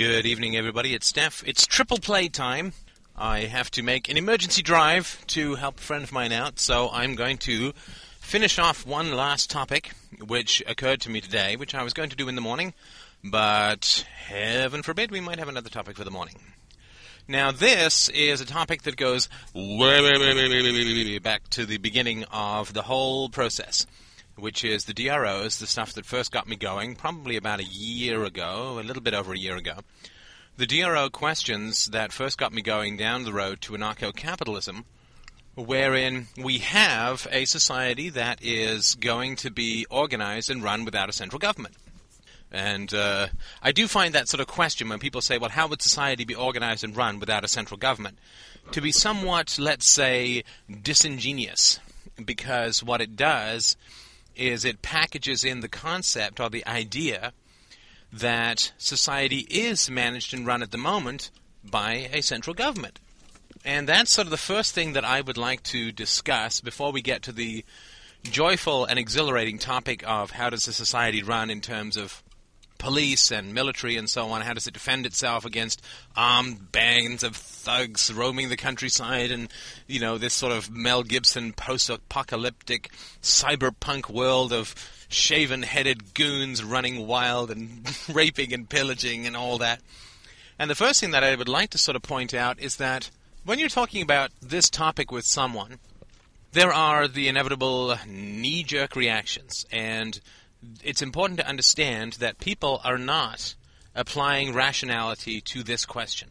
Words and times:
Good 0.00 0.24
evening, 0.24 0.56
everybody. 0.56 0.94
It's 0.94 1.06
Steph. 1.06 1.46
It's 1.46 1.66
triple 1.66 1.98
play 1.98 2.30
time. 2.30 2.72
I 3.14 3.40
have 3.40 3.70
to 3.72 3.82
make 3.82 4.08
an 4.08 4.16
emergency 4.16 4.62
drive 4.62 5.22
to 5.26 5.56
help 5.56 5.76
a 5.76 5.82
friend 5.82 6.02
of 6.02 6.10
mine 6.10 6.32
out, 6.32 6.58
so 6.58 6.88
I'm 6.90 7.16
going 7.16 7.36
to 7.40 7.74
finish 8.18 8.58
off 8.58 8.86
one 8.86 9.12
last 9.12 9.50
topic 9.50 9.92
which 10.26 10.62
occurred 10.66 11.02
to 11.02 11.10
me 11.10 11.20
today, 11.20 11.54
which 11.54 11.74
I 11.74 11.82
was 11.82 11.92
going 11.92 12.08
to 12.08 12.16
do 12.16 12.30
in 12.30 12.34
the 12.34 12.40
morning, 12.40 12.72
but 13.22 14.06
heaven 14.24 14.82
forbid 14.82 15.10
we 15.10 15.20
might 15.20 15.38
have 15.38 15.48
another 15.48 15.68
topic 15.68 15.98
for 15.98 16.04
the 16.04 16.10
morning. 16.10 16.36
Now, 17.28 17.52
this 17.52 18.08
is 18.08 18.40
a 18.40 18.46
topic 18.46 18.84
that 18.84 18.96
goes 18.96 19.28
way, 19.52 20.00
way, 20.00 20.12
way, 20.12 20.34
way, 20.34 20.48
way, 20.48 20.62
way, 20.62 20.72
way, 20.72 21.04
way 21.04 21.18
back 21.18 21.46
to 21.50 21.66
the 21.66 21.76
beginning 21.76 22.24
of 22.32 22.72
the 22.72 22.80
whole 22.80 23.28
process, 23.28 23.86
which 24.40 24.64
is 24.64 24.84
the 24.84 24.94
DROs, 24.94 25.58
the 25.58 25.66
stuff 25.66 25.92
that 25.94 26.06
first 26.06 26.32
got 26.32 26.48
me 26.48 26.56
going, 26.56 26.96
probably 26.96 27.36
about 27.36 27.60
a 27.60 27.64
year 27.64 28.24
ago, 28.24 28.78
a 28.80 28.82
little 28.82 29.02
bit 29.02 29.14
over 29.14 29.32
a 29.32 29.38
year 29.38 29.56
ago. 29.56 29.78
The 30.56 30.66
DRO 30.66 31.08
questions 31.10 31.86
that 31.86 32.12
first 32.12 32.36
got 32.36 32.52
me 32.52 32.60
going 32.62 32.96
down 32.96 33.24
the 33.24 33.32
road 33.32 33.60
to 33.62 33.72
anarcho 33.72 34.14
capitalism, 34.14 34.84
wherein 35.54 36.28
we 36.36 36.58
have 36.58 37.26
a 37.30 37.44
society 37.44 38.10
that 38.10 38.42
is 38.42 38.94
going 38.96 39.36
to 39.36 39.50
be 39.50 39.86
organized 39.90 40.50
and 40.50 40.62
run 40.62 40.84
without 40.84 41.08
a 41.08 41.12
central 41.12 41.38
government. 41.38 41.76
And 42.52 42.92
uh, 42.92 43.28
I 43.62 43.72
do 43.72 43.86
find 43.86 44.14
that 44.14 44.28
sort 44.28 44.40
of 44.40 44.48
question 44.48 44.88
when 44.88 44.98
people 44.98 45.20
say, 45.20 45.38
well, 45.38 45.50
how 45.50 45.68
would 45.68 45.82
society 45.82 46.24
be 46.24 46.34
organized 46.34 46.82
and 46.82 46.96
run 46.96 47.20
without 47.20 47.44
a 47.44 47.48
central 47.48 47.78
government? 47.78 48.18
To 48.72 48.80
be 48.80 48.92
somewhat, 48.92 49.56
let's 49.58 49.86
say, 49.86 50.44
disingenuous. 50.82 51.78
Because 52.22 52.82
what 52.82 53.00
it 53.00 53.16
does 53.16 53.76
is 54.40 54.64
it 54.64 54.80
packages 54.80 55.44
in 55.44 55.60
the 55.60 55.68
concept 55.68 56.40
or 56.40 56.48
the 56.48 56.66
idea 56.66 57.32
that 58.12 58.72
society 58.78 59.46
is 59.50 59.90
managed 59.90 60.34
and 60.34 60.46
run 60.46 60.62
at 60.62 60.70
the 60.70 60.78
moment 60.78 61.30
by 61.62 62.08
a 62.12 62.22
central 62.22 62.54
government. 62.54 62.98
And 63.64 63.86
that's 63.86 64.10
sort 64.10 64.26
of 64.26 64.30
the 64.30 64.38
first 64.38 64.74
thing 64.74 64.94
that 64.94 65.04
I 65.04 65.20
would 65.20 65.36
like 65.36 65.62
to 65.64 65.92
discuss 65.92 66.60
before 66.60 66.90
we 66.90 67.02
get 67.02 67.22
to 67.24 67.32
the 67.32 67.64
joyful 68.22 68.86
and 68.86 68.98
exhilarating 68.98 69.58
topic 69.58 70.02
of 70.06 70.30
how 70.30 70.50
does 70.50 70.66
a 70.66 70.72
society 70.72 71.22
run 71.22 71.50
in 71.50 71.60
terms 71.60 71.96
of 71.96 72.22
police 72.80 73.30
and 73.30 73.54
military 73.54 73.96
and 73.96 74.10
so 74.10 74.30
on? 74.30 74.40
How 74.40 74.54
does 74.54 74.66
it 74.66 74.74
defend 74.74 75.06
itself 75.06 75.44
against 75.44 75.80
armed 76.16 76.72
bands 76.72 77.22
of 77.22 77.36
thugs 77.36 78.12
roaming 78.12 78.48
the 78.48 78.56
countryside 78.56 79.30
and, 79.30 79.48
you 79.86 80.00
know, 80.00 80.18
this 80.18 80.34
sort 80.34 80.52
of 80.52 80.70
Mel 80.70 81.04
Gibson 81.04 81.52
post-apocalyptic 81.52 82.90
cyberpunk 83.22 84.10
world 84.10 84.52
of 84.52 84.74
shaven-headed 85.08 86.14
goons 86.14 86.64
running 86.64 87.06
wild 87.06 87.50
and 87.50 87.86
raping 88.12 88.52
and 88.52 88.68
pillaging 88.68 89.26
and 89.26 89.36
all 89.36 89.58
that? 89.58 89.80
And 90.58 90.68
the 90.68 90.74
first 90.74 91.00
thing 91.00 91.12
that 91.12 91.22
I 91.22 91.36
would 91.36 91.48
like 91.48 91.70
to 91.70 91.78
sort 91.78 91.96
of 91.96 92.02
point 92.02 92.34
out 92.34 92.58
is 92.58 92.76
that 92.76 93.10
when 93.44 93.58
you're 93.58 93.68
talking 93.68 94.02
about 94.02 94.30
this 94.42 94.68
topic 94.68 95.12
with 95.12 95.24
someone, 95.24 95.78
there 96.52 96.72
are 96.72 97.06
the 97.06 97.28
inevitable 97.28 97.96
knee 98.06 98.62
jerk 98.62 98.96
reactions. 98.96 99.66
And 99.70 100.20
it's 100.82 101.02
important 101.02 101.38
to 101.40 101.48
understand 101.48 102.14
that 102.14 102.38
people 102.38 102.80
are 102.84 102.98
not 102.98 103.54
applying 103.94 104.54
rationality 104.54 105.40
to 105.40 105.62
this 105.62 105.84
question. 105.84 106.28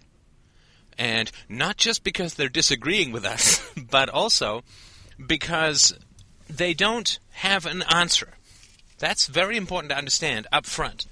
And 0.97 1.31
not 1.47 1.77
just 1.77 2.03
because 2.03 2.33
they're 2.33 2.49
disagreeing 2.49 3.11
with 3.11 3.25
us, 3.25 3.71
but 3.89 4.09
also 4.09 4.63
because 5.25 5.97
they 6.49 6.73
don't 6.73 7.19
have 7.31 7.65
an 7.65 7.83
answer. 7.83 8.33
That's 8.97 9.27
very 9.27 9.55
important 9.55 9.91
to 9.91 9.97
understand 9.97 10.47
up 10.51 10.65
front. 10.65 11.05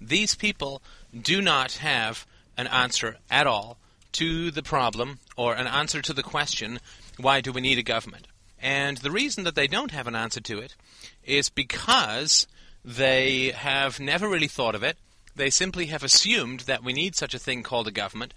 These 0.00 0.34
people 0.34 0.82
do 1.18 1.42
not 1.42 1.72
have 1.72 2.26
an 2.56 2.66
answer 2.68 3.16
at 3.30 3.46
all 3.46 3.78
to 4.12 4.50
the 4.50 4.62
problem 4.62 5.18
or 5.36 5.54
an 5.54 5.66
answer 5.66 6.00
to 6.02 6.12
the 6.12 6.22
question, 6.22 6.78
why 7.16 7.40
do 7.40 7.52
we 7.52 7.60
need 7.60 7.78
a 7.78 7.82
government? 7.82 8.28
And 8.60 8.98
the 8.98 9.10
reason 9.10 9.44
that 9.44 9.56
they 9.56 9.66
don't 9.66 9.90
have 9.90 10.06
an 10.06 10.14
answer 10.14 10.40
to 10.40 10.58
it 10.58 10.76
is 11.24 11.50
because 11.50 12.46
they 12.84 13.52
have 13.52 13.98
never 13.98 14.28
really 14.28 14.48
thought 14.48 14.74
of 14.74 14.82
it. 14.82 14.98
They 15.36 15.50
simply 15.50 15.86
have 15.86 16.04
assumed 16.04 16.60
that 16.60 16.84
we 16.84 16.92
need 16.92 17.16
such 17.16 17.34
a 17.34 17.38
thing 17.38 17.62
called 17.62 17.88
a 17.88 17.92
government. 17.92 18.34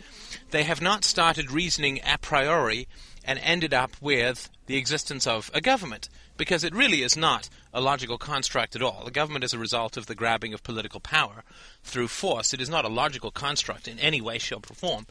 They 0.50 0.64
have 0.64 0.82
not 0.82 1.04
started 1.04 1.52
reasoning 1.52 2.00
a 2.06 2.18
priori 2.18 2.88
and 3.24 3.38
ended 3.40 3.74
up 3.74 3.92
with 4.02 4.50
the 4.66 4.78
existence 4.78 5.28
of 5.28 5.52
a 5.54 5.62
government 5.62 6.10
because 6.38 6.64
it 6.64 6.74
really 6.74 7.04
is 7.04 7.18
not 7.18 7.50
a 7.74 7.82
logical 7.82 8.18
construct 8.18 8.76
at 8.76 8.82
all. 8.82 9.04
A 9.06 9.12
government 9.12 9.44
is 9.44 9.54
a 9.54 9.60
result 9.60 9.98
of 9.98 10.06
the 10.06 10.16
grabbing 10.16 10.54
of 10.54 10.64
political 10.64 11.00
power 11.00 11.44
through 11.84 12.08
force. 12.08 12.54
It 12.54 12.62
is 12.62 12.70
not 12.70 12.86
a 12.86 12.90
logical 12.90 13.32
construct 13.32 13.88
in 13.88 14.00
any 14.00 14.22
way, 14.22 14.38
shape, 14.38 14.70
or 14.72 14.74
form 14.74 15.08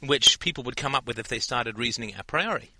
which 0.00 0.40
people 0.40 0.64
would 0.64 0.76
come 0.76 0.94
up 0.94 1.06
with 1.06 1.18
if 1.18 1.28
they 1.28 1.38
started 1.38 1.78
reasoning 1.78 2.14
a 2.18 2.24
priori. 2.24 2.70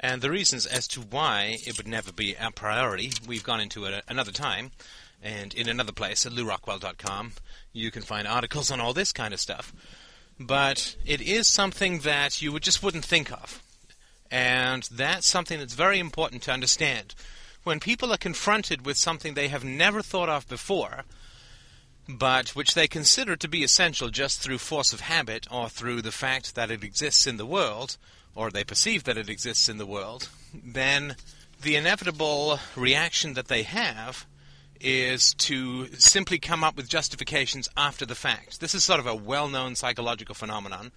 And 0.00 0.20
the 0.20 0.30
reasons 0.30 0.66
as 0.66 0.88
to 0.88 1.00
why 1.00 1.58
it 1.66 1.76
would 1.76 1.86
never 1.86 2.12
be 2.12 2.34
a 2.34 2.50
priority, 2.50 3.12
we've 3.26 3.44
gone 3.44 3.60
into 3.60 3.84
it 3.84 4.04
another 4.08 4.32
time, 4.32 4.72
and 5.22 5.54
in 5.54 5.68
another 5.68 5.92
place 5.92 6.26
at 6.26 6.32
lewrockwell.com, 6.32 7.32
you 7.72 7.90
can 7.90 8.02
find 8.02 8.26
articles 8.26 8.70
on 8.70 8.80
all 8.80 8.92
this 8.92 9.12
kind 9.12 9.32
of 9.32 9.40
stuff. 9.40 9.72
But 10.38 10.96
it 11.06 11.20
is 11.20 11.46
something 11.46 12.00
that 12.00 12.42
you 12.42 12.52
would 12.52 12.62
just 12.62 12.82
wouldn't 12.82 13.04
think 13.04 13.30
of. 13.30 13.62
And 14.30 14.88
that's 14.90 15.26
something 15.26 15.58
that's 15.58 15.74
very 15.74 15.98
important 15.98 16.42
to 16.42 16.52
understand. 16.52 17.14
When 17.64 17.78
people 17.78 18.12
are 18.12 18.18
confronted 18.18 18.84
with 18.84 18.96
something 18.96 19.34
they 19.34 19.48
have 19.48 19.62
never 19.64 20.02
thought 20.02 20.28
of 20.28 20.48
before, 20.48 21.04
but 22.08 22.56
which 22.56 22.74
they 22.74 22.88
consider 22.88 23.36
to 23.36 23.48
be 23.48 23.62
essential 23.62 24.08
just 24.08 24.40
through 24.40 24.58
force 24.58 24.92
of 24.92 25.00
habit 25.00 25.46
or 25.50 25.68
through 25.68 26.02
the 26.02 26.10
fact 26.10 26.56
that 26.56 26.70
it 26.70 26.82
exists 26.82 27.26
in 27.26 27.36
the 27.36 27.46
world, 27.46 27.96
or 28.34 28.50
they 28.50 28.64
perceive 28.64 29.04
that 29.04 29.18
it 29.18 29.28
exists 29.28 29.68
in 29.68 29.78
the 29.78 29.86
world, 29.86 30.28
then 30.52 31.14
the 31.60 31.76
inevitable 31.76 32.58
reaction 32.74 33.34
that 33.34 33.46
they 33.46 33.62
have 33.62 34.26
is 34.82 35.34
to 35.34 35.86
simply 35.94 36.38
come 36.38 36.64
up 36.64 36.76
with 36.76 36.88
justifications 36.88 37.68
after 37.76 38.04
the 38.04 38.14
fact. 38.14 38.60
This 38.60 38.74
is 38.74 38.84
sort 38.84 39.00
of 39.00 39.06
a 39.06 39.14
well 39.14 39.48
known 39.48 39.74
psychological 39.74 40.34
phenomenon 40.34 40.92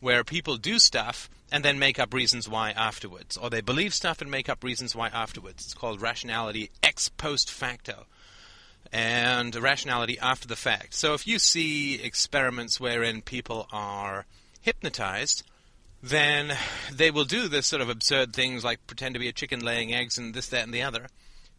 where 0.00 0.24
people 0.24 0.56
do 0.56 0.78
stuff 0.78 1.28
and 1.50 1.64
then 1.64 1.78
make 1.78 1.98
up 1.98 2.12
reasons 2.12 2.48
why 2.48 2.70
afterwards. 2.70 3.36
Or 3.36 3.50
they 3.50 3.60
believe 3.60 3.94
stuff 3.94 4.20
and 4.20 4.30
make 4.30 4.48
up 4.48 4.62
reasons 4.62 4.94
why 4.94 5.08
afterwards. 5.08 5.64
It's 5.64 5.74
called 5.74 6.00
rationality 6.00 6.70
ex 6.82 7.08
post 7.08 7.50
facto 7.50 8.06
and 8.92 9.54
rationality 9.54 10.18
after 10.18 10.46
the 10.46 10.56
fact. 10.56 10.94
So 10.94 11.14
if 11.14 11.26
you 11.26 11.38
see 11.38 12.00
experiments 12.02 12.80
wherein 12.80 13.22
people 13.22 13.68
are 13.72 14.26
hypnotized, 14.60 15.42
then 16.02 16.56
they 16.92 17.10
will 17.10 17.24
do 17.24 17.48
this 17.48 17.66
sort 17.66 17.82
of 17.82 17.88
absurd 17.88 18.32
things 18.32 18.64
like 18.64 18.86
pretend 18.86 19.14
to 19.14 19.18
be 19.18 19.28
a 19.28 19.32
chicken 19.32 19.60
laying 19.60 19.92
eggs 19.92 20.18
and 20.18 20.34
this, 20.34 20.48
that, 20.48 20.64
and 20.64 20.74
the 20.74 20.82
other. 20.82 21.08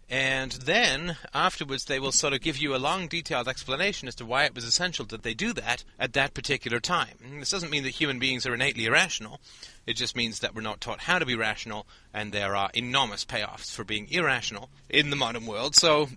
And 0.10 0.54
then, 0.54 1.18
afterwards, 1.34 1.86
they 1.86 2.00
will 2.00 2.14
sort 2.14 2.32
of 2.32 2.40
give 2.40 2.58
you 2.58 2.74
a 2.74 2.78
long, 2.78 3.08
detailed 3.08 3.50
explanation 3.50 4.08
as 4.08 4.16
to 4.16 4.26
why 4.26 4.46
it 4.46 4.56
was 4.56 4.64
essential 4.64 5.06
that 5.08 5.24
they 5.24 5.34
do 5.34 5.52
that 5.54 5.84
at 6.00 6.14
that 6.14 6.34
particular 6.34 6.80
time. 6.80 7.18
This 7.40 7.52
doesn't 7.52 7.70
mean 7.70 7.84
that 7.84 7.90
human 7.90 8.18
beings 8.18 8.46
are 8.46 8.54
innately 8.54 8.86
irrational. 8.86 9.42
It 9.86 9.96
just 9.96 10.16
means 10.16 10.40
that 10.40 10.56
we're 10.56 10.62
not 10.62 10.80
taught 10.80 11.02
how 11.02 11.20
to 11.20 11.26
be 11.26 11.36
rational, 11.36 11.88
and 12.14 12.32
there 12.32 12.56
are 12.56 12.70
enormous 12.74 13.26
payoffs 13.26 13.76
for 13.76 13.84
being 13.84 14.08
irrational 14.10 14.70
in 14.90 15.10
the 15.10 15.18
modern 15.18 15.46
world. 15.46 15.76
So, 15.76 16.08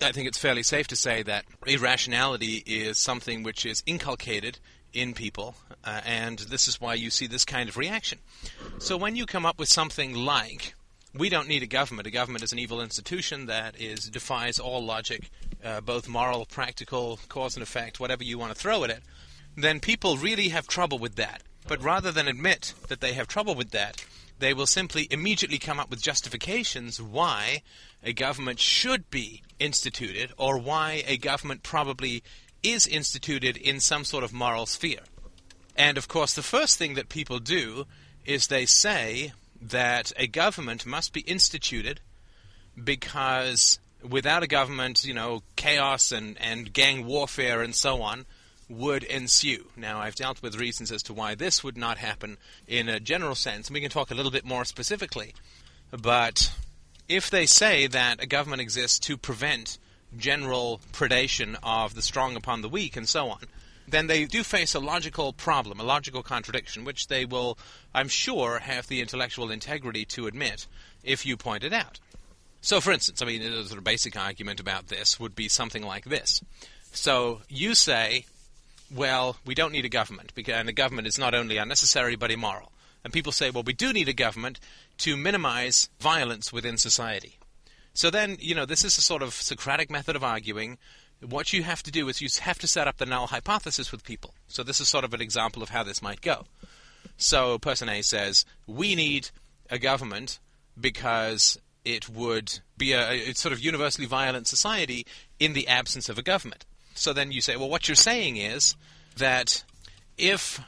I 0.00 0.12
think 0.12 0.28
it's 0.28 0.38
fairly 0.38 0.62
safe 0.62 0.86
to 0.88 0.96
say 0.96 1.22
that 1.24 1.44
irrationality 1.66 2.62
is 2.66 2.98
something 2.98 3.42
which 3.42 3.66
is 3.66 3.82
inculcated 3.84 4.60
in 4.92 5.12
people, 5.12 5.56
uh, 5.84 6.00
and 6.04 6.38
this 6.38 6.68
is 6.68 6.80
why 6.80 6.94
you 6.94 7.10
see 7.10 7.26
this 7.26 7.44
kind 7.44 7.68
of 7.68 7.76
reaction. 7.76 8.18
So, 8.78 8.96
when 8.96 9.16
you 9.16 9.26
come 9.26 9.44
up 9.44 9.58
with 9.58 9.68
something 9.68 10.14
like 10.14 10.74
we 11.14 11.28
don't 11.28 11.48
need 11.48 11.62
a 11.62 11.66
government. 11.66 12.06
A 12.06 12.10
government 12.10 12.44
is 12.44 12.52
an 12.52 12.58
evil 12.58 12.80
institution 12.80 13.46
that 13.46 13.80
is 13.80 14.08
defies 14.08 14.58
all 14.58 14.84
logic, 14.84 15.30
uh, 15.64 15.80
both 15.80 16.08
moral, 16.08 16.46
practical, 16.46 17.18
cause 17.28 17.56
and 17.56 17.62
effect, 17.62 17.98
whatever 18.00 18.24
you 18.24 18.38
want 18.38 18.52
to 18.52 18.58
throw 18.58 18.84
at 18.84 18.90
it. 18.90 19.02
Then 19.56 19.80
people 19.80 20.16
really 20.16 20.48
have 20.48 20.66
trouble 20.66 20.98
with 20.98 21.16
that. 21.16 21.42
But 21.66 21.82
rather 21.82 22.10
than 22.10 22.28
admit 22.28 22.74
that 22.88 23.00
they 23.00 23.12
have 23.12 23.28
trouble 23.28 23.54
with 23.54 23.70
that, 23.72 24.04
they 24.38 24.54
will 24.54 24.66
simply 24.66 25.06
immediately 25.10 25.58
come 25.58 25.78
up 25.78 25.90
with 25.90 26.02
justifications 26.02 27.00
why 27.00 27.62
a 28.02 28.12
government 28.12 28.58
should 28.58 29.10
be 29.10 29.42
instituted 29.58 30.32
or 30.38 30.58
why 30.58 31.02
a 31.06 31.18
government 31.18 31.62
probably 31.62 32.22
is 32.62 32.86
instituted 32.86 33.56
in 33.56 33.80
some 33.80 34.04
sort 34.04 34.24
of 34.24 34.32
moral 34.32 34.66
sphere. 34.66 35.00
And 35.76 35.98
of 35.98 36.08
course, 36.08 36.34
the 36.34 36.42
first 36.42 36.78
thing 36.78 36.94
that 36.94 37.08
people 37.08 37.38
do 37.38 37.86
is 38.24 38.46
they 38.46 38.66
say, 38.66 39.32
that 39.60 40.12
a 40.16 40.26
government 40.26 40.86
must 40.86 41.12
be 41.12 41.20
instituted 41.20 42.00
because 42.82 43.78
without 44.08 44.42
a 44.42 44.46
government, 44.46 45.04
you 45.04 45.14
know, 45.14 45.42
chaos 45.56 46.12
and, 46.12 46.40
and 46.40 46.72
gang 46.72 47.04
warfare 47.04 47.62
and 47.62 47.74
so 47.74 48.02
on 48.02 48.26
would 48.68 49.02
ensue. 49.02 49.66
Now, 49.76 50.00
I've 50.00 50.14
dealt 50.14 50.42
with 50.42 50.56
reasons 50.56 50.92
as 50.92 51.02
to 51.04 51.12
why 51.12 51.34
this 51.34 51.64
would 51.64 51.76
not 51.76 51.98
happen 51.98 52.38
in 52.66 52.88
a 52.88 53.00
general 53.00 53.34
sense, 53.34 53.66
and 53.68 53.74
we 53.74 53.80
can 53.80 53.90
talk 53.90 54.10
a 54.10 54.14
little 54.14 54.30
bit 54.30 54.44
more 54.44 54.64
specifically. 54.64 55.34
But 55.90 56.52
if 57.08 57.30
they 57.30 57.46
say 57.46 57.88
that 57.88 58.22
a 58.22 58.26
government 58.26 58.62
exists 58.62 58.98
to 59.00 59.16
prevent 59.16 59.78
general 60.16 60.80
predation 60.92 61.56
of 61.62 61.94
the 61.94 62.02
strong 62.02 62.36
upon 62.36 62.62
the 62.62 62.68
weak 62.68 62.96
and 62.96 63.08
so 63.08 63.28
on, 63.28 63.40
then 63.90 64.06
they 64.06 64.24
do 64.24 64.42
face 64.42 64.74
a 64.74 64.80
logical 64.80 65.32
problem, 65.32 65.80
a 65.80 65.84
logical 65.84 66.22
contradiction, 66.22 66.84
which 66.84 67.08
they 67.08 67.24
will, 67.24 67.58
I'm 67.94 68.08
sure, 68.08 68.58
have 68.58 68.86
the 68.86 69.00
intellectual 69.00 69.50
integrity 69.50 70.04
to 70.06 70.26
admit 70.26 70.66
if 71.02 71.24
you 71.24 71.36
point 71.36 71.64
it 71.64 71.72
out. 71.72 72.00
So, 72.60 72.80
for 72.80 72.92
instance, 72.92 73.22
I 73.22 73.24
mean, 73.24 73.42
a 73.42 73.64
sort 73.64 73.78
of 73.78 73.84
basic 73.84 74.16
argument 74.16 74.60
about 74.60 74.88
this 74.88 75.18
would 75.18 75.34
be 75.34 75.48
something 75.48 75.82
like 75.82 76.04
this. 76.04 76.42
So, 76.92 77.40
you 77.48 77.74
say, 77.74 78.26
well, 78.94 79.36
we 79.46 79.54
don't 79.54 79.72
need 79.72 79.84
a 79.84 79.90
government, 79.90 80.32
and 80.46 80.68
a 80.68 80.72
government 80.72 81.08
is 81.08 81.18
not 81.18 81.34
only 81.34 81.56
unnecessary 81.56 82.16
but 82.16 82.30
immoral. 82.30 82.72
And 83.02 83.12
people 83.12 83.32
say, 83.32 83.50
well, 83.50 83.62
we 83.62 83.72
do 83.72 83.92
need 83.92 84.08
a 84.08 84.12
government 84.12 84.60
to 84.98 85.16
minimize 85.16 85.88
violence 86.00 86.52
within 86.52 86.76
society. 86.76 87.38
So 87.94 88.10
then, 88.10 88.36
you 88.40 88.54
know, 88.54 88.66
this 88.66 88.84
is 88.84 88.98
a 88.98 89.02
sort 89.02 89.22
of 89.22 89.32
Socratic 89.32 89.90
method 89.90 90.16
of 90.16 90.24
arguing. 90.24 90.78
What 91.26 91.52
you 91.52 91.62
have 91.62 91.82
to 91.82 91.90
do 91.90 92.08
is 92.08 92.20
you 92.20 92.28
have 92.40 92.58
to 92.60 92.66
set 92.66 92.88
up 92.88 92.96
the 92.96 93.06
null 93.06 93.26
hypothesis 93.26 93.92
with 93.92 94.04
people. 94.04 94.34
So 94.48 94.62
this 94.62 94.80
is 94.80 94.88
sort 94.88 95.04
of 95.04 95.12
an 95.12 95.20
example 95.20 95.62
of 95.62 95.68
how 95.70 95.82
this 95.82 96.02
might 96.02 96.20
go. 96.22 96.46
So 97.16 97.58
person 97.58 97.88
A 97.88 98.02
says, 98.02 98.44
we 98.66 98.94
need 98.94 99.30
a 99.68 99.78
government 99.78 100.38
because 100.80 101.58
it 101.84 102.08
would 102.08 102.60
be 102.76 102.92
a, 102.92 103.30
a 103.30 103.34
sort 103.34 103.52
of 103.52 103.60
universally 103.60 104.06
violent 104.06 104.46
society 104.46 105.06
in 105.38 105.52
the 105.52 105.68
absence 105.68 106.08
of 106.08 106.18
a 106.18 106.22
government. 106.22 106.64
So 106.94 107.12
then 107.12 107.32
you 107.32 107.40
say, 107.40 107.56
well, 107.56 107.68
what 107.68 107.88
you're 107.88 107.94
saying 107.94 108.36
is 108.36 108.74
that 109.16 109.64
if 110.16 110.60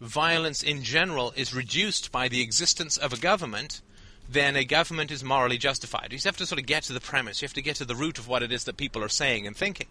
violence 0.00 0.62
in 0.62 0.82
general 0.82 1.32
is 1.36 1.54
reduced 1.54 2.12
by 2.12 2.28
the 2.28 2.42
existence 2.42 2.96
of 2.96 3.12
a 3.12 3.16
government, 3.16 3.80
then 4.28 4.56
a 4.56 4.64
government 4.64 5.10
is 5.10 5.22
morally 5.22 5.58
justified. 5.58 6.12
You 6.12 6.18
have 6.24 6.36
to 6.38 6.46
sort 6.46 6.60
of 6.60 6.66
get 6.66 6.84
to 6.84 6.92
the 6.92 7.00
premise. 7.00 7.40
You 7.40 7.46
have 7.46 7.54
to 7.54 7.62
get 7.62 7.76
to 7.76 7.84
the 7.84 7.94
root 7.94 8.18
of 8.18 8.28
what 8.28 8.42
it 8.42 8.52
is 8.52 8.64
that 8.64 8.76
people 8.76 9.02
are 9.02 9.08
saying 9.08 9.46
and 9.46 9.56
thinking. 9.56 9.86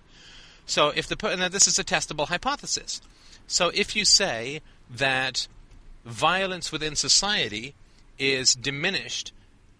So 0.65 0.91
if 0.95 1.07
the 1.07 1.17
and 1.27 1.41
this 1.53 1.67
is 1.67 1.79
a 1.79 1.83
testable 1.83 2.27
hypothesis. 2.27 3.01
So 3.47 3.71
if 3.73 3.95
you 3.95 4.05
say 4.05 4.61
that 4.89 5.47
violence 6.05 6.71
within 6.71 6.95
society 6.95 7.75
is 8.17 8.55
diminished 8.55 9.31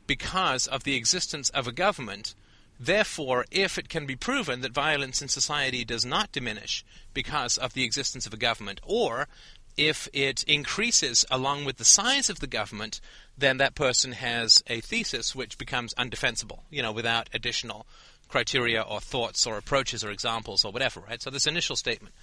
because 0.08 0.68
of 0.68 0.84
the 0.84 0.96
existence 0.96 1.50
of 1.50 1.68
a 1.68 1.72
government, 1.72 2.36
therefore, 2.80 3.46
if 3.52 3.78
it 3.78 3.90
can 3.90 4.06
be 4.06 4.16
proven 4.16 4.62
that 4.62 4.74
violence 4.74 5.22
in 5.22 5.28
society 5.28 5.84
does 5.84 6.06
not 6.06 6.32
diminish 6.32 6.86
because 7.14 7.58
of 7.58 7.74
the 7.74 7.84
existence 7.84 8.28
of 8.28 8.34
a 8.34 8.38
government, 8.38 8.80
or 8.84 9.28
if 9.78 10.08
it 10.14 10.44
increases 10.44 11.26
along 11.30 11.66
with 11.66 11.78
the 11.78 11.86
size 11.86 12.30
of 12.30 12.40
the 12.40 12.48
government, 12.48 13.02
then 13.38 13.58
that 13.58 13.76
person 13.76 14.14
has 14.14 14.64
a 14.68 14.82
thesis 14.82 15.36
which 15.36 15.58
becomes 15.58 15.94
undefensible, 15.96 16.60
you 16.70 16.82
know, 16.82 16.92
without 16.92 17.30
additional 17.34 17.86
criteria 18.28 18.82
or 18.82 19.00
thoughts 19.00 19.46
or 19.46 19.58
approaches 19.58 20.04
or 20.04 20.12
examples 20.12 20.66
or 20.66 20.72
whatever, 20.72 21.02
right? 21.02 21.22
So 21.22 21.30
this 21.30 21.48
initial 21.48 21.76
statement. 21.76 22.16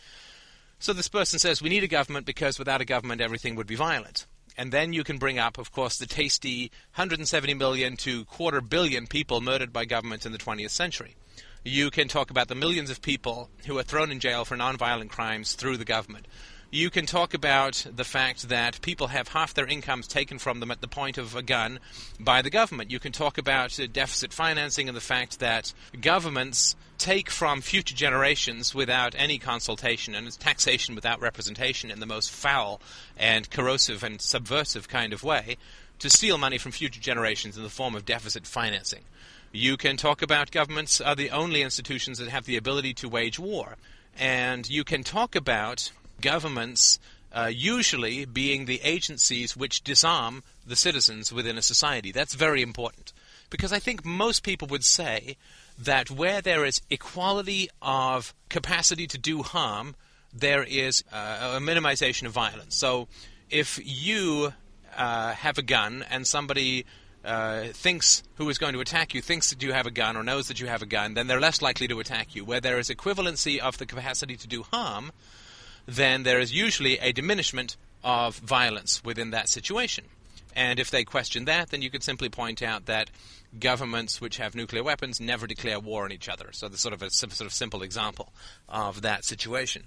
So 0.78 0.93
this 0.93 1.08
person 1.08 1.38
says 1.38 1.62
we 1.62 1.69
need 1.69 1.84
a 1.84 1.88
government 1.88 2.26
because 2.26 2.58
without 2.58 2.81
a 2.81 2.87
government 2.87 3.20
everything 3.20 3.55
would 3.55 3.66
be 3.66 3.76
violent. 3.76 4.26
And 4.56 4.72
then 4.72 4.93
you 4.93 5.05
can 5.05 5.16
bring 5.16 5.38
up, 5.38 5.56
of 5.56 5.72
course, 5.72 5.96
the 5.96 6.06
tasty 6.06 6.70
170 6.96 7.55
million 7.55 7.96
to 7.98 8.25
quarter 8.26 8.60
billion 8.60 9.06
people 9.06 9.40
murdered 9.40 9.72
by 9.72 9.84
governments 9.84 10.26
in 10.26 10.32
the 10.32 10.38
20th 10.38 10.70
century. 10.70 11.16
You 11.64 11.90
can 11.90 12.08
talk 12.08 12.31
about 12.31 12.48
the 12.48 12.55
millions 12.55 12.90
of 12.90 13.00
people 13.00 13.48
who 13.66 13.78
are 13.78 13.84
thrown 13.84 14.10
in 14.10 14.20
jail 14.20 14.44
for 14.44 14.56
nonviolent 14.56 15.10
crimes 15.10 15.55
through 15.55 15.76
the 15.76 15.84
government 15.84 16.26
you 16.72 16.88
can 16.88 17.04
talk 17.04 17.34
about 17.34 17.86
the 17.94 18.02
fact 18.02 18.48
that 18.48 18.80
people 18.80 19.08
have 19.08 19.28
half 19.28 19.52
their 19.52 19.66
incomes 19.66 20.08
taken 20.08 20.38
from 20.38 20.58
them 20.58 20.70
at 20.70 20.80
the 20.80 20.88
point 20.88 21.19
of 21.19 21.36
a 21.36 21.42
gun 21.42 21.78
by 22.19 22.40
the 22.40 22.48
government. 22.48 22.90
You 22.90 22.98
can 22.98 23.12
talk 23.12 23.36
about 23.36 23.78
deficit 23.92 24.32
financing 24.32 24.88
and 24.88 24.96
the 24.96 25.02
fact 25.02 25.38
that 25.40 25.74
governments 26.00 26.74
take 26.96 27.28
from 27.28 27.60
future 27.60 27.94
generations 27.94 28.74
without 28.74 29.14
any 29.19 29.38
consultation, 29.38 30.14
and 30.14 30.26
it's 30.26 30.38
taxation 30.38 30.94
without 30.94 31.20
representation 31.20 31.90
in 31.90 32.00
the 32.00 32.06
most 32.06 32.30
foul 32.30 32.80
and 33.19 33.50
corrosive 33.50 34.02
and 34.02 34.22
subversive 34.22 34.88
kind 34.88 35.12
of 35.12 35.22
way 35.22 35.58
to 35.98 36.08
steal 36.08 36.38
money 36.38 36.56
from 36.56 36.72
future 36.72 37.00
generations 37.00 37.54
in 37.54 37.62
the 37.64 37.69
form 37.69 37.94
of 37.94 38.06
deficit 38.06 38.46
financing. 38.46 39.02
You 39.52 39.76
can 39.76 39.98
talk 39.98 40.22
about 40.22 40.50
governments 40.50 41.02
are 41.02 41.14
the 41.14 41.32
only 41.32 41.60
institutions 41.60 42.16
that 42.16 42.28
have 42.28 42.46
the 42.46 42.56
ability 42.56 42.94
to 42.94 43.10
wage 43.10 43.38
war. 43.38 43.76
And 44.19 44.69
you 44.69 44.84
can 44.84 45.04
talk 45.04 45.36
about 45.36 45.92
governments 46.22 46.98
uh, 47.32 47.50
usually 47.52 48.24
being 48.24 48.64
the 48.64 48.80
agencies 48.82 49.56
which 49.56 49.82
disarm 49.82 50.42
the 50.66 50.76
citizens 50.76 51.32
within 51.32 51.58
a 51.58 51.62
society. 51.62 52.12
That's 52.12 52.34
very 52.34 52.62
important. 52.62 53.12
Because 53.50 53.72
I 53.72 53.78
think 53.78 54.04
most 54.04 54.42
people 54.42 54.69
would 54.69 54.84
say 54.84 55.36
that 55.78 56.10
where 56.10 56.40
there 56.40 56.64
is 56.64 56.80
equality 56.90 57.69
of 57.80 58.34
capacity 58.48 59.06
to 59.08 59.19
do 59.19 59.42
harm, 59.42 59.94
there 60.32 60.62
is 60.62 61.04
uh, 61.12 61.56
a 61.56 61.60
minimization 61.60 62.26
of 62.26 62.32
violence. 62.32 62.76
So 62.76 63.08
if 63.50 63.78
you 63.82 64.52
uh, 64.96 65.32
have 65.32 65.58
a 65.58 65.62
gun 65.62 66.04
and 66.10 66.26
somebody 66.26 66.86
uh, 67.24 67.64
thinks 67.72 68.22
who 68.36 68.48
is 68.48 68.58
going 68.58 68.72
to 68.72 68.80
attack 68.80 69.14
you 69.14 69.20
thinks 69.20 69.50
that 69.50 69.62
you 69.62 69.72
have 69.72 69.86
a 69.86 69.90
gun 69.90 70.16
or 70.16 70.22
knows 70.22 70.48
that 70.48 70.60
you 70.60 70.66
have 70.66 70.82
a 70.82 70.86
gun, 70.86 71.14
then 71.14 71.26
they're 71.26 71.40
less 71.40 71.62
likely 71.62 71.88
to 71.88 72.00
attack 72.00 72.34
you. 72.34 72.44
Where 72.44 72.60
there 72.60 72.78
is 72.78 72.88
equivalency 72.88 73.58
of 73.58 73.78
the 73.78 73.86
capacity 73.86 74.36
to 74.36 74.48
do 74.48 74.64
harm, 74.64 75.12
then 75.87 76.23
there 76.23 76.40
is 76.40 76.52
usually 76.52 76.99
a 76.99 77.12
diminishment 77.12 77.76
of 78.05 78.37
violence 78.38 79.02
within 79.05 79.31
that 79.31 79.49
situation. 79.49 80.05
And 80.55 80.79
if 80.79 80.90
they 80.90 81.05
question 81.05 81.46
that, 81.46 81.70
then 81.70 81.82
you 81.82 81.90
could 81.90 82.02
simply 82.02 82.29
point 82.29 82.62
out 82.62 82.87
that 82.87 83.11
governments 83.58 84.20
which 84.20 84.37
have 84.37 84.55
nuclear 84.55 84.82
weapons 84.82 85.20
never 85.20 85.46
declare 85.46 85.81
war 85.81 86.05
on 86.05 86.12
each 86.12 86.29
other. 86.29 86.50
So 86.52 86.69
there's 86.69 86.81
sort 86.81 86.94
of 86.94 87.02
a 87.02 87.11
sort 87.11 87.40
of 87.40 87.52
simple 87.52 87.82
example 87.82 88.32
of 88.69 89.02
that 89.02 89.25
situation. 89.25 89.84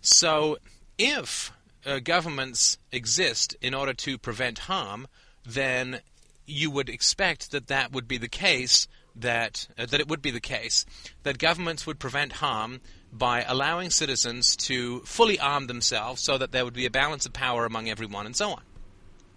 So 0.00 0.58
if 0.98 1.52
uh, 1.84 1.98
governments 1.98 2.78
exist 2.92 3.56
in 3.60 3.74
order 3.74 3.94
to 3.94 4.18
prevent 4.18 4.60
harm, 4.60 5.08
then 5.44 6.00
you 6.46 6.70
would 6.70 6.88
expect 6.88 7.52
that 7.52 7.68
that 7.68 7.92
would 7.92 8.08
be 8.08 8.18
the 8.18 8.28
case. 8.28 8.86
That 9.16 9.66
uh, 9.76 9.86
that 9.86 10.00
it 10.00 10.06
would 10.06 10.22
be 10.22 10.30
the 10.30 10.40
case 10.40 10.86
that 11.24 11.36
governments 11.38 11.84
would 11.84 11.98
prevent 11.98 12.34
harm 12.34 12.80
by 13.12 13.42
allowing 13.42 13.90
citizens 13.90 14.56
to 14.56 15.00
fully 15.00 15.38
arm 15.38 15.66
themselves 15.66 16.22
so 16.22 16.38
that 16.38 16.52
there 16.52 16.64
would 16.64 16.74
be 16.74 16.86
a 16.86 16.90
balance 16.90 17.26
of 17.26 17.32
power 17.32 17.64
among 17.64 17.88
everyone 17.88 18.26
and 18.26 18.36
so 18.36 18.50
on. 18.50 18.62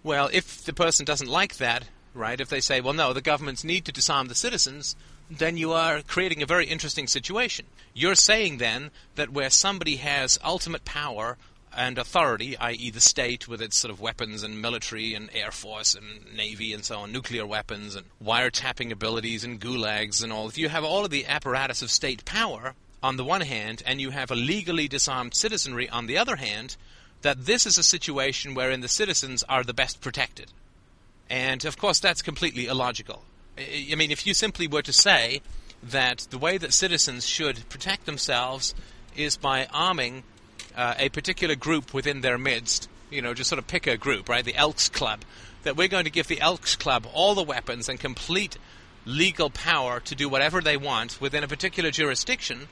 Well, 0.02 0.30
if 0.32 0.64
the 0.64 0.72
person 0.72 1.04
doesn't 1.04 1.28
like 1.28 1.56
that, 1.56 1.84
right, 2.12 2.40
if 2.40 2.48
they 2.48 2.60
say, 2.60 2.80
well, 2.80 2.92
no, 2.92 3.12
the 3.12 3.20
governments 3.20 3.64
need 3.64 3.84
to 3.86 3.92
disarm 3.92 4.28
the 4.28 4.34
citizens, 4.34 4.94
then 5.30 5.56
you 5.56 5.72
are 5.72 6.02
creating 6.02 6.42
a 6.42 6.46
very 6.46 6.66
interesting 6.66 7.06
situation. 7.06 7.66
You're 7.94 8.14
saying 8.14 8.58
then 8.58 8.90
that 9.16 9.30
where 9.30 9.50
somebody 9.50 9.96
has 9.96 10.38
ultimate 10.44 10.84
power 10.84 11.38
and 11.76 11.98
authority, 11.98 12.56
i.e., 12.58 12.90
the 12.90 13.00
state 13.00 13.48
with 13.48 13.60
its 13.60 13.76
sort 13.76 13.90
of 13.90 14.00
weapons 14.00 14.42
and 14.42 14.60
military 14.62 15.14
and 15.14 15.28
air 15.34 15.50
force 15.50 15.94
and 15.94 16.36
navy 16.36 16.72
and 16.72 16.84
so 16.84 17.00
on, 17.00 17.10
nuclear 17.10 17.46
weapons 17.46 17.96
and 17.96 18.06
wiretapping 18.22 18.92
abilities 18.92 19.42
and 19.42 19.60
gulags 19.60 20.22
and 20.22 20.32
all, 20.32 20.48
if 20.48 20.58
you 20.58 20.68
have 20.68 20.84
all 20.84 21.04
of 21.04 21.10
the 21.10 21.26
apparatus 21.26 21.82
of 21.82 21.90
state 21.90 22.24
power, 22.24 22.74
on 23.04 23.18
the 23.18 23.24
one 23.24 23.42
hand, 23.42 23.82
and 23.84 24.00
you 24.00 24.10
have 24.10 24.30
a 24.30 24.34
legally 24.34 24.88
disarmed 24.88 25.34
citizenry 25.34 25.86
on 25.90 26.06
the 26.06 26.16
other 26.16 26.36
hand, 26.36 26.74
that 27.20 27.44
this 27.44 27.66
is 27.66 27.76
a 27.76 27.82
situation 27.82 28.54
wherein 28.54 28.80
the 28.80 28.88
citizens 28.88 29.44
are 29.46 29.62
the 29.62 29.74
best 29.74 30.00
protected. 30.00 30.50
And 31.28 31.66
of 31.66 31.76
course, 31.76 32.00
that's 32.00 32.22
completely 32.22 32.66
illogical. 32.66 33.22
I 33.58 33.94
mean, 33.94 34.10
if 34.10 34.26
you 34.26 34.32
simply 34.32 34.66
were 34.66 34.80
to 34.82 34.92
say 34.92 35.42
that 35.82 36.26
the 36.30 36.38
way 36.38 36.56
that 36.56 36.72
citizens 36.72 37.26
should 37.26 37.68
protect 37.68 38.06
themselves 38.06 38.74
is 39.14 39.36
by 39.36 39.66
arming 39.70 40.22
uh, 40.74 40.94
a 40.98 41.10
particular 41.10 41.56
group 41.56 41.92
within 41.92 42.22
their 42.22 42.38
midst, 42.38 42.88
you 43.10 43.20
know, 43.20 43.34
just 43.34 43.50
sort 43.50 43.58
of 43.58 43.66
pick 43.66 43.86
a 43.86 43.98
group, 43.98 44.30
right? 44.30 44.46
The 44.46 44.56
Elks 44.56 44.88
Club. 44.88 45.20
That 45.64 45.76
we're 45.76 45.88
going 45.88 46.04
to 46.04 46.10
give 46.10 46.26
the 46.26 46.40
Elks 46.40 46.74
Club 46.74 47.06
all 47.12 47.34
the 47.34 47.42
weapons 47.42 47.90
and 47.90 48.00
complete 48.00 48.56
legal 49.04 49.50
power 49.50 50.00
to 50.00 50.14
do 50.14 50.26
whatever 50.26 50.62
they 50.62 50.78
want 50.78 51.20
within 51.20 51.44
a 51.44 51.48
particular 51.48 51.90
jurisdiction, 51.90 52.68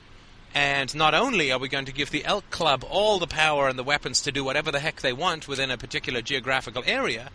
and 0.55 0.95
not 0.95 1.15
only 1.15 1.51
are 1.51 1.59
we 1.59 1.69
going 1.69 1.87
to 1.87 1.93
give 1.93 2.11
the 2.11 2.25
Elk 2.25 2.51
Club 2.51 2.85
all 2.89 3.19
the 3.19 3.27
power 3.27 3.69
and 3.69 3.79
the 3.79 3.83
weapons 3.83 4.21
to 4.23 4.33
do 4.33 4.45
whatever 4.45 4.71
the 4.71 4.81
heck 4.81 5.01
they 5.01 5.13
want 5.13 5.49
within 5.49 5.71
a 5.71 5.79
particular 5.79 6.21
geographical 6.21 6.83
area, 6.87 7.31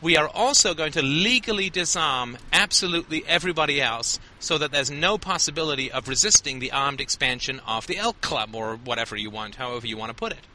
we 0.00 0.16
are 0.16 0.28
also 0.28 0.74
going 0.74 0.92
to 0.92 1.02
legally 1.02 1.70
disarm 1.70 2.38
absolutely 2.52 3.24
everybody 3.26 3.80
else 3.80 4.20
so 4.38 4.58
that 4.58 4.70
there's 4.70 4.90
no 4.90 5.18
possibility 5.18 5.90
of 5.90 6.08
resisting 6.08 6.58
the 6.58 6.70
armed 6.70 7.00
expansion 7.00 7.60
of 7.66 7.86
the 7.86 7.96
Elk 7.96 8.20
Club 8.20 8.54
or 8.54 8.76
whatever 8.76 9.16
you 9.16 9.30
want, 9.30 9.56
however 9.56 9.86
you 9.86 9.96
want 9.96 10.10
to 10.10 10.14
put 10.14 10.32
it. 10.32 10.46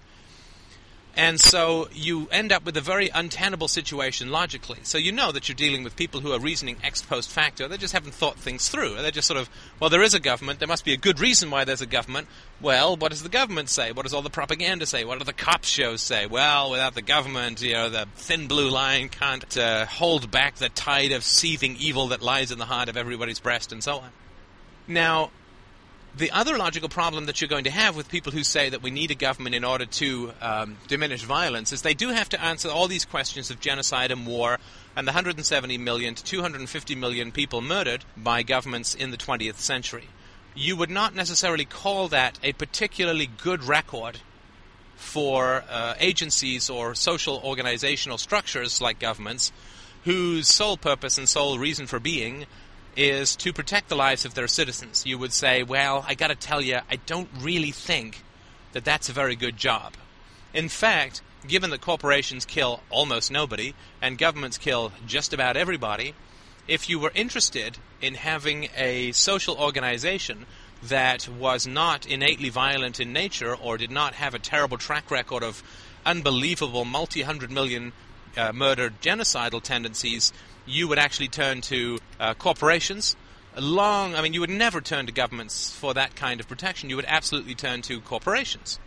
And 1.15 1.39
so 1.39 1.89
you 1.93 2.27
end 2.31 2.51
up 2.51 2.65
with 2.65 2.75
a 2.75 2.81
very 2.81 3.09
untenable 3.09 3.67
situation 3.67 4.31
logically. 4.31 4.79
So 4.81 4.97
you 4.97 5.11
know 5.11 5.31
that 5.31 5.47
you're 5.47 5.55
dealing 5.55 5.83
with 5.83 5.95
people 5.95 6.21
who 6.21 6.31
are 6.31 6.39
reasoning 6.39 6.77
ex 6.83 7.03
post 7.03 7.29
facto. 7.29 7.67
They 7.67 7.77
just 7.77 7.93
haven't 7.93 8.15
thought 8.15 8.37
things 8.37 8.67
through. 8.67 8.95
They're 8.95 9.11
just 9.11 9.27
sort 9.27 9.39
of, 9.39 9.47
well, 9.79 9.91
there 9.91 10.01
is 10.01 10.15
a 10.15 10.19
government. 10.19 10.57
There 10.57 10.67
must 10.67 10.85
be 10.85 10.93
a 10.93 10.97
good 10.97 11.19
reason 11.19 11.51
why 11.51 11.65
there's 11.65 11.81
a 11.81 11.85
government. 11.85 12.27
Well, 12.59 12.97
what 12.97 13.11
does 13.11 13.21
the 13.21 13.29
government 13.29 13.69
say? 13.69 13.91
What 13.91 14.03
does 14.03 14.13
all 14.13 14.23
the 14.23 14.31
propaganda 14.31 14.87
say? 14.87 15.05
What 15.05 15.19
do 15.19 15.25
the 15.25 15.33
cop 15.33 15.65
shows 15.65 16.01
say? 16.01 16.25
Well, 16.25 16.71
without 16.71 16.95
the 16.95 17.03
government, 17.03 17.61
you 17.61 17.73
know, 17.73 17.89
the 17.89 18.07
thin 18.15 18.47
blue 18.47 18.71
line 18.71 19.09
can't 19.09 19.55
uh, 19.55 19.85
hold 19.85 20.31
back 20.31 20.55
the 20.55 20.69
tide 20.69 21.11
of 21.11 21.23
seething 21.23 21.75
evil 21.79 22.07
that 22.07 22.23
lies 22.23 22.51
in 22.51 22.57
the 22.57 22.65
heart 22.65 22.89
of 22.89 22.97
everybody's 22.97 23.39
breast 23.39 23.71
and 23.71 23.83
so 23.83 23.97
on. 23.97 24.09
Now, 24.87 25.29
The 26.15 26.29
other 26.29 26.59
logical 26.59 26.89
problem 26.89 27.25
that 27.25 27.41
you're 27.41 27.47
going 27.47 27.63
to 27.63 27.71
have 27.71 27.95
with 27.95 28.07
people 28.07 28.31
who 28.31 28.43
say 28.43 28.69
that 28.69 28.83
we 28.83 28.91
need 28.91 29.09
a 29.09 29.15
government 29.15 29.55
in 29.55 29.63
order 29.63 29.87
to 29.87 30.31
um, 30.41 30.77
diminish 30.87 31.23
violence 31.23 31.73
is 31.73 31.81
they 31.81 31.95
do 31.95 32.09
have 32.09 32.29
to 32.29 32.43
answer 32.43 32.69
all 32.69 32.87
these 32.87 33.03
questions 33.03 33.49
of 33.49 33.59
genocide 33.59 34.11
and 34.11 34.27
war 34.27 34.59
and 34.95 35.07
the 35.07 35.11
170 35.11 35.75
million 35.79 36.13
to 36.13 36.23
250 36.23 36.93
million 36.93 37.31
people 37.31 37.61
murdered 37.61 38.05
by 38.15 38.43
governments 38.43 38.93
in 38.93 39.09
the 39.09 39.17
20th 39.17 39.55
century. 39.55 40.07
You 40.53 40.77
would 40.77 40.91
not 40.91 41.15
necessarily 41.15 41.65
call 41.65 42.09
that 42.09 42.37
a 42.43 42.53
particularly 42.53 43.25
good 43.25 43.63
record 43.63 44.19
for 44.95 45.63
uh, 45.67 45.95
agencies 45.99 46.69
or 46.69 46.93
social 46.93 47.41
organizational 47.43 48.19
structures 48.19 48.79
like 48.79 48.99
governments 48.99 49.51
whose 50.03 50.47
sole 50.47 50.77
purpose 50.77 51.17
and 51.17 51.27
sole 51.27 51.57
reason 51.57 51.87
for 51.87 51.99
being 51.99 52.45
is 52.95 53.35
to 53.37 53.53
protect 53.53 53.89
the 53.89 53.95
lives 53.95 54.25
of 54.25 54.33
their 54.33 54.47
citizens. 54.47 55.05
You 55.05 55.17
would 55.17 55.33
say, 55.33 55.63
well, 55.63 56.05
I 56.07 56.13
got 56.13 56.27
to 56.27 56.35
tell 56.35 56.61
you, 56.61 56.79
I 56.89 56.97
don't 57.05 57.29
really 57.39 57.71
think 57.71 58.23
that 58.73 58.85
that's 58.85 59.09
a 59.09 59.13
very 59.13 59.35
good 59.35 59.57
job. 59.57 59.93
In 60.53 60.69
fact, 60.69 61.21
given 61.47 61.69
that 61.71 61.81
corporations 61.81 62.45
kill 62.45 62.81
almost 62.89 63.31
nobody 63.31 63.73
and 64.01 64.17
governments 64.17 64.57
kill 64.57 64.91
just 65.05 65.33
about 65.33 65.57
everybody, 65.57 66.13
if 66.67 66.89
you 66.89 66.99
were 66.99 67.11
interested 67.13 67.77
in 68.01 68.15
having 68.15 68.69
a 68.75 69.11
social 69.11 69.57
organization 69.57 70.45
that 70.83 71.27
was 71.27 71.65
not 71.65 72.05
innately 72.05 72.49
violent 72.49 72.99
in 72.99 73.13
nature 73.13 73.55
or 73.55 73.77
did 73.77 73.91
not 73.91 74.13
have 74.15 74.33
a 74.33 74.39
terrible 74.39 74.77
track 74.77 75.09
record 75.09 75.43
of 75.43 75.63
unbelievable 76.05 76.85
multi 76.85 77.21
hundred 77.21 77.51
million 77.51 77.93
uh, 78.35 78.51
murdered 78.51 78.99
genocidal 79.01 79.61
tendencies, 79.61 80.33
you 80.65 80.87
would 80.87 80.99
actually 80.99 81.27
turn 81.27 81.61
to 81.61 81.99
uh, 82.19 82.33
corporations. 82.33 83.15
Long, 83.55 84.15
I 84.15 84.21
mean, 84.21 84.33
you 84.33 84.39
would 84.39 84.49
never 84.49 84.81
turn 84.81 85.05
to 85.05 85.11
governments 85.11 85.71
for 85.71 85.93
that 85.93 86.15
kind 86.15 86.39
of 86.39 86.47
protection. 86.47 86.89
You 86.89 86.95
would 86.95 87.05
absolutely 87.07 87.55
turn 87.55 87.81
to 87.83 88.01
corporations. 88.01 88.79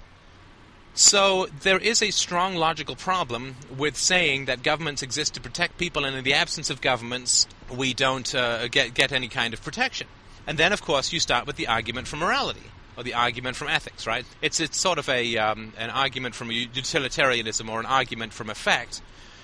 So 0.94 1.46
there 1.60 1.78
is 1.78 2.02
a 2.02 2.10
strong 2.10 2.54
logical 2.56 2.96
problem 2.96 3.56
with 3.76 3.98
saying 3.98 4.46
that 4.46 4.62
governments 4.62 5.02
exist 5.02 5.34
to 5.34 5.40
protect 5.42 5.76
people, 5.76 6.06
and 6.06 6.16
in 6.16 6.24
the 6.24 6.32
absence 6.32 6.70
of 6.70 6.80
governments, 6.80 7.46
we 7.70 7.92
don't 7.92 8.34
uh, 8.34 8.68
get 8.68 8.94
get 8.94 9.12
any 9.12 9.28
kind 9.28 9.52
of 9.52 9.62
protection. 9.62 10.06
And 10.46 10.56
then, 10.56 10.72
of 10.72 10.80
course, 10.80 11.12
you 11.12 11.20
start 11.20 11.46
with 11.46 11.56
the 11.56 11.66
argument 11.66 12.08
from 12.08 12.20
morality 12.20 12.70
or 12.96 13.02
the 13.02 13.12
argument 13.12 13.56
from 13.56 13.68
ethics, 13.68 14.06
right? 14.06 14.24
It's 14.40 14.58
it's 14.58 14.80
sort 14.80 14.98
of 14.98 15.08
a 15.10 15.36
um, 15.36 15.74
an 15.76 15.90
argument 15.90 16.34
from 16.34 16.50
utilitarianism 16.50 17.68
or 17.68 17.78
an 17.78 17.86
argument 17.86 18.32
from 18.32 18.48
effect. 18.48 19.02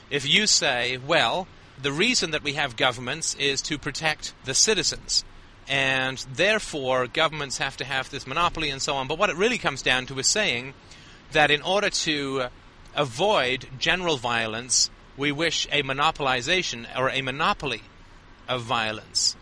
If 0.08 0.26
you 0.26 0.46
say, 0.46 0.96
well, 0.96 1.46
the 1.82 1.92
reason 1.92 2.30
that 2.30 2.42
we 2.42 2.54
have 2.54 2.76
governments 2.76 3.34
is 3.34 3.60
to 3.62 3.78
protect 3.78 4.34
the 4.44 4.54
citizens, 4.54 5.24
and 5.68 6.24
therefore 6.32 7.06
governments 7.06 7.58
have 7.58 7.76
to 7.78 7.84
have 7.84 8.10
this 8.10 8.26
monopoly 8.26 8.70
and 8.70 8.80
so 8.80 8.94
on. 8.94 9.08
But 9.08 9.18
what 9.18 9.30
it 9.30 9.36
really 9.36 9.58
comes 9.58 9.82
down 9.82 10.06
to 10.06 10.18
is 10.18 10.26
saying 10.26 10.74
that 11.32 11.50
in 11.50 11.62
order 11.62 11.90
to 11.90 12.44
avoid 12.94 13.66
general 13.78 14.16
violence, 14.16 14.90
we 15.16 15.32
wish 15.32 15.66
a 15.70 15.82
monopolization 15.82 16.86
or 16.96 17.10
a 17.10 17.22
monopoly 17.22 17.82
of 18.48 18.62
violence. 18.62 19.36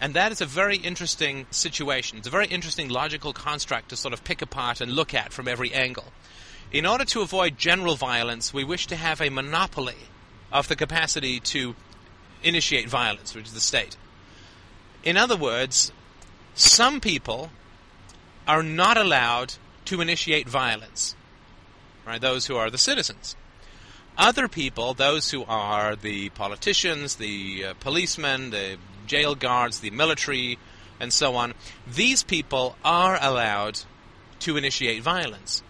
And 0.00 0.14
that 0.14 0.32
is 0.32 0.40
a 0.40 0.46
very 0.46 0.76
interesting 0.76 1.46
situation. 1.50 2.18
It's 2.18 2.26
a 2.26 2.30
very 2.30 2.46
interesting 2.46 2.88
logical 2.88 3.32
construct 3.32 3.90
to 3.90 3.96
sort 3.96 4.12
of 4.12 4.24
pick 4.24 4.42
apart 4.42 4.80
and 4.80 4.92
look 4.92 5.14
at 5.14 5.32
from 5.32 5.46
every 5.46 5.72
angle. 5.72 6.12
In 6.72 6.86
order 6.86 7.04
to 7.04 7.20
avoid 7.20 7.56
general 7.56 7.94
violence, 7.94 8.52
we 8.52 8.64
wish 8.64 8.86
to 8.88 8.96
have 8.96 9.20
a 9.20 9.28
monopoly 9.28 9.96
of 10.52 10.68
the 10.68 10.76
capacity 10.76 11.40
to 11.40 11.74
initiate 12.42 12.88
violence, 12.88 13.34
which 13.34 13.46
is 13.46 13.52
the 13.54 13.60
state. 13.60 13.96
In 15.02 15.16
other 15.16 15.36
words, 15.36 15.92
some 16.54 17.00
people 17.00 17.50
are 18.46 18.62
not 18.62 18.96
allowed 18.96 19.54
to 19.86 20.00
initiate 20.00 20.48
violence, 20.48 21.16
right? 22.06 22.20
Those 22.20 22.46
who 22.46 22.56
are 22.56 22.70
the 22.70 22.78
citizens. 22.78 23.36
Other 24.18 24.46
people, 24.46 24.94
those 24.94 25.30
who 25.30 25.44
are 25.44 25.96
the 25.96 26.28
politicians, 26.30 27.16
the 27.16 27.64
uh, 27.64 27.74
policemen, 27.80 28.50
the 28.50 28.76
jail 29.06 29.34
guards, 29.34 29.80
the 29.80 29.90
military, 29.90 30.58
and 31.00 31.12
so 31.12 31.34
on, 31.34 31.54
these 31.86 32.22
people 32.22 32.76
are 32.84 33.18
allowed 33.20 33.80
to 34.40 34.56
initiate 34.56 35.02
violence. 35.02 35.62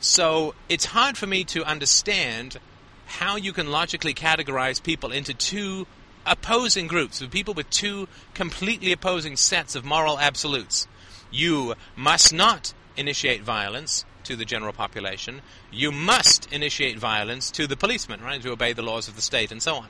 So 0.00 0.54
it's 0.68 0.86
hard 0.86 1.16
for 1.16 1.26
me 1.26 1.42
to 1.44 1.64
understand 1.64 2.58
how 3.08 3.36
you 3.36 3.52
can 3.52 3.70
logically 3.70 4.14
categorize 4.14 4.82
people 4.82 5.10
into 5.10 5.32
two 5.34 5.86
opposing 6.26 6.86
groups, 6.86 7.20
of 7.20 7.30
people 7.30 7.54
with 7.54 7.68
two 7.70 8.06
completely 8.34 8.92
opposing 8.92 9.34
sets 9.36 9.74
of 9.74 9.84
moral 9.84 10.18
absolutes. 10.18 10.86
You 11.30 11.74
must 11.96 12.32
not 12.32 12.74
initiate 12.96 13.42
violence 13.42 14.04
to 14.24 14.36
the 14.36 14.44
general 14.44 14.72
population. 14.72 15.40
You 15.72 15.90
must 15.90 16.52
initiate 16.52 16.98
violence 16.98 17.50
to 17.52 17.66
the 17.66 17.76
policemen, 17.76 18.20
right, 18.20 18.42
to 18.42 18.52
obey 18.52 18.74
the 18.74 18.82
laws 18.82 19.08
of 19.08 19.16
the 19.16 19.22
state 19.22 19.50
and 19.50 19.62
so 19.62 19.76
on. 19.76 19.88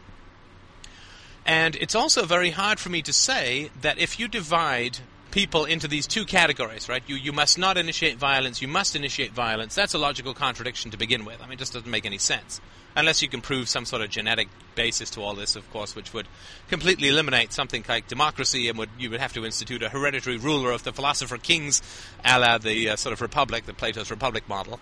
And 1.44 1.76
it's 1.76 1.94
also 1.94 2.24
very 2.24 2.50
hard 2.50 2.78
for 2.78 2.90
me 2.90 3.02
to 3.02 3.12
say 3.12 3.70
that 3.80 3.98
if 3.98 4.20
you 4.20 4.28
divide 4.28 4.98
people 5.30 5.64
into 5.64 5.88
these 5.88 6.06
two 6.06 6.24
categories, 6.24 6.88
right? 6.88 7.02
You 7.06 7.16
you 7.16 7.32
must 7.32 7.58
not 7.58 7.76
initiate 7.76 8.16
violence, 8.18 8.62
you 8.62 8.68
must 8.68 8.96
initiate 8.96 9.32
violence. 9.32 9.74
That's 9.74 9.94
a 9.94 9.98
logical 9.98 10.34
contradiction 10.34 10.90
to 10.90 10.96
begin 10.96 11.24
with. 11.24 11.40
I 11.40 11.44
mean, 11.44 11.54
it 11.54 11.58
just 11.58 11.72
doesn't 11.72 11.90
make 11.90 12.06
any 12.06 12.18
sense. 12.18 12.60
Unless 12.96 13.22
you 13.22 13.28
can 13.28 13.40
prove 13.42 13.68
some 13.68 13.84
sort 13.84 14.02
of 14.02 14.10
genetic 14.10 14.48
basis 14.74 15.10
to 15.10 15.20
all 15.20 15.34
this, 15.34 15.54
of 15.54 15.70
course, 15.70 15.94
which 15.94 16.12
would 16.12 16.26
completely 16.68 17.08
eliminate 17.08 17.52
something 17.52 17.84
like 17.88 18.08
democracy, 18.08 18.68
and 18.68 18.78
would 18.78 18.90
you 18.98 19.10
would 19.10 19.20
have 19.20 19.32
to 19.34 19.44
institute 19.44 19.82
a 19.82 19.88
hereditary 19.88 20.36
ruler 20.36 20.72
of 20.72 20.82
the 20.82 20.92
philosopher 20.92 21.38
kings, 21.38 21.82
a 22.24 22.38
la 22.38 22.58
the 22.58 22.90
uh, 22.90 22.96
sort 22.96 23.12
of 23.12 23.20
republic, 23.20 23.66
the 23.66 23.74
Plato's 23.74 24.10
republic 24.10 24.48
model. 24.48 24.80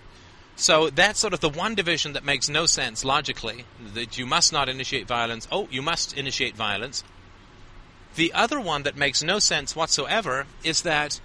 So 0.58 0.88
that's 0.88 1.20
sort 1.20 1.34
of 1.34 1.40
the 1.40 1.50
one 1.50 1.74
division 1.74 2.14
that 2.14 2.24
makes 2.24 2.48
no 2.48 2.64
sense 2.64 3.04
logically. 3.04 3.66
That 3.92 4.16
you 4.16 4.24
must 4.24 4.52
not 4.52 4.70
initiate 4.70 5.06
violence. 5.06 5.46
Oh, 5.52 5.68
you 5.70 5.82
must 5.82 6.16
initiate 6.16 6.56
violence. 6.56 7.04
The 8.16 8.32
other 8.32 8.60
one 8.60 8.82
that 8.82 8.96
makes 8.96 9.22
no 9.22 9.38
sense 9.38 9.76
whatsoever 9.76 10.46
is 10.64 10.82
that 10.82 11.20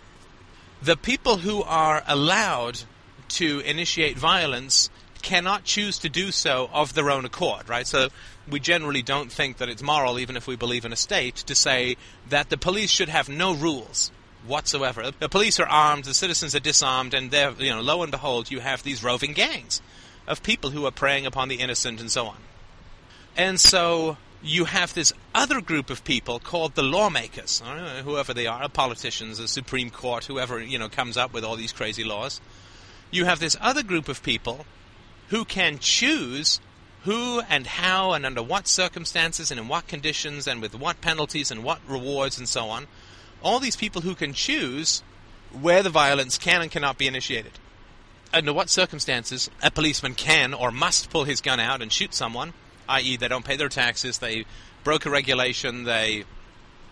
the 0.82 0.98
people 0.98 1.38
who 1.38 1.64
are 1.64 2.04
allowed 2.06 2.82
to 3.30 3.60
initiate 3.62 4.18
violence 4.18 4.90
cannot 5.22 5.64
choose 5.64 6.00
to 6.00 6.10
do 6.10 6.32
so 6.32 6.70
of 6.74 6.94
their 6.94 7.10
own 7.10 7.26
accord, 7.26 7.70
right? 7.70 7.88
So 7.88 8.10
we 8.50 8.60
generally 8.60 9.02
don't 9.02 9.32
think 9.32 9.58
that 9.58 9.70
it's 9.70 9.82
moral, 9.82 10.20
even 10.20 10.36
if 10.36 10.48
we 10.48 10.56
believe 10.56 10.84
in 10.84 10.92
a 10.92 10.98
state, 10.98 11.36
to 11.36 11.56
say 11.56 11.96
that 12.30 12.50
the 12.50 12.58
police 12.58 12.92
should 12.92 13.10
have 13.10 13.30
no 13.30 13.54
rules 13.54 14.12
whatsoever. 14.46 15.12
The 15.12 15.30
police 15.30 15.60
are 15.60 15.68
armed, 15.68 16.06
the 16.06 16.14
citizens 16.14 16.56
are 16.56 16.60
disarmed, 16.60 17.14
and 17.14 17.32
there, 17.32 17.52
you 17.52 17.70
know, 17.70 17.82
lo 17.82 18.02
and 18.02 18.12
behold, 18.12 18.52
you 18.52 18.60
have 18.60 18.84
these 18.84 19.04
roving 19.04 19.34
gangs 19.34 19.82
of 20.28 20.44
people 20.44 20.72
who 20.72 20.86
are 20.86 20.92
preying 20.92 21.26
upon 21.26 21.48
the 21.48 21.60
innocent 21.60 22.02
and 22.02 22.12
so 22.12 22.26
on. 22.26 22.38
And 23.38 23.60
so 23.60 24.18
you 24.44 24.66
have 24.66 24.94
this 24.94 25.14
other 25.36 25.62
group 25.62 25.90
of 25.90 26.04
people 26.04 26.40
called 26.40 26.76
the 26.76 26.84
lawmakers, 26.84 27.62
whoever 28.04 28.34
they 28.34 28.48
are, 28.48 28.68
politicians, 28.70 29.38
the 29.38 29.48
Supreme 29.48 29.90
Court, 29.90 30.26
whoever 30.26 30.62
you 30.62 30.80
know 30.80 30.90
comes 30.90 31.18
up 31.18 31.34
with 31.34 31.44
all 31.44 31.56
these 31.56 31.72
crazy 31.72 32.04
laws. 32.04 32.42
You 33.12 33.26
have 33.26 33.40
this 33.40 33.58
other 33.62 33.84
group 33.84 34.08
of 34.08 34.24
people 34.24 34.66
who 35.30 35.46
can 35.46 35.80
choose 35.80 36.60
who 37.04 37.42
and 37.50 37.66
how 37.66 38.14
and 38.14 38.26
under 38.26 38.44
what 38.44 38.68
circumstances 38.68 39.52
and 39.52 39.60
in 39.60 39.68
what 39.68 39.88
conditions 39.88 40.48
and 40.48 40.62
with 40.62 40.76
what 40.76 41.02
penalties 41.02 41.52
and 41.52 41.64
what 41.64 41.80
rewards 41.88 42.38
and 42.38 42.48
so 42.48 42.66
on. 42.66 42.88
All 43.44 43.60
these 43.60 43.76
people 43.76 44.02
who 44.02 44.14
can 44.14 44.34
choose 44.34 45.02
where 45.52 45.84
the 45.84 45.90
violence 45.90 46.38
can 46.38 46.62
and 46.62 46.72
cannot 46.72 46.98
be 46.98 47.08
initiated. 47.08 47.54
Under 48.34 48.54
what 48.54 48.70
circumstances 48.70 49.50
a 49.62 49.72
policeman 49.72 50.14
can 50.14 50.54
or 50.54 50.72
must 50.72 51.10
pull 51.10 51.26
his 51.26 51.42
gun 51.42 51.60
out 51.60 51.82
and 51.82 51.92
shoot 51.92 52.14
someone 52.14 52.54
i.e., 52.92 53.18
they 53.18 53.28
don't 53.28 53.46
pay 53.46 53.58
their 53.58 53.70
taxes, 53.70 54.20
they 54.20 54.46
broke 54.84 55.06
a 55.06 55.10
regulation, 55.10 55.84
they 55.84 56.24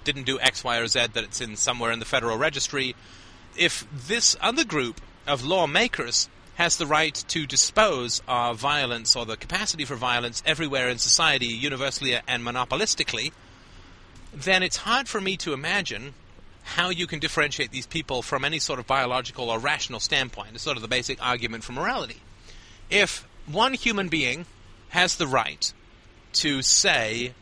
didn't 0.03 0.23
do 0.23 0.39
X, 0.39 0.63
Y, 0.63 0.77
or 0.77 0.87
Z 0.87 1.07
that 1.13 1.23
it's 1.23 1.41
in 1.41 1.55
somewhere 1.55 1.91
in 1.91 1.99
the 1.99 2.05
Federal 2.05 2.37
Registry. 2.37 2.95
If 3.57 3.85
this 3.91 4.35
other 4.41 4.63
group 4.63 5.01
of 5.27 5.43
lawmakers 5.43 6.29
has 6.55 6.77
the 6.77 6.85
right 6.85 7.13
to 7.29 7.45
dispose 7.45 8.21
of 8.27 8.59
violence 8.59 9.15
or 9.15 9.25
the 9.25 9.37
capacity 9.37 9.85
for 9.85 9.95
violence 9.95 10.43
everywhere 10.45 10.89
in 10.89 10.97
society, 10.97 11.47
universally 11.47 12.19
and 12.27 12.43
monopolistically, 12.43 13.31
then 14.33 14.61
it's 14.63 14.77
hard 14.77 15.07
for 15.07 15.21
me 15.21 15.37
to 15.37 15.53
imagine 15.53 16.13
how 16.63 16.89
you 16.89 17.07
can 17.07 17.19
differentiate 17.19 17.71
these 17.71 17.87
people 17.87 18.21
from 18.21 18.45
any 18.45 18.59
sort 18.59 18.79
of 18.79 18.85
biological 18.85 19.49
or 19.49 19.57
rational 19.57 19.99
standpoint. 19.99 20.51
It's 20.53 20.63
sort 20.63 20.77
of 20.77 20.81
the 20.81 20.87
basic 20.87 21.25
argument 21.25 21.63
for 21.63 21.71
morality. 21.71 22.17
If 22.89 23.27
one 23.47 23.73
human 23.73 24.09
being 24.09 24.45
has 24.89 25.15
the 25.15 25.27
right 25.27 25.73
to 26.33 26.61
say, 26.61 27.33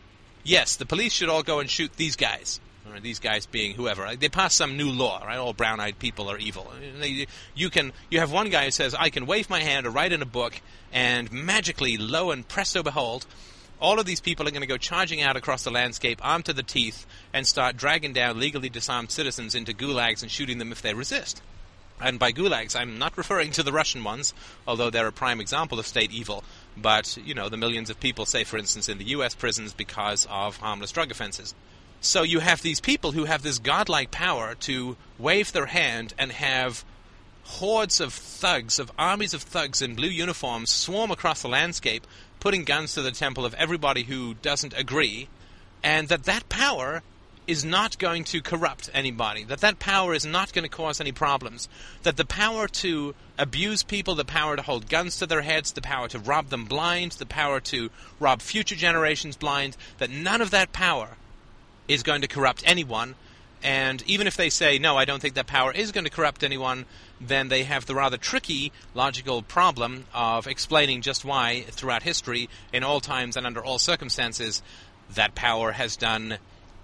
yes, 0.43 0.75
the 0.75 0.85
police 0.85 1.13
should 1.13 1.29
all 1.29 1.43
go 1.43 1.59
and 1.59 1.69
shoot 1.69 1.91
these 1.97 2.15
guys. 2.15 2.59
Or 2.89 3.01
these 3.01 3.19
guys 3.19 3.45
being 3.45 3.73
whoever. 3.73 4.15
They 4.15 4.29
pass 4.29 4.53
some 4.53 4.77
new 4.77 4.89
law, 4.89 5.21
right? 5.25 5.37
All 5.37 5.51
brown-eyed 5.51 5.99
people 5.99 6.29
are 6.31 6.37
evil. 6.37 6.71
They, 7.01 7.27
you 7.53 7.69
can. 7.69 7.91
You 8.09 8.21
have 8.21 8.31
one 8.31 8.49
guy 8.49 8.63
who 8.63 8.71
says, 8.71 8.95
"I 8.95 9.09
can 9.09 9.25
wave 9.25 9.49
my 9.49 9.59
hand 9.59 9.85
or 9.85 9.89
write 9.89 10.13
in 10.13 10.21
a 10.21 10.25
book, 10.25 10.61
and 10.93 11.29
magically, 11.29 11.97
lo 11.97 12.31
and 12.31 12.47
presto, 12.47 12.83
behold, 12.83 13.25
all 13.81 13.99
of 13.99 14.05
these 14.05 14.21
people 14.21 14.47
are 14.47 14.51
going 14.51 14.61
to 14.61 14.67
go 14.67 14.77
charging 14.77 15.21
out 15.21 15.35
across 15.35 15.65
the 15.65 15.69
landscape, 15.69 16.21
armed 16.23 16.45
to 16.45 16.53
the 16.53 16.63
teeth, 16.63 17.05
and 17.33 17.45
start 17.45 17.75
dragging 17.75 18.13
down 18.13 18.39
legally 18.39 18.69
disarmed 18.69 19.11
citizens 19.11 19.53
into 19.53 19.73
gulags 19.73 20.21
and 20.21 20.31
shooting 20.31 20.57
them 20.57 20.71
if 20.71 20.81
they 20.81 20.93
resist. 20.93 21.41
And 21.99 22.19
by 22.19 22.31
gulags, 22.31 22.73
I'm 22.73 22.97
not 22.97 23.17
referring 23.17 23.51
to 23.51 23.63
the 23.63 23.73
Russian 23.73 24.03
ones, 24.03 24.33
although 24.65 24.89
they're 24.89 25.07
a 25.07 25.11
prime 25.11 25.41
example 25.41 25.77
of 25.77 25.87
state 25.87 26.11
evil, 26.11 26.43
but, 26.81 27.17
you 27.25 27.33
know, 27.33 27.49
the 27.49 27.57
millions 27.57 27.89
of 27.89 27.99
people, 27.99 28.25
say, 28.25 28.43
for 28.43 28.57
instance, 28.57 28.89
in 28.89 28.97
the 28.97 29.05
U.S. 29.05 29.35
prisons 29.35 29.73
because 29.73 30.27
of 30.29 30.57
harmless 30.57 30.91
drug 30.91 31.11
offenses. 31.11 31.55
So 32.01 32.23
you 32.23 32.39
have 32.39 32.61
these 32.61 32.79
people 32.79 33.11
who 33.11 33.25
have 33.25 33.41
this 33.41 33.59
godlike 33.59 34.11
power 34.11 34.55
to 34.61 34.97
wave 35.17 35.51
their 35.51 35.65
hand 35.65 36.13
and 36.17 36.31
have 36.31 36.85
hordes 37.43 37.99
of 37.99 38.13
thugs, 38.13 38.77
of 38.77 38.91
armies 38.99 39.33
of 39.33 39.41
thugs 39.41 39.81
in 39.81 39.95
blue 39.95 40.09
uniforms 40.09 40.69
swarm 40.69 41.11
across 41.11 41.41
the 41.41 41.47
landscape, 41.47 42.05
putting 42.39 42.63
guns 42.63 42.93
to 42.93 43.01
the 43.01 43.11
temple 43.11 43.45
of 43.45 43.53
everybody 43.55 44.03
who 44.03 44.35
doesn't 44.35 44.77
agree, 44.77 45.27
and 45.83 46.07
that 46.09 46.23
that 46.23 46.47
power 46.49 47.01
is 47.47 47.63
not 47.63 47.97
going 47.97 48.25
to 48.25 48.41
corrupt 48.41 48.89
anybody, 48.93 49.45
that 49.45 49.61
that 49.61 49.79
power 49.79 50.13
is 50.13 50.25
not 50.25 50.51
going 50.51 50.63
to 50.63 50.69
cause 50.69 50.99
any 50.99 51.13
problems, 51.13 51.69
that 52.03 52.17
the 52.17 52.25
power 52.25 52.67
to 52.67 53.15
abuse 53.37 53.83
people, 53.83 54.15
the 54.15 54.25
power 54.25 54.57
to 54.57 54.61
hold 54.61 54.89
guns 54.89 55.17
to 55.17 55.25
their 55.25 55.41
heads, 55.41 55.71
the 55.71 55.81
power 55.81 56.09
to 56.09 56.19
rob 56.19 56.49
them 56.49 56.65
blind, 56.65 57.13
the 57.13 57.25
power 57.25 57.61
to 57.61 57.89
rob 58.19 58.41
future 58.41 58.75
generations 58.75 59.37
blind, 59.37 59.77
that 59.97 60.09
none 60.09 60.41
of 60.41 60.51
that 60.51 60.73
power 60.73 61.11
is 61.87 62.03
going 62.03 62.21
to 62.21 62.27
corrupt 62.27 62.63
anyone. 62.65 63.15
And 63.63 64.03
even 64.05 64.27
if 64.27 64.35
they 64.35 64.49
say, 64.49 64.77
no, 64.77 64.97
I 64.97 65.05
don't 65.05 65.21
think 65.21 65.35
that 65.35 65.47
power 65.47 65.71
is 65.71 65.91
going 65.91 66.03
to 66.03 66.11
corrupt 66.11 66.43
anyone, 66.43 66.85
then 67.19 67.47
they 67.47 67.63
have 67.63 67.85
the 67.85 67.95
rather 67.95 68.17
tricky 68.17 68.71
logical 68.93 69.41
problem 69.41 70.05
of 70.13 70.47
explaining 70.47 71.01
just 71.01 71.25
why, 71.25 71.65
throughout 71.69 72.03
history, 72.03 72.49
in 72.71 72.83
all 72.83 72.99
times 72.99 73.37
and 73.37 73.47
under 73.47 73.63
all 73.63 73.79
circumstances, 73.79 74.61
that 75.15 75.33
power 75.33 75.71
has 75.71 75.95
done 75.95 76.37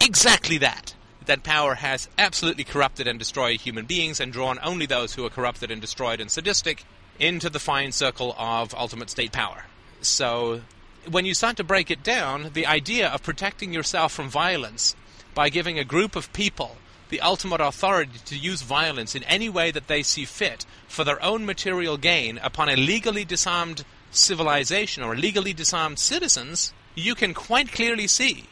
exactly 0.03 0.57
that. 0.59 0.93
That 1.25 1.43
power 1.43 1.75
has 1.75 2.09
absolutely 2.17 2.65
corrupted 2.65 3.07
and 3.07 3.17
destroyed 3.17 3.61
human 3.61 3.85
beings 3.85 4.19
and 4.19 4.33
drawn 4.33 4.59
only 4.61 4.85
those 4.85 5.13
who 5.13 5.25
are 5.25 5.29
corrupted 5.29 5.71
and 5.71 5.79
destroyed 5.79 6.19
and 6.19 6.29
sadistic 6.29 6.83
into 7.17 7.49
the 7.49 7.59
fine 7.59 7.93
circle 7.93 8.35
of 8.37 8.75
ultimate 8.75 9.09
state 9.09 9.31
power. 9.31 9.65
So, 10.01 10.61
when 11.09 11.25
you 11.25 11.33
start 11.33 11.57
to 11.57 11.63
break 11.63 11.89
it 11.89 12.03
down, 12.03 12.51
the 12.53 12.65
idea 12.65 13.07
of 13.07 13.23
protecting 13.23 13.73
yourself 13.73 14.11
from 14.11 14.29
violence 14.29 14.95
by 15.33 15.49
giving 15.49 15.79
a 15.79 15.85
group 15.85 16.15
of 16.15 16.31
people 16.33 16.75
the 17.09 17.21
ultimate 17.21 17.61
authority 17.61 18.19
to 18.25 18.37
use 18.37 18.61
violence 18.63 19.15
in 19.15 19.23
any 19.23 19.47
way 19.47 19.71
that 19.71 19.87
they 19.87 20.03
see 20.03 20.25
fit 20.25 20.65
for 20.87 21.03
their 21.03 21.23
own 21.23 21.45
material 21.45 21.95
gain 21.95 22.37
upon 22.39 22.67
a 22.67 22.75
legally 22.75 23.23
disarmed 23.23 23.85
civilization 24.11 25.03
or 25.03 25.15
legally 25.15 25.53
disarmed 25.53 25.99
citizens, 25.99 26.73
you 26.95 27.15
can 27.15 27.33
quite 27.33 27.71
clearly 27.71 28.07
see 28.07 28.45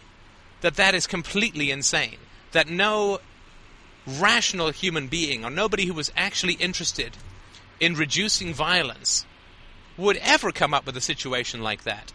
that 0.61 0.75
that 0.75 0.95
is 0.95 1.07
completely 1.07 1.71
insane. 1.71 2.17
That 2.51 2.69
no 2.69 3.19
rational 4.07 4.71
human 4.71 5.07
being 5.07 5.45
or 5.45 5.49
nobody 5.49 5.85
who 5.85 5.93
was 5.93 6.11
actually 6.15 6.53
interested 6.53 7.17
in 7.79 7.95
reducing 7.95 8.53
violence 8.53 9.25
would 9.97 10.17
ever 10.17 10.51
come 10.51 10.73
up 10.73 10.85
with 10.85 10.97
a 10.97 11.01
situation 11.01 11.61
like 11.61 11.83
that. 11.83 12.13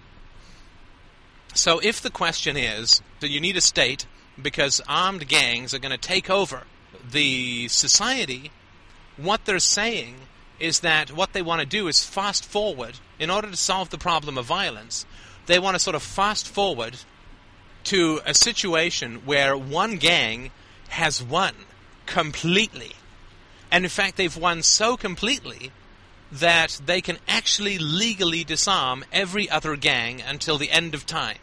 So 1.54 1.78
if 1.78 2.00
the 2.00 2.10
question 2.10 2.56
is 2.56 3.00
that 3.20 3.30
you 3.30 3.40
need 3.40 3.56
a 3.56 3.60
state 3.60 4.06
because 4.40 4.80
armed 4.88 5.26
gangs 5.28 5.72
are 5.72 5.78
going 5.78 5.92
to 5.92 5.98
take 5.98 6.28
over 6.28 6.64
the 7.08 7.68
society, 7.68 8.50
what 9.16 9.44
they're 9.44 9.58
saying 9.58 10.16
is 10.58 10.80
that 10.80 11.12
what 11.12 11.32
they 11.32 11.42
want 11.42 11.60
to 11.60 11.66
do 11.66 11.88
is 11.88 12.04
fast 12.04 12.44
forward 12.44 12.98
in 13.18 13.30
order 13.30 13.50
to 13.50 13.56
solve 13.56 13.90
the 13.90 13.98
problem 13.98 14.36
of 14.36 14.44
violence. 14.44 15.06
They 15.46 15.58
want 15.58 15.74
to 15.74 15.78
sort 15.78 15.96
of 15.96 16.02
fast 16.02 16.48
forward 16.48 16.98
to 17.86 18.20
a 18.26 18.34
situation 18.34 19.22
where 19.24 19.56
one 19.56 19.96
gang 19.96 20.50
has 20.88 21.22
won 21.22 21.54
completely. 22.04 22.92
And 23.70 23.84
in 23.84 23.90
fact, 23.90 24.16
they've 24.16 24.36
won 24.36 24.62
so 24.62 24.96
completely 24.96 25.70
that 26.30 26.80
they 26.84 27.00
can 27.00 27.18
actually 27.28 27.78
legally 27.78 28.42
disarm 28.42 29.04
every 29.12 29.48
other 29.48 29.76
gang 29.76 30.20
until 30.20 30.58
the 30.58 30.70
end 30.70 30.94
of 30.94 31.06
time. 31.06 31.38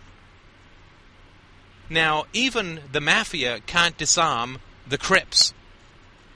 Now, 1.89 2.25
even 2.33 2.81
the 2.91 3.01
mafia 3.01 3.61
can't 3.65 3.97
disarm 3.97 4.59
the 4.87 4.97
Crips, 4.97 5.53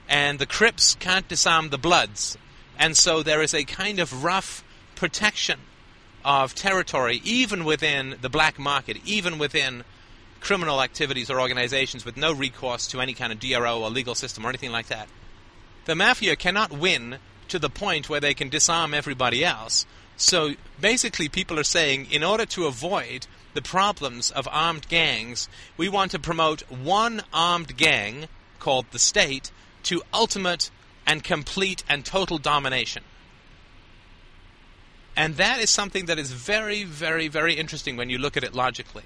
and 0.08 0.38
the 0.38 0.46
Crips 0.46 0.94
can't 0.94 1.28
disarm 1.28 1.68
the 1.68 1.78
Bloods, 1.78 2.38
and 2.78 2.96
so 2.96 3.22
there 3.22 3.42
is 3.42 3.52
a 3.52 3.64
kind 3.64 3.98
of 3.98 4.24
rough 4.24 4.64
protection 4.94 5.60
of 6.24 6.54
territory, 6.54 7.20
even 7.24 7.64
within 7.64 8.16
the 8.20 8.28
black 8.28 8.58
market, 8.58 8.98
even 9.04 9.38
within 9.38 9.84
criminal 10.40 10.82
activities 10.82 11.30
or 11.30 11.40
organizations 11.40 12.04
with 12.04 12.16
no 12.16 12.32
recourse 12.32 12.86
to 12.88 13.00
any 13.00 13.14
kind 13.14 13.32
of 13.32 13.40
DRO 13.40 13.82
or 13.82 13.90
legal 13.90 14.14
system 14.14 14.44
or 14.44 14.48
anything 14.48 14.72
like 14.72 14.86
that. 14.88 15.08
The 15.84 15.94
mafia 15.94 16.36
cannot 16.36 16.72
win 16.72 17.18
to 17.48 17.58
the 17.58 17.70
point 17.70 18.08
where 18.08 18.20
they 18.20 18.34
can 18.34 18.48
disarm 18.48 18.94
everybody 18.94 19.44
else. 19.44 19.86
So 20.16 20.54
basically, 20.80 21.28
people 21.28 21.58
are 21.58 21.64
saying 21.64 22.08
in 22.10 22.22
order 22.22 22.44
to 22.46 22.66
avoid 22.66 23.26
the 23.54 23.62
problems 23.62 24.30
of 24.30 24.48
armed 24.50 24.88
gangs, 24.88 25.48
we 25.76 25.88
want 25.88 26.10
to 26.10 26.18
promote 26.18 26.70
one 26.70 27.22
armed 27.32 27.76
gang 27.76 28.28
called 28.58 28.86
the 28.90 28.98
state 28.98 29.50
to 29.84 30.02
ultimate 30.12 30.70
and 31.06 31.24
complete 31.24 31.82
and 31.88 32.04
total 32.04 32.38
domination. 32.38 33.02
And 35.16 35.36
that 35.36 35.60
is 35.60 35.70
something 35.70 36.06
that 36.06 36.18
is 36.18 36.30
very, 36.30 36.84
very, 36.84 37.28
very 37.28 37.54
interesting 37.54 37.96
when 37.96 38.10
you 38.10 38.18
look 38.18 38.36
at 38.36 38.44
it 38.44 38.54
logically. 38.54 39.02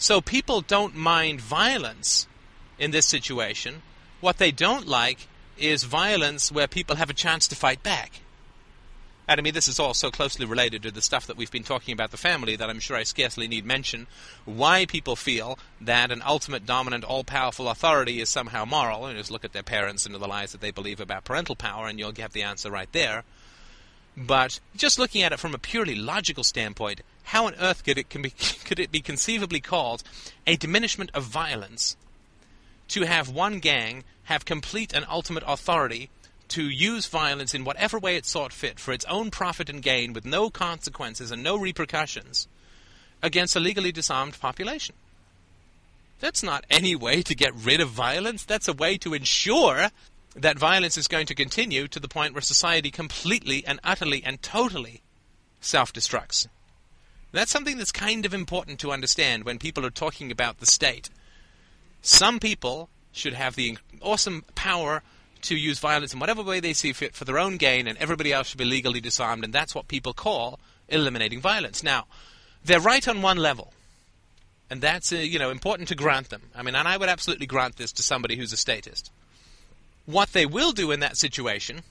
So 0.00 0.22
people 0.22 0.62
don't 0.62 0.96
mind 0.96 1.42
violence 1.42 2.26
in 2.78 2.90
this 2.90 3.04
situation. 3.04 3.82
What 4.22 4.38
they 4.38 4.50
don't 4.50 4.88
like 4.88 5.28
is 5.58 5.84
violence 5.84 6.50
where 6.50 6.66
people 6.66 6.96
have 6.96 7.10
a 7.10 7.14
chance 7.14 7.46
to 7.48 7.54
fight 7.54 7.82
back. 7.82 8.22
And 9.28 9.38
I 9.38 9.42
mean, 9.42 9.52
this 9.52 9.68
is 9.68 9.78
all 9.78 9.92
so 9.92 10.10
closely 10.10 10.46
related 10.46 10.82
to 10.84 10.90
the 10.90 11.02
stuff 11.02 11.26
that 11.26 11.36
we've 11.36 11.50
been 11.50 11.64
talking 11.64 11.92
about 11.92 12.12
the 12.12 12.16
family 12.16 12.56
that 12.56 12.70
I'm 12.70 12.80
sure 12.80 12.96
I 12.96 13.02
scarcely 13.02 13.46
need 13.46 13.66
mention. 13.66 14.06
Why 14.46 14.86
people 14.86 15.16
feel 15.16 15.58
that 15.82 16.10
an 16.10 16.22
ultimate, 16.26 16.64
dominant, 16.64 17.04
all 17.04 17.22
powerful 17.22 17.68
authority 17.68 18.22
is 18.22 18.30
somehow 18.30 18.64
moral. 18.64 19.04
And 19.04 19.18
just 19.18 19.30
look 19.30 19.44
at 19.44 19.52
their 19.52 19.62
parents 19.62 20.06
and 20.06 20.14
the 20.14 20.26
lies 20.26 20.52
that 20.52 20.62
they 20.62 20.70
believe 20.70 20.98
about 20.98 21.24
parental 21.24 21.56
power, 21.56 21.86
and 21.86 21.98
you'll 21.98 22.10
get 22.10 22.32
the 22.32 22.42
answer 22.42 22.70
right 22.70 22.90
there. 22.92 23.24
But 24.16 24.60
just 24.76 24.98
looking 24.98 25.22
at 25.22 25.32
it 25.32 25.38
from 25.38 25.54
a 25.54 25.58
purely 25.58 25.94
logical 25.94 26.44
standpoint, 26.44 27.02
how 27.24 27.46
on 27.46 27.54
earth 27.56 27.84
could 27.84 27.98
it, 27.98 28.08
be, 28.08 28.30
could 28.64 28.80
it 28.80 28.92
be 28.92 29.00
conceivably 29.00 29.60
called 29.60 30.02
a 30.46 30.56
diminishment 30.56 31.10
of 31.14 31.24
violence 31.24 31.96
to 32.88 33.02
have 33.02 33.28
one 33.28 33.60
gang 33.60 34.04
have 34.24 34.44
complete 34.44 34.92
and 34.92 35.06
ultimate 35.08 35.44
authority 35.46 36.10
to 36.48 36.68
use 36.68 37.06
violence 37.06 37.54
in 37.54 37.64
whatever 37.64 37.98
way 37.98 38.16
it 38.16 38.26
sought 38.26 38.52
fit 38.52 38.80
for 38.80 38.92
its 38.92 39.04
own 39.04 39.30
profit 39.30 39.70
and 39.70 39.82
gain 39.82 40.12
with 40.12 40.24
no 40.24 40.50
consequences 40.50 41.30
and 41.30 41.42
no 41.42 41.56
repercussions 41.56 42.48
against 43.22 43.54
a 43.54 43.60
legally 43.60 43.92
disarmed 43.92 44.38
population? 44.40 44.94
That's 46.18 46.42
not 46.42 46.66
any 46.68 46.94
way 46.94 47.22
to 47.22 47.34
get 47.34 47.54
rid 47.54 47.80
of 47.80 47.88
violence. 47.88 48.44
That's 48.44 48.68
a 48.68 48.72
way 48.72 48.98
to 48.98 49.14
ensure 49.14 49.90
that 50.34 50.58
violence 50.58 50.96
is 50.96 51.08
going 51.08 51.26
to 51.26 51.34
continue 51.34 51.88
to 51.88 52.00
the 52.00 52.08
point 52.08 52.34
where 52.34 52.40
society 52.40 52.90
completely 52.90 53.64
and 53.66 53.80
utterly 53.82 54.22
and 54.24 54.42
totally 54.42 55.02
self 55.60 55.92
destructs. 55.92 56.46
That's 57.32 57.50
something 57.50 57.78
that's 57.78 57.92
kind 57.92 58.26
of 58.26 58.34
important 58.34 58.80
to 58.80 58.92
understand 58.92 59.44
when 59.44 59.58
people 59.58 59.86
are 59.86 59.90
talking 59.90 60.32
about 60.32 60.58
the 60.58 60.66
state. 60.66 61.10
Some 62.02 62.40
people 62.40 62.88
should 63.12 63.34
have 63.34 63.56
the 63.56 63.78
awesome 64.00 64.44
power 64.54 65.02
to 65.42 65.56
use 65.56 65.78
violence 65.78 66.12
in 66.12 66.20
whatever 66.20 66.42
way 66.42 66.60
they 66.60 66.72
see 66.72 66.92
fit 66.92 67.14
for 67.14 67.24
their 67.24 67.38
own 67.38 67.56
gain, 67.56 67.86
and 67.86 67.96
everybody 67.98 68.32
else 68.32 68.48
should 68.48 68.58
be 68.58 68.64
legally 68.64 69.00
disarmed, 69.00 69.44
and 69.44 69.52
that's 69.52 69.74
what 69.74 69.88
people 69.88 70.12
call 70.12 70.58
eliminating 70.88 71.40
violence. 71.40 71.82
Now, 71.82 72.06
they're 72.64 72.80
right 72.80 73.06
on 73.06 73.22
one 73.22 73.38
level, 73.38 73.72
and 74.68 74.80
that's 74.80 75.12
uh, 75.12 75.16
you 75.16 75.38
know 75.38 75.50
important 75.50 75.88
to 75.88 75.94
grant 75.94 76.30
them. 76.30 76.42
I 76.54 76.62
mean, 76.62 76.74
and 76.74 76.86
I 76.86 76.96
would 76.96 77.08
absolutely 77.08 77.46
grant 77.46 77.76
this 77.76 77.92
to 77.92 78.02
somebody 78.02 78.36
who's 78.36 78.52
a 78.52 78.56
statist. 78.56 79.10
What 80.06 80.32
they 80.32 80.46
will 80.46 80.72
do 80.72 80.90
in 80.90 81.00
that 81.00 81.16
situation 81.16 81.82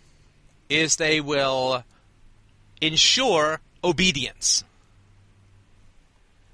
is 0.70 0.96
they 0.96 1.22
will 1.22 1.84
ensure 2.82 3.62
obedience. 3.84 4.64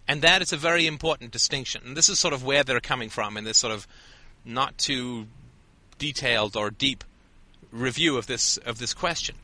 And 0.07 0.21
that 0.21 0.41
is 0.41 0.53
a 0.53 0.57
very 0.57 0.85
important 0.85 1.31
distinction. 1.31 1.81
And 1.85 1.97
this 1.97 2.09
is 2.09 2.19
sort 2.19 2.33
of 2.33 2.43
where 2.43 2.63
they're 2.63 2.79
coming 2.79 3.09
from 3.09 3.37
in 3.37 3.43
this 3.43 3.57
sort 3.57 3.73
of 3.73 3.87
not 4.43 4.77
too 4.77 5.27
detailed 5.97 6.55
or 6.55 6.69
deep 6.69 7.03
review 7.71 8.17
of 8.17 8.27
this 8.27 8.57
of 8.57 8.77
this 8.77 8.93
question. 8.93 9.35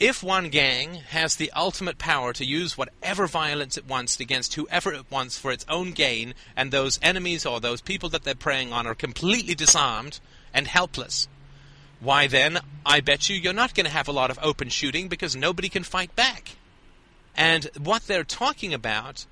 If 0.00 0.22
one 0.22 0.48
gang 0.48 0.94
has 1.10 1.36
the 1.36 1.52
ultimate 1.54 1.98
power 1.98 2.32
to 2.32 2.44
use 2.44 2.78
whatever 2.78 3.26
violence 3.26 3.76
it 3.76 3.86
wants 3.86 4.18
against 4.18 4.54
whoever 4.54 4.94
it 4.94 5.04
wants 5.10 5.36
for 5.36 5.52
its 5.52 5.66
own 5.68 5.92
gain, 5.92 6.32
and 6.56 6.72
those 6.72 6.98
enemies 7.02 7.44
or 7.44 7.60
those 7.60 7.82
people 7.82 8.08
that 8.08 8.24
they're 8.24 8.34
preying 8.34 8.72
on 8.72 8.86
are 8.86 8.94
completely 8.94 9.54
disarmed 9.54 10.18
and 10.54 10.66
helpless, 10.66 11.28
why 12.00 12.26
then, 12.28 12.60
I 12.86 13.00
bet 13.00 13.28
you 13.28 13.36
you're 13.36 13.52
not 13.52 13.74
going 13.74 13.84
to 13.84 13.92
have 13.92 14.08
a 14.08 14.12
lot 14.12 14.30
of 14.30 14.38
open 14.40 14.70
shooting 14.70 15.08
because 15.08 15.36
nobody 15.36 15.68
can 15.68 15.82
fight 15.82 16.16
back. 16.16 16.52
And 17.36 17.68
what 17.78 18.06
they're 18.06 18.24
talking 18.24 18.72
about 18.72 19.26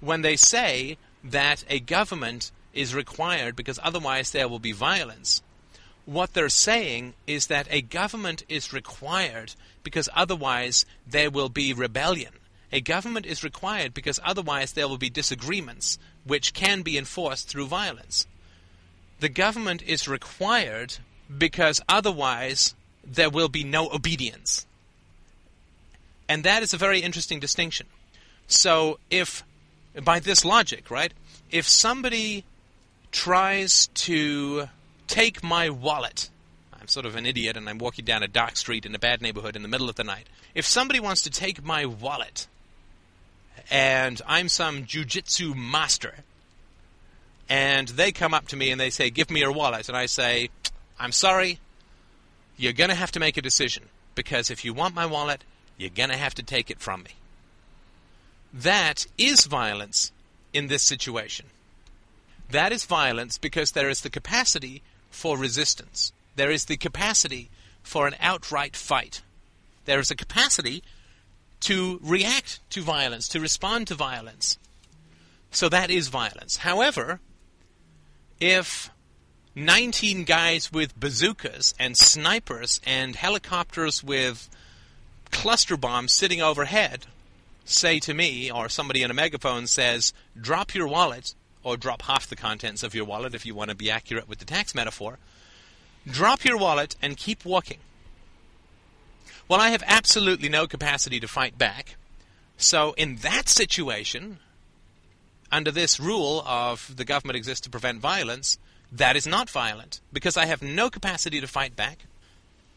when 0.00 0.22
they 0.22 0.34
say 0.34 0.98
that 1.22 1.64
a 1.68 1.78
government 1.78 2.50
is 2.74 2.92
required 2.92 3.54
because 3.54 3.78
otherwise 3.84 4.32
there 4.32 4.48
will 4.48 4.58
be 4.58 4.72
violence, 4.72 5.42
what 6.08 6.32
they're 6.32 6.48
saying 6.48 7.12
is 7.26 7.48
that 7.48 7.68
a 7.70 7.82
government 7.82 8.42
is 8.48 8.72
required 8.72 9.54
because 9.82 10.08
otherwise 10.16 10.86
there 11.06 11.30
will 11.30 11.50
be 11.50 11.74
rebellion. 11.74 12.32
A 12.72 12.80
government 12.80 13.26
is 13.26 13.44
required 13.44 13.92
because 13.92 14.18
otherwise 14.24 14.72
there 14.72 14.88
will 14.88 14.96
be 14.96 15.10
disagreements 15.10 15.98
which 16.24 16.54
can 16.54 16.80
be 16.80 16.96
enforced 16.96 17.48
through 17.48 17.66
violence. 17.66 18.26
The 19.20 19.28
government 19.28 19.82
is 19.82 20.08
required 20.08 20.96
because 21.36 21.82
otherwise 21.90 22.74
there 23.04 23.28
will 23.28 23.50
be 23.50 23.62
no 23.62 23.90
obedience. 23.90 24.66
And 26.26 26.42
that 26.44 26.62
is 26.62 26.72
a 26.72 26.78
very 26.78 27.00
interesting 27.00 27.38
distinction. 27.38 27.86
So 28.46 28.98
if, 29.10 29.44
by 30.02 30.20
this 30.20 30.42
logic, 30.42 30.90
right, 30.90 31.12
if 31.50 31.68
somebody 31.68 32.44
tries 33.12 33.88
to 33.88 34.68
take 35.08 35.42
my 35.42 35.68
wallet. 35.70 36.30
I'm 36.80 36.86
sort 36.86 37.06
of 37.06 37.16
an 37.16 37.26
idiot 37.26 37.56
and 37.56 37.68
I'm 37.68 37.78
walking 37.78 38.04
down 38.04 38.22
a 38.22 38.28
dark 38.28 38.56
street 38.56 38.86
in 38.86 38.94
a 38.94 38.98
bad 38.98 39.20
neighborhood 39.20 39.56
in 39.56 39.62
the 39.62 39.68
middle 39.68 39.88
of 39.88 39.96
the 39.96 40.04
night. 40.04 40.28
If 40.54 40.64
somebody 40.64 41.00
wants 41.00 41.22
to 41.22 41.30
take 41.30 41.64
my 41.64 41.84
wallet 41.84 42.46
and 43.70 44.20
I'm 44.26 44.48
some 44.48 44.84
jujitsu 44.84 45.56
master 45.56 46.14
and 47.48 47.88
they 47.88 48.12
come 48.12 48.34
up 48.34 48.48
to 48.48 48.56
me 48.56 48.70
and 48.70 48.80
they 48.80 48.90
say, 48.90 49.10
Give 49.10 49.30
me 49.30 49.40
your 49.40 49.52
wallet, 49.52 49.88
and 49.88 49.96
I 49.96 50.06
say, 50.06 50.50
I'm 51.00 51.12
sorry, 51.12 51.58
you're 52.56 52.72
going 52.72 52.90
to 52.90 52.96
have 52.96 53.12
to 53.12 53.20
make 53.20 53.36
a 53.36 53.42
decision 53.42 53.84
because 54.14 54.50
if 54.50 54.64
you 54.64 54.74
want 54.74 54.94
my 54.94 55.06
wallet, 55.06 55.44
you're 55.76 55.90
going 55.90 56.10
to 56.10 56.16
have 56.16 56.34
to 56.34 56.42
take 56.42 56.70
it 56.70 56.80
from 56.80 57.04
me. 57.04 57.12
That 58.52 59.06
is 59.16 59.46
violence 59.46 60.12
in 60.52 60.66
this 60.66 60.82
situation. 60.82 61.46
That 62.50 62.72
is 62.72 62.84
violence 62.84 63.38
because 63.38 63.72
there 63.72 63.88
is 63.88 64.00
the 64.00 64.10
capacity 64.10 64.82
for 65.10 65.36
resistance. 65.36 66.12
There 66.36 66.50
is 66.50 66.66
the 66.66 66.76
capacity 66.76 67.50
for 67.82 68.06
an 68.06 68.14
outright 68.20 68.76
fight. 68.76 69.22
There 69.84 70.00
is 70.00 70.10
a 70.10 70.16
capacity 70.16 70.82
to 71.60 71.98
react 72.02 72.60
to 72.70 72.82
violence, 72.82 73.28
to 73.28 73.40
respond 73.40 73.88
to 73.88 73.94
violence. 73.94 74.58
So 75.50 75.68
that 75.68 75.90
is 75.90 76.08
violence. 76.08 76.58
However, 76.58 77.20
if 78.38 78.90
19 79.54 80.24
guys 80.24 80.72
with 80.72 80.98
bazookas 80.98 81.74
and 81.78 81.96
snipers 81.96 82.80
and 82.86 83.16
helicopters 83.16 84.04
with 84.04 84.48
cluster 85.30 85.76
bombs 85.76 86.12
sitting 86.12 86.40
overhead 86.40 87.06
say 87.64 87.98
to 88.00 88.14
me, 88.14 88.50
or 88.50 88.68
somebody 88.68 89.02
in 89.02 89.10
a 89.10 89.14
megaphone 89.14 89.66
says, 89.66 90.12
drop 90.40 90.74
your 90.74 90.88
wallet, 90.88 91.34
or 91.68 91.76
drop 91.76 92.02
half 92.02 92.26
the 92.26 92.36
contents 92.36 92.82
of 92.82 92.94
your 92.94 93.04
wallet 93.04 93.34
if 93.34 93.44
you 93.44 93.54
want 93.54 93.70
to 93.70 93.76
be 93.76 93.90
accurate 93.90 94.28
with 94.28 94.38
the 94.38 94.44
tax 94.44 94.74
metaphor, 94.74 95.18
drop 96.06 96.44
your 96.44 96.56
wallet 96.56 96.96
and 97.02 97.16
keep 97.16 97.44
walking. 97.44 97.78
Well, 99.48 99.60
I 99.60 99.70
have 99.70 99.82
absolutely 99.86 100.48
no 100.48 100.66
capacity 100.66 101.20
to 101.20 101.28
fight 101.28 101.56
back. 101.56 101.96
So, 102.56 102.92
in 102.94 103.16
that 103.16 103.48
situation, 103.48 104.38
under 105.50 105.70
this 105.70 106.00
rule 106.00 106.42
of 106.46 106.96
the 106.96 107.04
government 107.04 107.36
exists 107.36 107.62
to 107.62 107.70
prevent 107.70 108.00
violence, 108.00 108.58
that 108.90 109.16
is 109.16 109.26
not 109.26 109.48
violent 109.48 110.00
because 110.12 110.36
I 110.36 110.46
have 110.46 110.62
no 110.62 110.90
capacity 110.90 111.40
to 111.40 111.46
fight 111.46 111.76
back. 111.76 112.06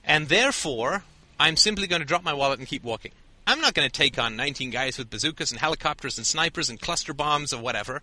And 0.04 0.28
therefore, 0.30 1.04
I'm 1.40 1.58
simply 1.58 1.88
going 1.88 2.02
to 2.02 2.08
drop 2.08 2.24
my 2.24 2.34
wallet 2.34 2.60
and 2.60 2.68
keep 2.68 2.84
walking. 2.84 3.12
I'm 3.48 3.60
not 3.60 3.74
going 3.74 3.90
to 3.90 3.92
take 3.92 4.20
on 4.20 4.36
19 4.36 4.70
guys 4.70 4.98
with 4.98 5.10
bazookas 5.10 5.52
and 5.52 5.60
helicopters 5.60 6.18
and 6.18 6.28
snipers 6.28 6.70
and 6.70 6.80
cluster 6.80 7.14
bombs 7.14 7.54
or 7.54 7.62
whatever. 7.62 8.02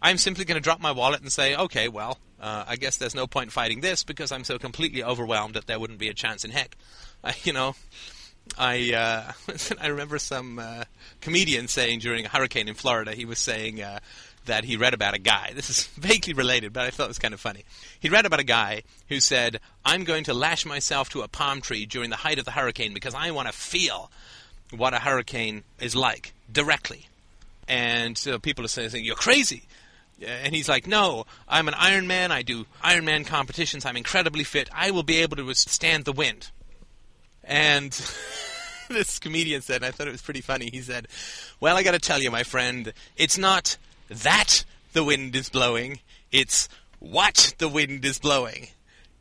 I'm 0.00 0.18
simply 0.18 0.44
going 0.44 0.56
to 0.56 0.60
drop 0.60 0.80
my 0.80 0.92
wallet 0.92 1.20
and 1.20 1.32
say, 1.32 1.56
okay, 1.56 1.88
well, 1.88 2.18
uh, 2.40 2.64
I 2.66 2.76
guess 2.76 2.98
there's 2.98 3.14
no 3.14 3.26
point 3.26 3.52
fighting 3.52 3.80
this 3.80 4.04
because 4.04 4.30
I'm 4.30 4.44
so 4.44 4.58
completely 4.58 5.02
overwhelmed 5.02 5.54
that 5.54 5.66
there 5.66 5.80
wouldn't 5.80 5.98
be 5.98 6.08
a 6.08 6.14
chance 6.14 6.44
in 6.44 6.50
heck. 6.50 6.76
I, 7.24 7.34
you 7.44 7.52
know, 7.52 7.74
I 8.58 8.92
uh, 8.92 9.32
I 9.80 9.88
remember 9.88 10.18
some 10.18 10.58
uh, 10.58 10.84
comedian 11.20 11.68
saying 11.68 12.00
during 12.00 12.24
a 12.26 12.28
hurricane 12.28 12.68
in 12.68 12.74
Florida, 12.74 13.12
he 13.12 13.24
was 13.24 13.38
saying 13.38 13.82
uh, 13.82 14.00
that 14.44 14.64
he 14.64 14.76
read 14.76 14.94
about 14.94 15.14
a 15.14 15.18
guy. 15.18 15.52
This 15.54 15.70
is 15.70 15.86
vaguely 15.96 16.34
related, 16.34 16.72
but 16.72 16.84
I 16.84 16.90
thought 16.90 17.04
it 17.04 17.08
was 17.08 17.18
kind 17.18 17.34
of 17.34 17.40
funny. 17.40 17.64
He 17.98 18.08
read 18.08 18.26
about 18.26 18.40
a 18.40 18.44
guy 18.44 18.82
who 19.08 19.20
said, 19.20 19.60
"I'm 19.84 20.04
going 20.04 20.24
to 20.24 20.34
lash 20.34 20.64
myself 20.64 21.08
to 21.10 21.22
a 21.22 21.28
palm 21.28 21.60
tree 21.60 21.86
during 21.86 22.10
the 22.10 22.16
height 22.16 22.38
of 22.38 22.44
the 22.44 22.52
hurricane 22.52 22.94
because 22.94 23.14
I 23.14 23.30
want 23.30 23.48
to 23.48 23.52
feel 23.52 24.10
what 24.70 24.94
a 24.94 24.98
hurricane 24.98 25.64
is 25.80 25.96
like 25.96 26.32
directly." 26.50 27.06
And 27.68 28.16
people 28.42 28.64
are 28.64 28.68
saying, 28.68 29.04
"You're 29.04 29.16
crazy." 29.16 29.64
And 30.24 30.54
he's 30.54 30.68
like, 30.68 30.86
No, 30.86 31.26
I'm 31.48 31.68
an 31.68 31.74
Iron 31.74 32.06
Man. 32.06 32.32
I 32.32 32.42
do 32.42 32.66
Iron 32.82 33.04
Man 33.04 33.24
competitions. 33.24 33.84
I'm 33.84 33.96
incredibly 33.96 34.44
fit. 34.44 34.68
I 34.72 34.90
will 34.90 35.02
be 35.02 35.18
able 35.18 35.36
to 35.36 35.44
withstand 35.44 36.04
the 36.04 36.12
wind. 36.12 36.50
And 37.44 37.92
this 38.88 39.18
comedian 39.18 39.62
said, 39.62 39.76
and 39.76 39.86
I 39.86 39.90
thought 39.90 40.08
it 40.08 40.12
was 40.12 40.22
pretty 40.22 40.40
funny, 40.40 40.70
he 40.70 40.80
said, 40.80 41.08
Well, 41.60 41.76
I 41.76 41.82
got 41.82 41.92
to 41.92 41.98
tell 41.98 42.20
you, 42.20 42.30
my 42.30 42.42
friend, 42.42 42.92
it's 43.16 43.38
not 43.38 43.76
that 44.08 44.64
the 44.92 45.04
wind 45.04 45.34
is 45.36 45.48
blowing, 45.48 46.00
it's 46.32 46.68
what 46.98 47.54
the 47.58 47.68
wind 47.68 48.04
is 48.04 48.18
blowing. 48.18 48.68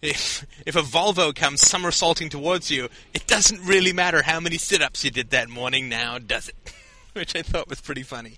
If, 0.02 0.46
if 0.66 0.76
a 0.76 0.82
Volvo 0.82 1.34
comes 1.34 1.62
somersaulting 1.62 2.30
towards 2.30 2.70
you, 2.70 2.90
it 3.14 3.26
doesn't 3.26 3.66
really 3.66 3.92
matter 3.92 4.22
how 4.22 4.40
many 4.40 4.58
sit 4.58 4.82
ups 4.82 5.04
you 5.04 5.10
did 5.10 5.32
that 5.32 5.50
morning 5.50 5.90
now, 5.90 6.20
does 6.20 6.50
it? 6.50 6.74
Which 7.14 7.36
I 7.36 7.42
thought 7.42 7.70
was 7.70 7.82
pretty 7.82 8.04
funny. 8.04 8.36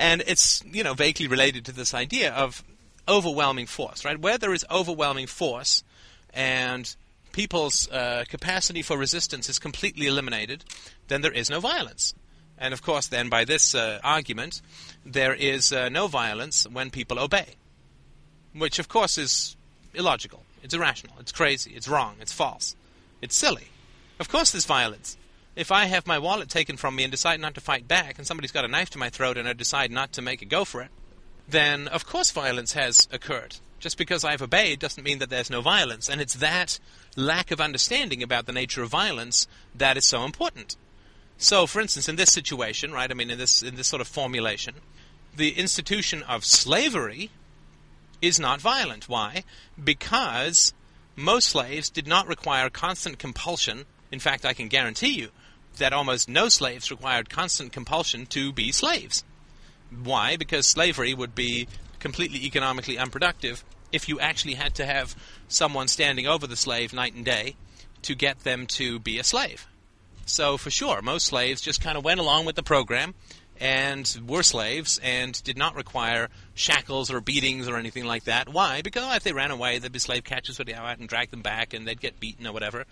And 0.00 0.22
it's, 0.26 0.64
you 0.64 0.82
know, 0.82 0.94
vaguely 0.94 1.28
related 1.28 1.66
to 1.66 1.72
this 1.72 1.92
idea 1.92 2.32
of 2.32 2.64
overwhelming 3.06 3.66
force, 3.66 4.02
right? 4.02 4.18
Where 4.18 4.38
there 4.38 4.54
is 4.54 4.64
overwhelming 4.70 5.26
force 5.26 5.84
and 6.32 6.96
people's 7.32 7.86
uh, 7.90 8.24
capacity 8.26 8.80
for 8.80 8.96
resistance 8.96 9.50
is 9.50 9.58
completely 9.58 10.06
eliminated, 10.06 10.64
then 11.08 11.20
there 11.20 11.30
is 11.30 11.50
no 11.50 11.60
violence. 11.60 12.14
And 12.56 12.72
of 12.72 12.82
course, 12.82 13.08
then 13.08 13.28
by 13.28 13.44
this 13.44 13.74
uh, 13.74 14.00
argument, 14.02 14.62
there 15.04 15.34
is 15.34 15.70
uh, 15.70 15.90
no 15.90 16.06
violence 16.06 16.66
when 16.66 16.88
people 16.88 17.18
obey, 17.18 17.56
which 18.54 18.78
of 18.78 18.88
course 18.88 19.18
is 19.18 19.54
illogical. 19.92 20.42
It's 20.62 20.72
irrational. 20.72 21.16
It's 21.20 21.32
crazy. 21.32 21.72
It's 21.74 21.88
wrong. 21.88 22.16
It's 22.22 22.32
false. 22.32 22.74
It's 23.20 23.36
silly. 23.36 23.68
Of 24.18 24.30
course, 24.30 24.52
there's 24.52 24.64
violence. 24.66 25.18
If 25.56 25.72
I 25.72 25.86
have 25.86 26.06
my 26.06 26.18
wallet 26.18 26.48
taken 26.48 26.76
from 26.76 26.94
me 26.94 27.02
and 27.02 27.10
decide 27.10 27.40
not 27.40 27.54
to 27.54 27.60
fight 27.60 27.88
back, 27.88 28.18
and 28.18 28.26
somebody's 28.26 28.52
got 28.52 28.64
a 28.64 28.68
knife 28.68 28.90
to 28.90 28.98
my 28.98 29.10
throat 29.10 29.36
and 29.36 29.48
I 29.48 29.52
decide 29.52 29.90
not 29.90 30.12
to 30.12 30.22
make 30.22 30.42
a 30.42 30.46
go 30.46 30.64
for 30.64 30.82
it, 30.82 30.90
then 31.48 31.88
of 31.88 32.06
course 32.06 32.30
violence 32.30 32.72
has 32.74 33.08
occurred. 33.12 33.56
Just 33.80 33.96
because 33.96 34.24
I've 34.24 34.42
obeyed 34.42 34.78
doesn't 34.78 35.02
mean 35.02 35.18
that 35.18 35.30
there's 35.30 35.50
no 35.50 35.62
violence. 35.62 36.08
And 36.08 36.20
it's 36.20 36.34
that 36.34 36.78
lack 37.16 37.50
of 37.50 37.60
understanding 37.60 38.22
about 38.22 38.46
the 38.46 38.52
nature 38.52 38.82
of 38.82 38.90
violence 38.90 39.48
that 39.74 39.96
is 39.96 40.04
so 40.04 40.24
important. 40.24 40.76
So, 41.38 41.66
for 41.66 41.80
instance, 41.80 42.08
in 42.08 42.16
this 42.16 42.32
situation, 42.32 42.92
right, 42.92 43.10
I 43.10 43.14
mean, 43.14 43.30
in 43.30 43.38
this, 43.38 43.62
in 43.62 43.76
this 43.76 43.88
sort 43.88 44.02
of 44.02 44.08
formulation, 44.08 44.74
the 45.34 45.52
institution 45.52 46.22
of 46.24 46.44
slavery 46.44 47.30
is 48.20 48.38
not 48.38 48.60
violent. 48.60 49.08
Why? 49.08 49.44
Because 49.82 50.74
most 51.16 51.48
slaves 51.48 51.88
did 51.88 52.06
not 52.06 52.28
require 52.28 52.68
constant 52.68 53.18
compulsion. 53.18 53.86
In 54.12 54.20
fact, 54.20 54.44
I 54.44 54.52
can 54.52 54.68
guarantee 54.68 55.18
you 55.18 55.30
that 55.78 55.92
almost 55.92 56.28
no 56.28 56.48
slaves 56.48 56.90
required 56.90 57.30
constant 57.30 57.72
compulsion 57.72 58.26
to 58.26 58.52
be 58.52 58.72
slaves. 58.72 59.24
Why? 59.90 60.36
Because 60.36 60.66
slavery 60.66 61.14
would 61.14 61.34
be 61.34 61.68
completely 61.98 62.44
economically 62.44 62.98
unproductive 62.98 63.64
if 63.92 64.08
you 64.08 64.20
actually 64.20 64.54
had 64.54 64.74
to 64.76 64.86
have 64.86 65.16
someone 65.48 65.88
standing 65.88 66.26
over 66.26 66.46
the 66.46 66.56
slave 66.56 66.92
night 66.92 67.14
and 67.14 67.24
day 67.24 67.56
to 68.02 68.14
get 68.14 68.40
them 68.40 68.66
to 68.66 68.98
be 68.98 69.18
a 69.18 69.24
slave. 69.24 69.66
So, 70.26 70.56
for 70.56 70.70
sure, 70.70 71.02
most 71.02 71.26
slaves 71.26 71.60
just 71.60 71.82
kind 71.82 71.98
of 71.98 72.04
went 72.04 72.20
along 72.20 72.44
with 72.44 72.54
the 72.54 72.62
program 72.62 73.14
and 73.58 74.20
were 74.26 74.42
slaves 74.42 74.98
and 75.02 75.42
did 75.44 75.58
not 75.58 75.74
require 75.74 76.28
shackles 76.54 77.10
or 77.10 77.20
beatings 77.20 77.68
or 77.68 77.76
anything 77.76 78.04
like 78.04 78.24
that. 78.24 78.48
Why? 78.48 78.80
Because 78.80 79.14
if 79.16 79.22
they 79.22 79.32
ran 79.32 79.50
away, 79.50 79.78
the 79.78 80.00
slave 80.00 80.24
catchers 80.24 80.58
would 80.58 80.68
go 80.68 80.74
out 80.74 80.98
and 80.98 81.08
drag 81.08 81.30
them 81.30 81.42
back 81.42 81.74
and 81.74 81.86
they'd 81.86 82.00
get 82.00 82.20
beaten 82.20 82.46
or 82.46 82.52
whatever. 82.52 82.86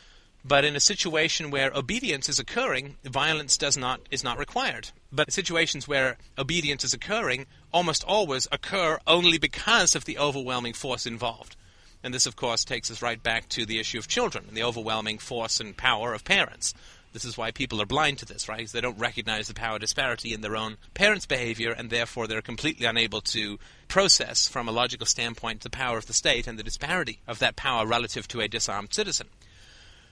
But 0.49 0.65
in 0.65 0.75
a 0.75 0.81
situation 0.81 1.51
where 1.51 1.71
obedience 1.75 2.27
is 2.27 2.39
occurring, 2.39 2.97
violence 3.05 3.59
does 3.59 3.77
not 3.77 4.01
is 4.11 4.25
not 4.25 4.39
required. 4.39 4.89
But 5.13 5.31
situations 5.31 5.87
where 5.87 6.17
obedience 6.39 6.85
is 6.85 6.95
occurring 6.95 7.45
almost 7.71 8.03
always 8.03 8.49
occur 8.51 8.99
only 9.07 9.37
because 9.37 9.95
of 9.95 10.07
the 10.07 10.17
overwhelming 10.17 10.73
force 10.73 11.05
involved. 11.05 11.55
And 12.03 12.15
this, 12.15 12.25
of 12.25 12.35
course, 12.35 12.65
takes 12.65 12.91
us 12.91 13.03
right 13.03 13.23
back 13.23 13.51
to 13.51 13.67
the 13.67 13.79
issue 13.79 13.99
of 13.99 14.09
children 14.09 14.47
and 14.49 14.57
the 14.57 14.63
overwhelming 14.63 15.19
force 15.19 15.61
and 15.61 15.77
power 15.77 16.15
of 16.15 16.25
parents. 16.25 16.73
This 17.13 17.27
is 17.27 17.37
why 17.37 17.51
people 17.51 17.83
are 17.83 17.87
blind 17.87 18.17
to 18.21 18.25
this, 18.25 18.49
right? 18.49 18.59
Because 18.59 18.73
they 18.73 18.81
don't 18.81 18.99
recognize 18.99 19.49
the 19.49 19.55
power 19.55 19.79
disparity 19.79 20.33
in 20.33 20.41
their 20.41 20.57
own 20.57 20.79
parents' 20.95 21.27
behavior, 21.27 21.73
and 21.73 21.91
therefore 21.91 22.27
they're 22.27 22.41
completely 22.41 22.87
unable 22.87 23.21
to 23.21 23.59
process, 23.87 24.49
from 24.49 24.67
a 24.67 24.73
logical 24.73 25.07
standpoint, 25.07 25.61
the 25.61 25.69
power 25.69 25.99
of 25.99 26.07
the 26.07 26.15
state 26.15 26.47
and 26.47 26.59
the 26.59 26.63
disparity 26.63 27.21
of 27.27 27.39
that 27.41 27.57
power 27.57 27.87
relative 27.87 28.27
to 28.29 28.41
a 28.41 28.49
disarmed 28.49 28.95
citizen. 28.95 29.29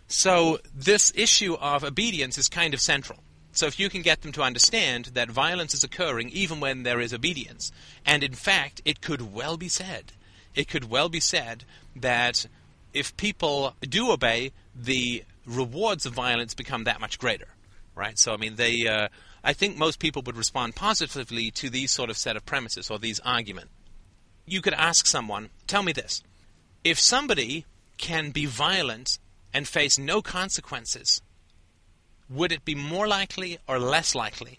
So 0.09 0.59
this 0.75 1.13
issue 1.15 1.55
of 1.55 1.85
obedience 1.85 2.39
is 2.39 2.49
kind 2.49 2.75
of 2.75 2.81
central. 2.81 3.19
So 3.53 3.67
if 3.67 3.81
you 3.81 3.89
can 3.89 4.03
get 4.03 4.21
them 4.21 4.33
to 4.33 4.43
understand 4.43 5.07
that 5.15 5.31
violence 5.31 5.73
is 5.73 5.83
occurring 5.83 6.29
even 6.31 6.61
when 6.61 6.83
there 6.83 7.01
is 7.01 7.15
obedience, 7.15 7.73
and 8.05 8.23
in 8.23 8.35
fact, 8.35 8.83
it 8.85 9.01
could 9.01 9.33
well 9.33 9.57
be 9.57 9.69
said, 9.69 10.13
it 10.55 10.69
could 10.69 10.91
well 10.91 11.09
be 11.09 11.21
said 11.21 11.65
that 11.97 12.47
if 12.93 13.17
people 13.17 13.75
do 13.81 14.13
obey, 14.13 14.53
the 14.75 15.25
rewards 15.47 16.07
of 16.07 16.13
violence 16.13 16.55
become 16.55 16.85
that 16.85 17.01
much 17.01 17.19
greater, 17.19 17.49
right? 17.95 18.19
So 18.19 18.35
I 18.35 18.37
mean, 18.37 18.57
they, 18.57 18.87
uh, 18.87 19.09
I 19.43 19.55
think 19.55 19.77
most 19.77 19.99
people 20.01 20.23
would 20.27 20.37
respond 20.37 20.77
positively 20.77 21.51
to 21.53 21.71
these 21.71 21.91
sort 21.91 22.11
of 22.11 22.19
set 22.19 22.37
of 22.37 22.45
premises 22.45 22.91
or 22.91 22.99
these 22.99 23.21
arguments. 23.21 23.73
You 24.45 24.61
could 24.61 24.75
ask 24.75 25.07
someone, 25.07 25.49
tell 25.67 25.83
me 25.83 25.93
this: 25.93 26.23
if 26.85 27.01
somebody 27.01 27.65
can 27.97 28.31
be 28.31 28.47
violent 28.47 29.19
and 29.57 29.67
face 29.67 29.99
no 29.99 30.21
consequences, 30.21 31.23
would 32.29 32.53
it 32.53 32.63
be 32.67 32.75
more 32.75 33.09
likely 33.09 33.59
or 33.67 33.79
less 33.79 34.15
likely 34.15 34.59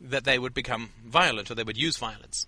that 0.00 0.24
they 0.24 0.38
would 0.38 0.54
become 0.54 0.88
violent 1.04 1.50
or 1.50 1.54
they 1.54 1.62
would 1.62 1.76
use 1.76 1.98
violence? 1.98 2.46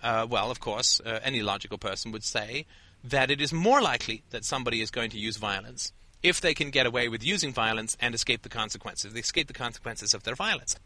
Uh, 0.00 0.24
well, 0.30 0.48
of 0.48 0.60
course, 0.60 1.00
uh, 1.04 1.18
any 1.24 1.42
logical 1.42 1.76
person 1.76 2.12
would 2.12 2.22
say 2.22 2.66
that 3.02 3.32
it 3.32 3.40
is 3.40 3.52
more 3.52 3.82
likely 3.82 4.22
that 4.30 4.44
somebody 4.44 4.80
is 4.80 4.92
going 4.92 5.10
to 5.10 5.18
use 5.18 5.38
violence 5.38 5.92
if 6.22 6.40
they 6.40 6.54
can 6.54 6.70
get 6.70 6.86
away 6.86 7.08
with 7.08 7.24
using 7.24 7.52
violence 7.52 7.96
and 7.98 8.14
escape 8.14 8.42
the 8.42 8.48
consequences. 8.48 9.12
They 9.12 9.18
escape 9.18 9.48
the 9.48 9.62
consequences 9.64 10.14
of 10.14 10.22
their 10.22 10.36
violence. 10.36 10.76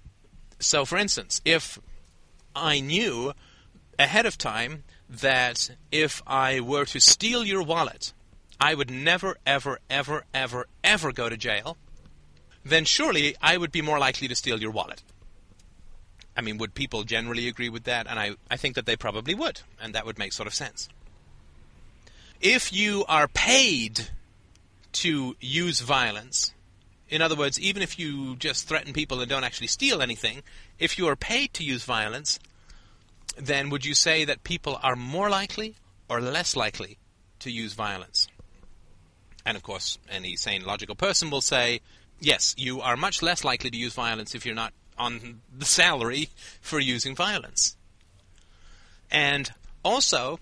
So, 0.61 0.87
for 0.87 0.97
instance, 0.97 1.43
if 1.45 1.79
I 2.57 2.81
knew 2.81 3.35
ahead 3.99 4.25
of 4.25 4.39
time 4.39 4.85
that 5.11 5.69
if 5.93 6.23
I 6.27 6.61
were 6.61 6.87
to 6.87 7.01
steal 7.01 7.45
your 7.45 7.63
wallet, 7.63 8.15
I 8.61 8.75
would 8.75 8.91
never, 8.91 9.39
ever, 9.47 9.79
ever, 9.89 10.25
ever, 10.35 10.67
ever 10.85 11.13
go 11.13 11.29
to 11.29 11.37
jail, 11.37 11.79
then 12.65 12.85
surely 12.85 13.35
I 13.41 13.57
would 13.57 13.73
be 13.73 13.81
more 13.81 13.99
likely 13.99 14.29
to 14.29 14.35
steal 14.35 14.61
your 14.61 14.71
wallet. 14.71 15.03
I 16.37 16.43
mean, 16.43 16.59
would 16.59 16.75
people 16.75 17.05
generally 17.05 17.49
agree 17.49 17.71
with 17.71 17.85
that? 17.85 18.07
And 18.07 18.19
I, 18.19 18.33
I 18.51 18.57
think 18.57 18.75
that 18.75 18.87
they 18.87 18.97
probably 18.97 19.35
would, 19.35 19.63
and 19.81 19.95
that 19.95 20.05
would 20.05 20.19
make 20.19 20.33
sort 20.33 20.47
of 20.47 20.55
sense. 20.55 20.89
If 22.41 22.73
you 22.73 23.05
are 23.09 23.29
paid 23.29 24.09
to 24.93 25.37
use 25.41 25.81
violence, 25.81 26.53
in 27.09 27.23
other 27.23 27.37
words, 27.37 27.59
even 27.59 27.83
if 27.83 27.99
you 27.99 28.37
just 28.37 28.69
threaten 28.69 28.93
people 28.93 29.21
and 29.21 29.29
don't 29.29 29.45
actually 29.45 29.67
steal 29.67 30.03
anything, 30.03 30.43
if 30.79 30.99
you 30.99 31.09
are 31.09 31.17
paid 31.17 31.55
to 31.55 31.65
use 31.65 31.85
violence, 31.85 32.39
then 33.37 33.71
would 33.71 33.85
you 33.85 33.95
say 33.95 34.25
that 34.25 34.45
people 34.45 34.79
are 34.83 34.97
more 34.97 35.31
likely 35.31 35.77
or 36.09 36.21
less 36.21 36.57
likely 36.57 36.99
to 37.41 37.51
use 37.51 37.73
violence? 37.73 38.29
And 39.45 39.57
of 39.57 39.63
course, 39.63 39.99
any 40.11 40.37
sane, 40.37 40.65
logical 40.65 40.95
person 40.95 41.31
will 41.31 41.41
say, 41.41 41.81
yes, 42.21 42.55
you 42.59 42.81
are 42.81 42.97
much 42.97 43.23
less 43.23 43.45
likely 43.45 43.71
to 43.71 43.77
use 43.77 43.95
violence 43.95 44.35
if 44.35 44.45
you're 44.45 44.55
not 44.55 44.73
on 44.99 45.41
the 45.57 45.65
salary 45.65 46.29
for 46.61 46.79
using 46.79 47.15
violence. 47.15 47.77
And 49.11 49.51
also, 49.83 50.39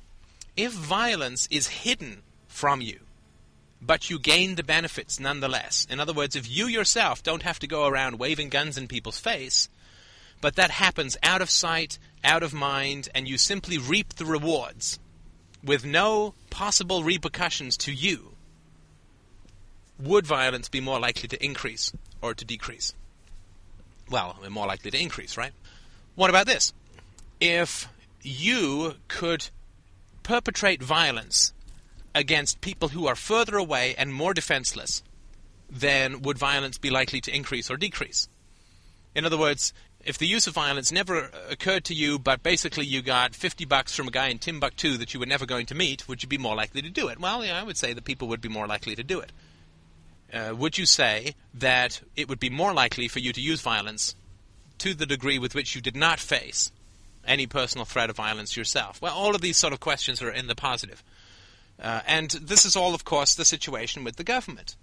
if 0.57 0.73
violence 0.73 1.47
is 1.51 1.69
hidden 1.69 2.23
from 2.49 2.81
you, 2.81 3.01
but 3.81 4.11
you 4.11 4.19
gain 4.19 4.57
the 4.57 4.65
benefits 4.65 5.21
nonetheless. 5.21 5.87
In 5.89 6.01
other 6.01 6.13
words, 6.13 6.35
if 6.35 6.51
you 6.51 6.67
yourself 6.67 7.23
don't 7.23 7.45
have 7.45 7.61
to 7.61 7.69
go 7.69 7.87
around 7.87 8.19
waving 8.19 8.49
guns 8.49 8.77
in 8.77 8.89
people's 8.89 9.21
face, 9.21 9.69
but 10.41 10.57
that 10.57 10.71
happens 10.73 11.17
out 11.23 11.41
of 11.41 11.51
sight, 11.51 11.99
out 12.25 12.43
of 12.43 12.53
mind, 12.53 13.09
and 13.15 13.29
you 13.29 13.39
simply 13.39 13.79
reap 13.79 14.15
the 14.15 14.25
rewards 14.25 14.99
with 15.63 15.85
no 15.85 16.35
possible 16.51 17.03
repercussions 17.03 17.77
to 17.77 17.93
you, 17.93 18.35
would 19.99 20.27
violence 20.27 20.69
be 20.69 20.81
more 20.81 21.01
likely 21.01 21.29
to 21.29 21.45
increase 21.45 21.93
or 22.23 22.35
to 22.35 22.45
decrease? 22.45 22.95
Well, 24.11 24.37
more 24.49 24.67
likely 24.67 24.91
to 24.91 25.01
increase, 25.01 25.37
right? 25.37 25.53
What 26.15 26.31
about 26.31 26.47
this? 26.47 26.73
If 27.41 27.89
you 28.23 28.95
could 29.09 29.51
perpetrate 30.23 30.83
violence 30.83 31.53
against 32.15 32.61
people 32.61 32.89
who 32.89 33.07
are 33.07 33.15
further 33.15 33.57
away 33.57 33.95
and 33.97 34.13
more 34.13 34.35
defenseless, 34.35 35.03
then 35.71 36.23
would 36.23 36.39
violence 36.39 36.79
be 36.79 36.91
likely 36.91 37.21
to 37.21 37.35
increase 37.35 37.71
or 37.71 37.77
decrease? 37.77 38.29
In 39.15 39.25
other 39.25 39.39
words, 39.39 39.73
if 40.05 40.17
the 40.17 40.27
use 40.27 40.47
of 40.47 40.55
violence 40.55 40.91
never 40.91 41.31
occurred 41.51 41.85
to 41.85 41.95
you, 41.95 42.19
but 42.19 42.43
basically 42.43 42.87
you 42.87 43.03
got 43.03 43.35
50 43.35 43.65
bucks 43.67 43.95
from 43.95 44.09
a 44.09 44.13
guy 44.13 44.29
in 44.29 44.39
Timbuktu 44.39 44.97
that 44.97 45.13
you 45.13 45.21
were 45.21 45.27
never 45.27 45.45
going 45.45 45.67
to 45.67 45.75
meet, 45.75 46.09
would 46.09 46.23
you 46.23 46.29
be 46.29 46.39
more 46.39 46.57
likely 46.57 46.83
to 46.83 46.91
do 46.91 47.09
it? 47.09 47.21
Well, 47.21 47.45
yeah, 47.45 47.61
I 47.61 47.63
would 47.63 47.77
say 47.77 47.93
that 47.93 48.05
people 48.05 48.29
would 48.29 48.41
be 48.41 48.49
more 48.49 48.67
likely 48.67 48.95
to 48.97 49.03
do 49.03 49.21
it 49.21 49.33
uh, 50.33 50.55
would 50.57 50.77
you 50.77 50.87
say 50.87 51.35
that 51.55 52.01
it 52.17 52.29
would 52.29 52.41
be 52.41 52.51
more 52.51 52.73
likely 52.73 53.09
for 53.09 53.19
you 53.19 53.33
to 53.33 53.41
use 53.41 53.61
violence 53.61 54.15
to 54.79 54.95
the 54.95 55.07
degree 55.07 55.39
with 55.39 55.55
which 55.55 55.75
you 55.75 55.81
did 55.81 55.97
not 55.97 56.21
face 56.21 56.71
any 57.27 57.47
personal 57.47 57.85
threat 57.85 58.11
of 58.11 58.17
violence 58.17 58.57
yourself? 58.57 59.01
Well, 59.01 59.15
all 59.15 59.35
of 59.35 59.41
these 59.41 59.57
sort 59.57 59.73
of 59.73 59.81
questions 59.81 60.23
are 60.23 60.31
in 60.31 60.47
the 60.47 60.55
positive. 60.55 61.03
Uh, 61.81 62.01
and 62.07 62.31
this 62.31 62.65
is 62.65 62.77
all, 62.77 62.95
of 62.95 63.05
course, 63.05 63.35
the 63.35 63.45
situation 63.45 64.05
with 64.05 64.17
the 64.17 64.25
government. 64.25 64.77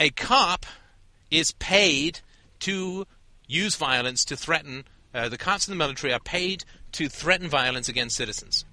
A 0.00 0.10
cop 0.10 0.66
is 1.30 1.52
paid 1.52 2.20
to 2.60 3.06
use 3.46 3.76
violence 3.76 4.24
to 4.26 4.36
threaten, 4.36 4.84
uh, 5.14 5.28
the 5.28 5.38
cops 5.38 5.68
in 5.68 5.72
the 5.72 5.76
military 5.76 6.12
are 6.12 6.20
paid 6.20 6.64
to 6.92 7.08
threaten 7.08 7.48
violence 7.48 7.88
against 7.88 8.16
citizens. 8.16 8.64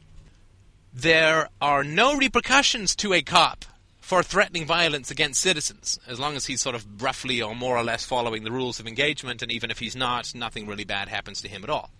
There 0.93 1.49
are 1.61 1.83
no 1.83 2.15
repercussions 2.15 2.95
to 2.97 3.13
a 3.13 3.21
cop 3.21 3.65
for 4.09 4.23
threatening 4.23 4.65
violence 4.65 5.11
against 5.11 5.39
citizens, 5.39 5.99
as 6.07 6.19
long 6.19 6.35
as 6.35 6.47
he's 6.47 6.63
sort 6.63 6.73
of 6.73 6.83
roughly 6.99 7.43
or 7.43 7.53
more 7.53 7.77
or 7.77 7.83
less 7.83 8.03
following 8.03 8.43
the 8.43 8.51
rules 8.51 8.79
of 8.79 8.87
engagement, 8.87 9.43
and 9.43 9.51
even 9.51 9.69
if 9.69 9.77
he's 9.77 9.95
not, 9.95 10.33
nothing 10.33 10.65
really 10.65 10.83
bad 10.83 11.07
happens 11.07 11.43
to 11.43 11.47
him 11.47 11.63
at 11.63 11.69
all. 11.69 11.91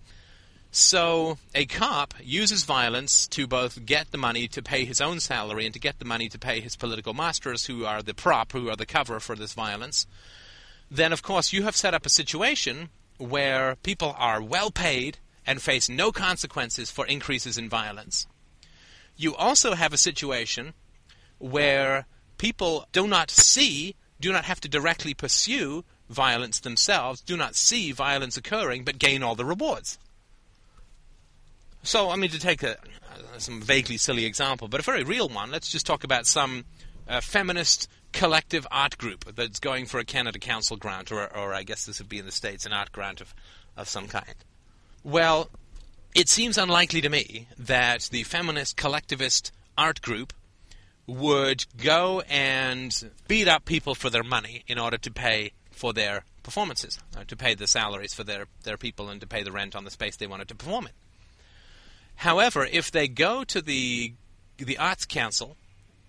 So, 0.72 1.38
a 1.54 1.66
cop 1.66 2.14
uses 2.20 2.64
violence 2.64 3.28
to 3.28 3.46
both 3.46 3.86
get 3.86 4.10
the 4.10 4.18
money 4.18 4.48
to 4.48 4.60
pay 4.60 4.84
his 4.84 5.00
own 5.00 5.20
salary 5.20 5.64
and 5.64 5.72
to 5.72 5.78
get 5.78 6.00
the 6.00 6.04
money 6.04 6.28
to 6.30 6.36
pay 6.36 6.58
his 6.58 6.74
political 6.74 7.14
masters, 7.14 7.66
who 7.66 7.84
are 7.84 8.02
the 8.02 8.12
prop, 8.12 8.50
who 8.50 8.68
are 8.68 8.76
the 8.76 8.86
cover 8.86 9.20
for 9.20 9.36
this 9.36 9.54
violence. 9.54 10.08
Then, 10.90 11.12
of 11.12 11.22
course, 11.22 11.52
you 11.52 11.62
have 11.62 11.76
set 11.76 11.94
up 11.94 12.04
a 12.04 12.10
situation 12.10 12.88
where 13.18 13.76
people 13.84 14.16
are 14.18 14.42
well 14.42 14.72
paid 14.72 15.18
and 15.46 15.62
face 15.62 15.88
no 15.88 16.10
consequences 16.10 16.90
for 16.90 17.06
increases 17.06 17.56
in 17.56 17.68
violence. 17.68 18.26
You 19.16 19.36
also 19.36 19.74
have 19.74 19.92
a 19.92 19.96
situation 19.96 20.74
where 21.40 22.06
people 22.38 22.86
do 22.92 23.08
not 23.08 23.30
see, 23.30 23.96
do 24.20 24.30
not 24.32 24.44
have 24.44 24.60
to 24.60 24.68
directly 24.68 25.14
pursue 25.14 25.84
violence 26.08 26.60
themselves, 26.60 27.20
do 27.20 27.36
not 27.36 27.54
see 27.54 27.92
violence 27.92 28.36
occurring, 28.36 28.84
but 28.84 28.98
gain 28.98 29.22
all 29.22 29.34
the 29.34 29.44
rewards. 29.44 29.98
So, 31.82 32.10
I 32.10 32.16
mean, 32.16 32.30
to 32.30 32.38
take 32.38 32.62
a, 32.62 32.76
some 33.38 33.60
vaguely 33.60 33.96
silly 33.96 34.26
example, 34.26 34.68
but 34.68 34.80
a 34.80 34.82
very 34.82 35.02
real 35.02 35.28
one, 35.28 35.50
let's 35.50 35.70
just 35.70 35.86
talk 35.86 36.04
about 36.04 36.26
some 36.26 36.64
uh, 37.08 37.20
feminist 37.20 37.88
collective 38.12 38.66
art 38.70 38.98
group 38.98 39.34
that's 39.34 39.60
going 39.60 39.86
for 39.86 39.98
a 39.98 40.04
Canada 40.04 40.38
Council 40.38 40.76
grant, 40.76 41.10
or, 41.10 41.24
or 41.36 41.54
I 41.54 41.62
guess 41.62 41.86
this 41.86 41.98
would 42.00 42.08
be 42.08 42.18
in 42.18 42.26
the 42.26 42.32
States, 42.32 42.66
an 42.66 42.72
art 42.72 42.92
grant 42.92 43.20
of, 43.20 43.34
of 43.76 43.88
some 43.88 44.08
kind. 44.08 44.34
Well, 45.02 45.48
it 46.14 46.28
seems 46.28 46.58
unlikely 46.58 47.00
to 47.02 47.08
me 47.08 47.48
that 47.58 48.08
the 48.10 48.24
feminist 48.24 48.76
collectivist 48.76 49.52
art 49.78 50.02
group 50.02 50.32
would 51.10 51.66
go 51.76 52.22
and 52.28 53.10
beat 53.28 53.48
up 53.48 53.64
people 53.64 53.94
for 53.94 54.10
their 54.10 54.22
money 54.22 54.62
in 54.66 54.78
order 54.78 54.98
to 54.98 55.10
pay 55.10 55.52
for 55.70 55.92
their 55.92 56.24
performances, 56.42 56.98
uh, 57.16 57.24
to 57.24 57.36
pay 57.36 57.54
the 57.54 57.66
salaries 57.66 58.14
for 58.14 58.24
their, 58.24 58.46
their 58.62 58.76
people 58.76 59.08
and 59.08 59.20
to 59.20 59.26
pay 59.26 59.42
the 59.42 59.52
rent 59.52 59.74
on 59.74 59.84
the 59.84 59.90
space 59.90 60.16
they 60.16 60.26
wanted 60.26 60.48
to 60.48 60.54
perform 60.54 60.86
in. 60.86 60.92
However, 62.16 62.66
if 62.70 62.90
they 62.90 63.08
go 63.08 63.44
to 63.44 63.62
the 63.62 64.12
the 64.58 64.76
Arts 64.76 65.06
Council 65.06 65.56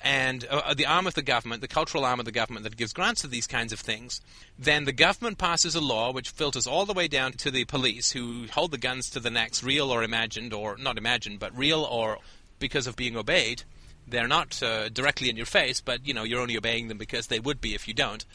and 0.04 0.46
uh, 0.50 0.62
uh, 0.66 0.74
the 0.74 0.86
arm 0.86 1.08
of 1.08 1.14
the 1.14 1.22
government, 1.22 1.62
the 1.62 1.68
cultural 1.68 2.04
arm 2.04 2.20
of 2.20 2.26
the 2.26 2.32
government 2.32 2.64
that 2.64 2.76
gives 2.76 2.92
grants 2.92 3.22
to 3.22 3.28
these 3.28 3.48
kinds 3.48 3.72
of 3.72 3.80
things, 3.80 4.20
then 4.58 4.84
the 4.86 4.92
government 4.92 5.38
passes 5.38 5.76
a 5.76 5.80
law 5.80 6.12
which 6.12 6.32
filters 6.32 6.68
all 6.68 6.86
the 6.86 6.94
way 6.94 7.08
down 7.08 7.32
to 7.34 7.52
the 7.52 7.66
police 7.66 8.12
who 8.12 8.48
hold 8.52 8.72
the 8.72 8.78
guns 8.78 9.10
to 9.10 9.20
the 9.20 9.30
necks, 9.30 9.64
real 9.64 9.90
or 9.90 10.04
imagined, 10.04 10.54
or 10.54 10.76
not 10.78 10.98
imagined, 10.98 11.40
but 11.40 11.58
real 11.58 11.84
or 11.84 12.18
because 12.60 12.88
of 12.88 12.96
being 12.96 13.16
obeyed, 13.16 13.64
they're 14.12 14.28
not 14.28 14.62
uh, 14.62 14.89
directly 14.89 15.30
in 15.30 15.38
your 15.38 15.45
face, 15.45 15.82
but 15.82 16.06
you 16.06 16.13
know 16.13 16.24
you're 16.24 16.41
only 16.41 16.58
obeying 16.58 16.88
them 16.88 16.97
because 16.97 17.28
they 17.28 17.39
would 17.39 17.60
be 17.62 17.74
if 17.74 17.88
you 17.88 17.93
don't. 17.93 18.26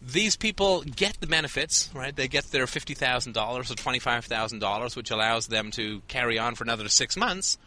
These 0.00 0.36
people 0.36 0.82
get 0.82 1.18
the 1.20 1.26
benefits, 1.26 1.90
right? 1.94 2.14
They 2.14 2.28
get 2.28 2.44
their 2.52 2.66
fifty 2.66 2.94
thousand 2.94 3.32
dollars 3.32 3.70
or 3.70 3.74
twenty-five 3.74 4.26
thousand 4.26 4.60
dollars, 4.60 4.94
which 4.94 5.10
allows 5.10 5.48
them 5.48 5.70
to 5.72 6.02
carry 6.06 6.38
on 6.38 6.54
for 6.54 6.64
another 6.64 6.88
six 6.88 7.16
months, 7.16 7.58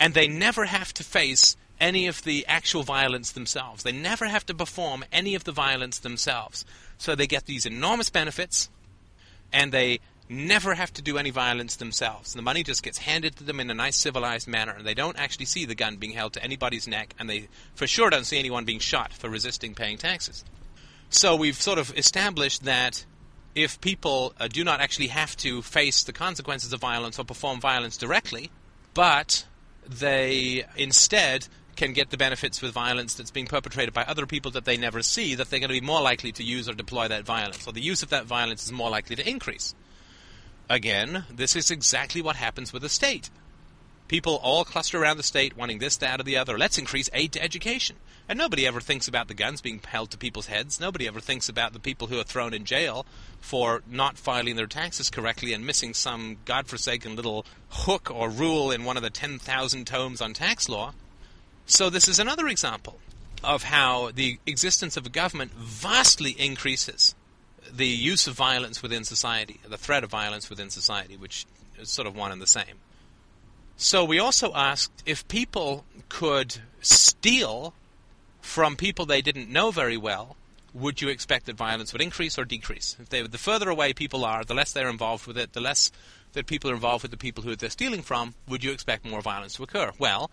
and 0.00 0.14
they 0.14 0.26
never 0.26 0.64
have 0.64 0.92
to 0.94 1.04
face 1.04 1.56
any 1.78 2.06
of 2.06 2.22
the 2.24 2.46
actual 2.48 2.82
violence 2.82 3.32
themselves. 3.32 3.82
They 3.82 3.92
never 3.92 4.26
have 4.26 4.46
to 4.46 4.54
perform 4.54 5.04
any 5.12 5.34
of 5.34 5.44
the 5.44 5.52
violence 5.52 5.98
themselves. 5.98 6.64
So 6.98 7.14
they 7.14 7.26
get 7.26 7.44
these 7.44 7.66
enormous 7.66 8.08
benefits, 8.08 8.70
and 9.52 9.70
they 9.70 10.00
never 10.28 10.74
have 10.74 10.92
to 10.94 11.02
do 11.02 11.18
any 11.18 11.30
violence 11.30 11.76
themselves. 11.76 12.32
The 12.32 12.42
money 12.42 12.62
just 12.62 12.82
gets 12.82 12.98
handed 12.98 13.36
to 13.36 13.44
them 13.44 13.60
in 13.60 13.70
a 13.70 13.74
nice 13.74 13.96
civilized 13.96 14.48
manner, 14.48 14.72
and 14.72 14.86
they 14.86 14.94
don't 14.94 15.18
actually 15.18 15.46
see 15.46 15.64
the 15.64 15.74
gun 15.74 15.96
being 15.96 16.12
held 16.12 16.32
to 16.34 16.42
anybody's 16.42 16.88
neck, 16.88 17.14
and 17.18 17.30
they 17.30 17.48
for 17.74 17.86
sure 17.86 18.10
don't 18.10 18.24
see 18.24 18.38
anyone 18.38 18.64
being 18.64 18.80
shot 18.80 19.12
for 19.12 19.28
resisting 19.30 19.74
paying 19.74 19.98
taxes. 19.98 20.44
So 21.10 21.36
we've 21.36 21.60
sort 21.60 21.78
of 21.78 21.96
established 21.96 22.64
that 22.64 23.04
if 23.54 23.80
people 23.80 24.34
uh, 24.38 24.48
do 24.48 24.64
not 24.64 24.80
actually 24.80 25.08
have 25.08 25.36
to 25.38 25.62
face 25.62 26.02
the 26.02 26.12
consequences 26.12 26.72
of 26.72 26.80
violence 26.80 27.18
or 27.18 27.24
perform 27.24 27.60
violence 27.60 27.96
directly, 27.96 28.50
but 28.94 29.46
they 29.88 30.64
instead 30.76 31.46
can 31.76 31.92
get 31.92 32.10
the 32.10 32.16
benefits 32.16 32.60
with 32.60 32.72
violence 32.72 33.14
that's 33.14 33.30
being 33.30 33.46
perpetrated 33.46 33.94
by 33.94 34.02
other 34.04 34.26
people 34.26 34.50
that 34.50 34.64
they 34.64 34.76
never 34.76 35.02
see, 35.02 35.34
that 35.34 35.50
they're 35.50 35.60
going 35.60 35.68
to 35.68 35.80
be 35.80 35.86
more 35.86 36.00
likely 36.00 36.32
to 36.32 36.42
use 36.42 36.68
or 36.68 36.72
deploy 36.72 37.06
that 37.06 37.24
violence, 37.24 37.66
or 37.66 37.72
the 37.72 37.80
use 37.80 38.02
of 38.02 38.08
that 38.10 38.24
violence 38.24 38.64
is 38.64 38.72
more 38.72 38.90
likely 38.90 39.14
to 39.14 39.28
increase. 39.28 39.74
Again, 40.68 41.24
this 41.30 41.54
is 41.54 41.70
exactly 41.70 42.20
what 42.20 42.36
happens 42.36 42.72
with 42.72 42.82
the 42.82 42.88
state. 42.88 43.30
People 44.08 44.36
all 44.42 44.64
cluster 44.64 45.00
around 45.00 45.16
the 45.16 45.22
state 45.22 45.56
wanting 45.56 45.78
this, 45.78 45.96
that, 45.96 46.20
or 46.20 46.22
the 46.22 46.36
other. 46.36 46.58
Let's 46.58 46.78
increase 46.78 47.10
aid 47.12 47.32
to 47.32 47.42
education. 47.42 47.96
And 48.28 48.38
nobody 48.38 48.66
ever 48.66 48.80
thinks 48.80 49.06
about 49.06 49.28
the 49.28 49.34
guns 49.34 49.60
being 49.60 49.80
held 49.86 50.10
to 50.10 50.18
people's 50.18 50.46
heads. 50.46 50.80
Nobody 50.80 51.06
ever 51.06 51.20
thinks 51.20 51.48
about 51.48 51.72
the 51.72 51.80
people 51.80 52.08
who 52.08 52.18
are 52.18 52.24
thrown 52.24 52.54
in 52.54 52.64
jail 52.64 53.06
for 53.40 53.82
not 53.88 54.18
filing 54.18 54.56
their 54.56 54.66
taxes 54.66 55.10
correctly 55.10 55.52
and 55.52 55.66
missing 55.66 55.94
some 55.94 56.38
godforsaken 56.44 57.14
little 57.14 57.46
hook 57.70 58.10
or 58.12 58.28
rule 58.28 58.70
in 58.70 58.84
one 58.84 58.96
of 58.96 59.02
the 59.02 59.10
10,000 59.10 59.86
tomes 59.86 60.20
on 60.20 60.34
tax 60.34 60.68
law. 60.68 60.92
So, 61.66 61.90
this 61.90 62.08
is 62.08 62.18
another 62.18 62.46
example 62.48 62.98
of 63.42 63.64
how 63.64 64.10
the 64.12 64.38
existence 64.46 64.96
of 64.96 65.06
a 65.06 65.10
government 65.10 65.52
vastly 65.52 66.30
increases 66.32 67.14
the 67.72 67.86
use 67.86 68.26
of 68.26 68.34
violence 68.34 68.82
within 68.82 69.04
society, 69.04 69.60
the 69.68 69.76
threat 69.78 70.04
of 70.04 70.10
violence 70.10 70.50
within 70.50 70.70
society, 70.70 71.16
which 71.16 71.46
is 71.78 71.90
sort 71.90 72.06
of 72.06 72.16
one 72.16 72.32
and 72.32 72.40
the 72.40 72.46
same. 72.46 72.80
So, 73.76 74.04
we 74.04 74.18
also 74.18 74.54
asked 74.54 75.02
if 75.04 75.26
people 75.28 75.84
could 76.08 76.56
steal 76.80 77.74
from 78.40 78.76
people 78.76 79.04
they 79.04 79.20
didn't 79.20 79.50
know 79.50 79.70
very 79.70 79.96
well, 79.96 80.36
would 80.72 81.02
you 81.02 81.08
expect 81.08 81.46
that 81.46 81.56
violence 81.56 81.92
would 81.92 82.02
increase 82.02 82.38
or 82.38 82.44
decrease? 82.44 82.96
If 83.00 83.08
they, 83.08 83.22
the 83.22 83.38
further 83.38 83.68
away 83.68 83.92
people 83.92 84.24
are, 84.24 84.44
the 84.44 84.54
less 84.54 84.72
they're 84.72 84.88
involved 84.88 85.26
with 85.26 85.36
it, 85.36 85.52
the 85.52 85.60
less 85.60 85.90
that 86.32 86.46
people 86.46 86.70
are 86.70 86.74
involved 86.74 87.02
with 87.02 87.10
the 87.10 87.16
people 87.16 87.42
who 87.44 87.56
they're 87.56 87.70
stealing 87.70 88.02
from, 88.02 88.34
would 88.48 88.62
you 88.62 88.72
expect 88.72 89.04
more 89.04 89.22
violence 89.22 89.56
to 89.56 89.62
occur? 89.62 89.92
Well, 89.98 90.30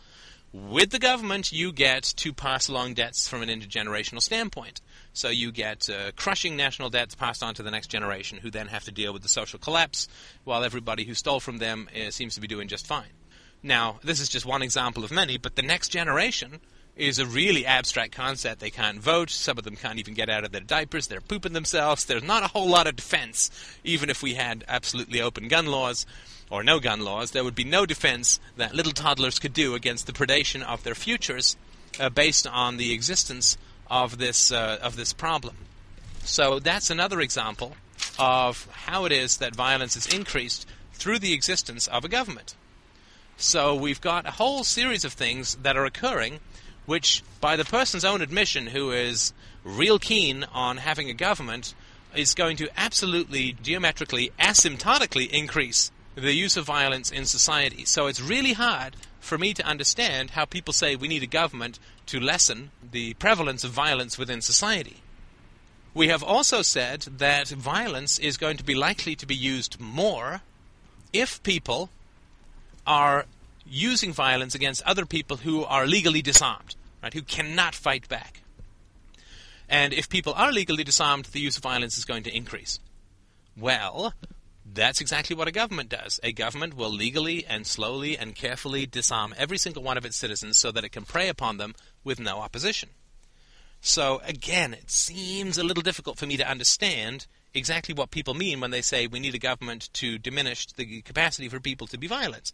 with 0.53 0.91
the 0.91 0.99
government, 0.99 1.51
you 1.51 1.71
get 1.71 2.03
to 2.17 2.31
pass 2.31 2.67
along 2.67 2.93
debts 2.93 3.27
from 3.27 3.41
an 3.41 3.49
intergenerational 3.49 4.21
standpoint. 4.21 4.81
So 5.11 5.29
you 5.29 5.51
get 5.51 5.89
uh, 5.89 6.11
crushing 6.15 6.55
national 6.55 6.91
debts 6.91 7.15
passed 7.15 7.41
on 7.41 7.55
to 7.55 7.63
the 7.63 7.71
next 7.71 7.87
generation, 7.87 8.37
who 8.37 8.51
then 8.51 8.67
have 8.67 8.83
to 8.85 8.91
deal 8.91 9.13
with 9.13 9.23
the 9.23 9.29
social 9.29 9.57
collapse, 9.57 10.07
while 10.43 10.63
everybody 10.63 11.05
who 11.05 11.15
stole 11.15 11.39
from 11.39 11.57
them 11.57 11.89
uh, 11.95 12.11
seems 12.11 12.35
to 12.35 12.41
be 12.41 12.47
doing 12.47 12.67
just 12.67 12.85
fine. 12.85 13.09
Now, 13.63 13.99
this 14.03 14.19
is 14.19 14.29
just 14.29 14.45
one 14.45 14.61
example 14.61 15.03
of 15.03 15.11
many, 15.11 15.37
but 15.37 15.55
the 15.55 15.61
next 15.63 15.89
generation 15.89 16.59
is 16.95 17.17
a 17.17 17.25
really 17.25 17.65
abstract 17.65 18.13
concept. 18.13 18.59
They 18.59 18.69
can't 18.69 18.99
vote. 18.99 19.31
Some 19.31 19.57
of 19.57 19.63
them 19.63 19.75
can't 19.75 19.97
even 19.97 20.13
get 20.13 20.29
out 20.29 20.43
of 20.43 20.51
their 20.51 20.61
diapers. 20.61 21.07
They're 21.07 21.21
pooping 21.21 21.53
themselves. 21.53 22.05
There's 22.05 22.23
not 22.23 22.43
a 22.43 22.47
whole 22.47 22.67
lot 22.67 22.85
of 22.85 22.95
defense. 22.95 23.49
Even 23.83 24.09
if 24.09 24.21
we 24.21 24.35
had 24.35 24.63
absolutely 24.67 25.19
open 25.19 25.47
gun 25.47 25.65
laws 25.65 26.05
or 26.53 26.63
no 26.63 26.79
gun 26.79 26.99
laws, 26.99 27.31
there 27.31 27.43
would 27.43 27.55
be 27.55 27.63
no 27.63 27.83
defense 27.83 28.39
that 28.57 28.75
little 28.75 28.91
toddlers 28.91 29.39
could 29.39 29.53
do 29.53 29.73
against 29.73 30.05
the 30.05 30.13
predation 30.13 30.61
of 30.61 30.83
their 30.83 30.93
futures 30.93 31.57
uh, 31.99 32.09
based 32.09 32.45
on 32.45 32.77
the 32.77 32.93
existence 32.93 33.57
of 33.89 34.19
this 34.19 34.51
uh, 34.51 34.77
of 34.79 34.95
this 34.95 35.13
problem. 35.13 35.55
So 36.23 36.59
that's 36.59 36.91
another 36.91 37.21
example 37.21 37.75
of 38.19 38.67
how 38.85 39.05
it 39.05 39.11
is 39.11 39.37
that 39.37 39.55
violence 39.55 39.97
is 39.97 40.05
increased 40.13 40.67
through 40.93 41.17
the 41.17 41.33
existence 41.33 41.87
of 41.87 42.05
a 42.05 42.07
government. 42.07 42.53
So 43.35 43.73
we've 43.73 43.99
got 43.99 44.27
a 44.27 44.37
whole 44.37 44.63
series 44.63 45.03
of 45.03 45.13
things 45.13 45.55
that 45.63 45.75
are 45.75 45.85
occurring 45.85 46.39
which, 46.85 47.23
by 47.41 47.55
the 47.55 47.65
person's 47.65 48.05
own 48.05 48.21
admission, 48.21 48.67
who 48.67 48.91
is 48.91 49.33
real 49.63 49.97
keen 49.97 50.45
on 50.53 50.77
having 50.77 51.09
a 51.09 51.13
government, 51.15 51.73
is 52.15 52.35
going 52.35 52.57
to 52.57 52.69
absolutely 52.77 53.53
geometrically, 53.63 54.31
asymptotically 54.37 55.27
increase 55.31 55.89
the 56.15 56.34
use 56.34 56.58
of 56.58 56.65
violence 56.65 57.12
in 57.12 57.26
society. 57.26 57.86
So 57.86 58.08
it's 58.08 58.21
really 58.21 58.54
hard 58.54 58.95
for 59.19 59.38
me 59.38 59.54
to 59.54 59.65
understand 59.65 60.32
how 60.32 60.45
people 60.45 60.73
say 60.73 60.95
we 60.95 61.08
need 61.08 61.23
a 61.23 61.28
government 61.28 61.80
to 62.08 62.19
lessen 62.19 62.71
the 62.91 63.13
prevalence 63.15 63.63
of 63.63 63.71
violence 63.71 64.17
within 64.17 64.41
society. 64.41 64.97
We 65.93 66.08
have 66.08 66.23
also 66.23 66.62
said 66.62 67.02
that 67.17 67.49
violence 67.49 68.19
is 68.19 68.38
going 68.38 68.58
to 68.58 68.63
be 68.63 68.76
likely 68.76 69.15
to 69.15 69.26
be 69.26 69.36
used 69.36 69.80
more 69.80 70.41
if 71.13 71.41
people 71.43 71.89
are 72.86 73.26
using 73.65 74.12
violence 74.12 74.56
against 74.56 74.84
other 74.84 75.06
people 75.06 75.38
who 75.38 75.63
are 75.63 75.86
legally 75.86 76.21
disarmed, 76.21 76.76
right, 77.02 77.13
who 77.13 77.21
cannot 77.21 77.76
fight 77.76 78.10
back. 78.10 78.41
And 79.69 79.93
if 79.93 80.10
people 80.10 80.34
are 80.34 80.52
legally 80.52 80.84
disarmed, 80.84 81.26
the 81.26 81.39
use 81.39 81.58
of 81.58 81.63
violence 81.63 81.97
is 81.97 82.06
going 82.06 82.23
to 82.23 82.36
increase. 82.36 82.80
Well, 83.56 84.13
that's 84.73 85.01
exactly 85.01 85.36
what 85.36 85.47
a 85.47 85.51
government 85.51 85.89
does. 85.89 86.19
A 86.23 86.31
government 86.31 86.75
will 86.75 86.91
legally 86.91 87.45
and 87.45 87.65
slowly 87.65 88.17
and 88.17 88.36
carefully 88.36 88.86
disarm 88.86 89.33
every 89.38 89.57
single 89.57 89.83
one 89.83 89.97
of 89.97 90.05
its 90.05 90.17
citizens 90.17 90.57
so 90.57 90.71
that 90.71 90.83
it 90.83 90.91
can 90.91 91.03
prey 91.03 91.29
upon 91.29 91.57
them 91.57 91.75
with 92.03 92.19
no 92.19 92.39
opposition. 92.39 92.89
So, 93.81 94.21
again, 94.23 94.73
it 94.73 94.89
seems 94.89 95.57
a 95.57 95.63
little 95.63 95.83
difficult 95.83 96.17
for 96.17 96.25
me 96.25 96.38
to 96.38 96.49
understand 96.49 97.27
exactly 97.53 97.93
what 97.93 98.12
people 98.12 98.33
mean 98.33 98.59
when 98.59 98.71
they 98.71 98.81
say 98.81 99.07
we 99.07 99.19
need 99.19 99.36
a 99.36 99.39
government 99.39 99.89
to 99.93 100.17
diminish 100.17 100.67
the 100.67 101.01
capacity 101.01 101.49
for 101.49 101.59
people 101.59 101.88
to 101.88 101.97
be 101.97 102.07
violent. 102.07 102.53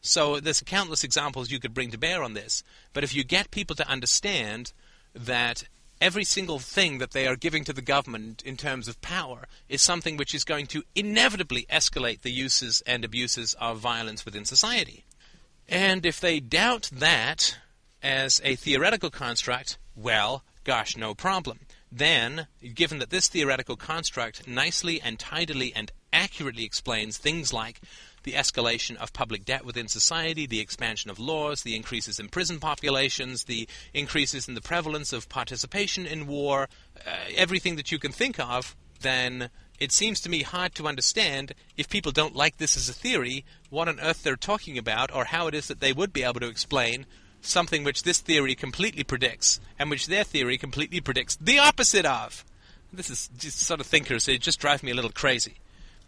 So 0.00 0.40
there's 0.40 0.60
countless 0.62 1.04
examples 1.04 1.50
you 1.50 1.60
could 1.60 1.74
bring 1.74 1.90
to 1.92 1.98
bear 1.98 2.22
on 2.22 2.34
this. 2.34 2.64
But 2.92 3.04
if 3.04 3.14
you 3.14 3.22
get 3.22 3.52
people 3.52 3.76
to 3.76 3.88
understand 3.88 4.72
that 5.14 5.64
every 6.02 6.24
single 6.24 6.58
thing 6.58 6.98
that 6.98 7.12
they 7.12 7.28
are 7.28 7.36
giving 7.36 7.62
to 7.62 7.72
the 7.72 7.80
government 7.80 8.42
in 8.42 8.56
terms 8.56 8.88
of 8.88 9.00
power 9.00 9.46
is 9.68 9.80
something 9.80 10.16
which 10.16 10.34
is 10.34 10.42
going 10.42 10.66
to 10.66 10.82
inevitably 10.96 11.64
escalate 11.70 12.22
the 12.22 12.32
uses 12.32 12.82
and 12.84 13.04
abuses 13.04 13.54
of 13.60 13.78
violence 13.78 14.24
within 14.24 14.44
society. 14.44 15.04
And 15.68 16.04
if 16.04 16.18
they 16.18 16.40
doubt 16.40 16.90
that 16.92 17.56
as 18.02 18.40
a 18.42 18.56
theoretical 18.56 19.10
construct, 19.10 19.78
well, 19.94 20.42
gosh, 20.64 20.96
no 20.96 21.14
problem. 21.14 21.60
Then, 21.90 22.48
given 22.74 22.98
that 22.98 23.10
this 23.10 23.28
theoretical 23.28 23.76
construct 23.76 24.48
nicely 24.48 25.00
and 25.00 25.20
tidily 25.20 25.72
and 25.72 25.92
accurately 26.12 26.64
explains 26.64 27.16
things 27.16 27.52
like 27.52 27.80
the 28.24 28.32
escalation 28.32 28.96
of 28.96 29.12
public 29.12 29.44
debt 29.44 29.64
within 29.64 29.88
society, 29.88 30.46
the 30.46 30.60
expansion 30.60 31.10
of 31.10 31.18
laws, 31.18 31.62
the 31.62 31.76
increases 31.76 32.18
in 32.18 32.28
prison 32.28 32.58
populations, 32.58 33.44
the 33.44 33.68
increases 33.92 34.48
in 34.48 34.54
the 34.54 34.60
prevalence 34.60 35.12
of 35.12 35.28
participation 35.28 36.06
in 36.06 36.26
war, 36.26 36.68
uh, 37.06 37.10
everything 37.34 37.76
that 37.76 37.90
you 37.90 37.98
can 37.98 38.12
think 38.12 38.38
of, 38.38 38.76
then 39.00 39.50
it 39.78 39.92
seems 39.92 40.20
to 40.20 40.28
me 40.28 40.42
hard 40.42 40.74
to 40.76 40.86
understand 40.86 41.54
if 41.76 41.88
people 41.88 42.12
don't 42.12 42.36
like 42.36 42.58
this 42.58 42.76
as 42.76 42.88
a 42.88 42.92
theory, 42.92 43.44
what 43.68 43.88
on 43.88 43.98
earth 44.00 44.22
they're 44.22 44.36
talking 44.36 44.78
about, 44.78 45.12
or 45.12 45.24
how 45.24 45.48
it 45.48 45.54
is 45.54 45.66
that 45.68 45.80
they 45.80 45.92
would 45.92 46.12
be 46.12 46.22
able 46.22 46.40
to 46.40 46.48
explain 46.48 47.06
something 47.40 47.82
which 47.82 48.04
this 48.04 48.20
theory 48.20 48.54
completely 48.54 49.02
predicts, 49.02 49.58
and 49.78 49.90
which 49.90 50.06
their 50.06 50.22
theory 50.24 50.56
completely 50.56 51.00
predicts 51.00 51.36
the 51.40 51.58
opposite 51.58 52.06
of. 52.06 52.44
This 52.92 53.10
is 53.10 53.28
just 53.36 53.58
sort 53.58 53.80
of 53.80 53.86
thinkers, 53.86 54.28
it 54.28 54.40
just 54.40 54.60
drives 54.60 54.82
me 54.82 54.92
a 54.92 54.94
little 54.94 55.10
crazy. 55.10 55.56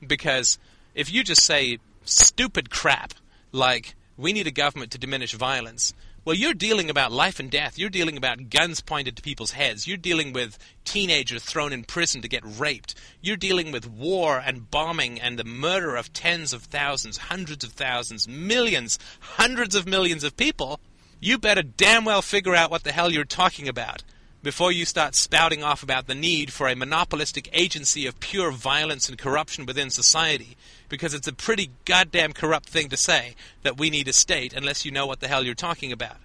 Because 0.07 0.59
if 0.94 1.12
you 1.12 1.24
just 1.24 1.42
say 1.42 1.79
stupid 2.05 2.71
crap 2.71 3.14
like 3.53 3.95
we 4.17 4.33
need 4.33 4.47
a 4.47 4.53
government 4.53 4.93
to 4.93 4.99
diminish 4.99 5.33
violence. 5.33 5.93
Well, 6.25 6.35
you're 6.35 6.55
dealing 6.55 6.88
about 6.88 7.12
life 7.12 7.38
and 7.38 7.51
death. 7.51 7.79
You're 7.79 7.90
dealing 7.90 8.17
about 8.17 8.49
guns 8.49 8.81
pointed 8.81 9.17
to 9.17 9.23
people's 9.23 9.51
heads. 9.51 9.87
You're 9.87 9.99
dealing 9.99 10.33
with 10.33 10.59
teenagers 10.85 11.45
thrown 11.45 11.73
in 11.73 11.85
prison 11.85 12.23
to 12.23 12.29
get 12.29 12.43
raped. 12.45 12.95
You're 13.21 13.37
dealing 13.37 13.73
with 13.73 13.87
war 13.87 14.38
and 14.38 14.71
bombing 14.71 15.21
and 15.21 15.38
the 15.38 15.45
murder 15.45 15.97
of 15.97 16.14
tens 16.14 16.55
of 16.55 16.62
thousands, 16.62 17.19
hundreds 17.19 17.62
of 17.62 17.73
thousands, 17.73 18.27
millions, 18.27 18.99
hundreds 19.21 19.75
of 19.75 19.87
millions 19.87 20.25
of 20.25 20.37
people. 20.37 20.81
You 21.21 21.37
better 21.37 21.62
damn 21.62 22.07
well 22.07 22.23
figure 22.23 22.55
out 22.55 22.71
what 22.71 22.85
the 22.85 22.93
hell 22.93 23.12
you're 23.12 23.25
talking 23.25 23.69
about 23.69 24.03
before 24.44 24.70
you 24.70 24.85
start 24.85 25.14
spouting 25.14 25.64
off 25.64 25.83
about 25.83 26.07
the 26.07 26.14
need 26.14 26.52
for 26.52 26.68
a 26.68 26.76
monopolistic 26.76 27.48
agency 27.52 28.07
of 28.07 28.20
pure 28.20 28.52
violence 28.52 29.09
and 29.09 29.18
corruption 29.18 29.64
within 29.64 29.88
society 29.90 30.57
because 30.88 31.14
it's 31.14 31.26
a 31.26 31.33
pretty 31.33 31.70
goddamn 31.87 32.33
corrupt 32.33 32.68
thing 32.68 32.90
to 32.90 32.96
say 32.96 33.35
that 33.62 33.78
we 33.78 33.88
need 33.90 34.07
a 34.07 34.12
state 34.12 34.52
unless 34.52 34.85
you 34.85 34.92
know 34.92 35.07
what 35.07 35.20
the 35.20 35.28
hell 35.28 35.42
you're 35.42 35.54
talking 35.54 35.90
about. 35.90 36.19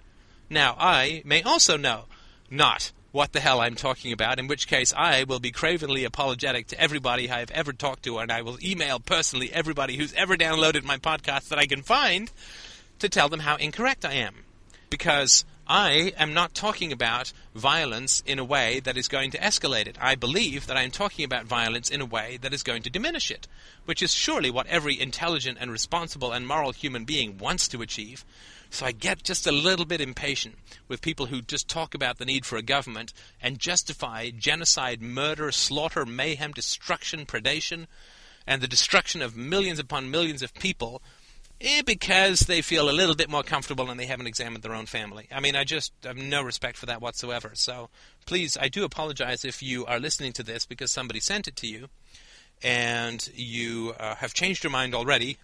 Now, 0.50 0.76
I 0.78 1.22
may 1.24 1.42
also 1.42 1.76
know 1.76 2.04
not 2.50 2.92
what 3.10 3.32
the 3.32 3.40
hell 3.40 3.60
I'm 3.60 3.74
talking 3.74 4.12
about, 4.12 4.38
in 4.38 4.46
which 4.46 4.68
case 4.68 4.92
I 4.96 5.24
will 5.24 5.40
be 5.40 5.50
cravenly 5.50 6.04
apologetic 6.04 6.68
to 6.68 6.80
everybody 6.80 7.30
I 7.30 7.40
have 7.40 7.50
ever 7.50 7.72
talked 7.72 8.04
to, 8.04 8.18
and 8.18 8.30
I 8.30 8.42
will 8.42 8.58
email 8.62 9.00
personally 9.00 9.52
everybody 9.52 9.96
who's 9.96 10.12
ever 10.12 10.36
downloaded 10.36 10.84
my 10.84 10.98
podcast 10.98 11.48
that 11.48 11.58
I 11.58 11.66
can 11.66 11.82
find 11.82 12.30
to 12.98 13.08
tell 13.08 13.28
them 13.28 13.40
how 13.40 13.56
incorrect 13.56 14.04
I 14.04 14.12
am. 14.12 14.44
Because 14.90 15.44
I 15.72 16.12
am 16.16 16.34
not 16.34 16.52
talking 16.52 16.90
about 16.90 17.32
violence 17.54 18.24
in 18.26 18.40
a 18.40 18.44
way 18.44 18.80
that 18.80 18.96
is 18.96 19.06
going 19.06 19.30
to 19.30 19.38
escalate 19.38 19.86
it. 19.86 19.96
I 20.00 20.16
believe 20.16 20.66
that 20.66 20.76
I 20.76 20.82
am 20.82 20.90
talking 20.90 21.24
about 21.24 21.44
violence 21.44 21.90
in 21.90 22.00
a 22.00 22.04
way 22.04 22.38
that 22.38 22.52
is 22.52 22.64
going 22.64 22.82
to 22.82 22.90
diminish 22.90 23.30
it, 23.30 23.46
which 23.84 24.02
is 24.02 24.12
surely 24.12 24.50
what 24.50 24.66
every 24.66 25.00
intelligent 25.00 25.58
and 25.60 25.70
responsible 25.70 26.32
and 26.32 26.44
moral 26.44 26.72
human 26.72 27.04
being 27.04 27.38
wants 27.38 27.68
to 27.68 27.82
achieve. 27.82 28.24
So 28.70 28.84
I 28.84 28.90
get 28.90 29.22
just 29.22 29.46
a 29.46 29.52
little 29.52 29.84
bit 29.84 30.00
impatient 30.00 30.56
with 30.88 31.02
people 31.02 31.26
who 31.26 31.40
just 31.40 31.68
talk 31.68 31.94
about 31.94 32.18
the 32.18 32.24
need 32.24 32.44
for 32.44 32.56
a 32.56 32.62
government 32.62 33.12
and 33.40 33.60
justify 33.60 34.30
genocide, 34.30 35.00
murder, 35.00 35.52
slaughter, 35.52 36.04
mayhem, 36.04 36.50
destruction, 36.50 37.26
predation, 37.26 37.86
and 38.44 38.60
the 38.60 38.66
destruction 38.66 39.22
of 39.22 39.36
millions 39.36 39.78
upon 39.78 40.10
millions 40.10 40.42
of 40.42 40.52
people 40.52 41.00
eh, 41.60 41.82
because 41.82 42.40
they 42.40 42.62
feel 42.62 42.88
a 42.88 42.92
little 42.92 43.14
bit 43.14 43.30
more 43.30 43.42
comfortable 43.42 43.90
and 43.90 43.98
they 43.98 44.06
haven't 44.06 44.26
examined 44.26 44.62
their 44.62 44.74
own 44.74 44.86
family. 44.86 45.28
I 45.32 45.40
mean, 45.40 45.56
I 45.56 45.64
just 45.64 45.92
have 46.04 46.16
no 46.16 46.42
respect 46.42 46.76
for 46.76 46.86
that 46.86 47.00
whatsoever. 47.00 47.52
So 47.54 47.88
please, 48.26 48.56
I 48.60 48.68
do 48.68 48.84
apologize 48.84 49.44
if 49.44 49.62
you 49.62 49.86
are 49.86 49.98
listening 49.98 50.32
to 50.34 50.42
this 50.42 50.66
because 50.66 50.90
somebody 50.90 51.20
sent 51.20 51.48
it 51.48 51.56
to 51.56 51.66
you 51.66 51.88
and 52.62 53.28
you 53.34 53.94
uh, 53.98 54.16
have 54.16 54.34
changed 54.34 54.64
your 54.64 54.70
mind 54.70 54.94
already 54.94 55.38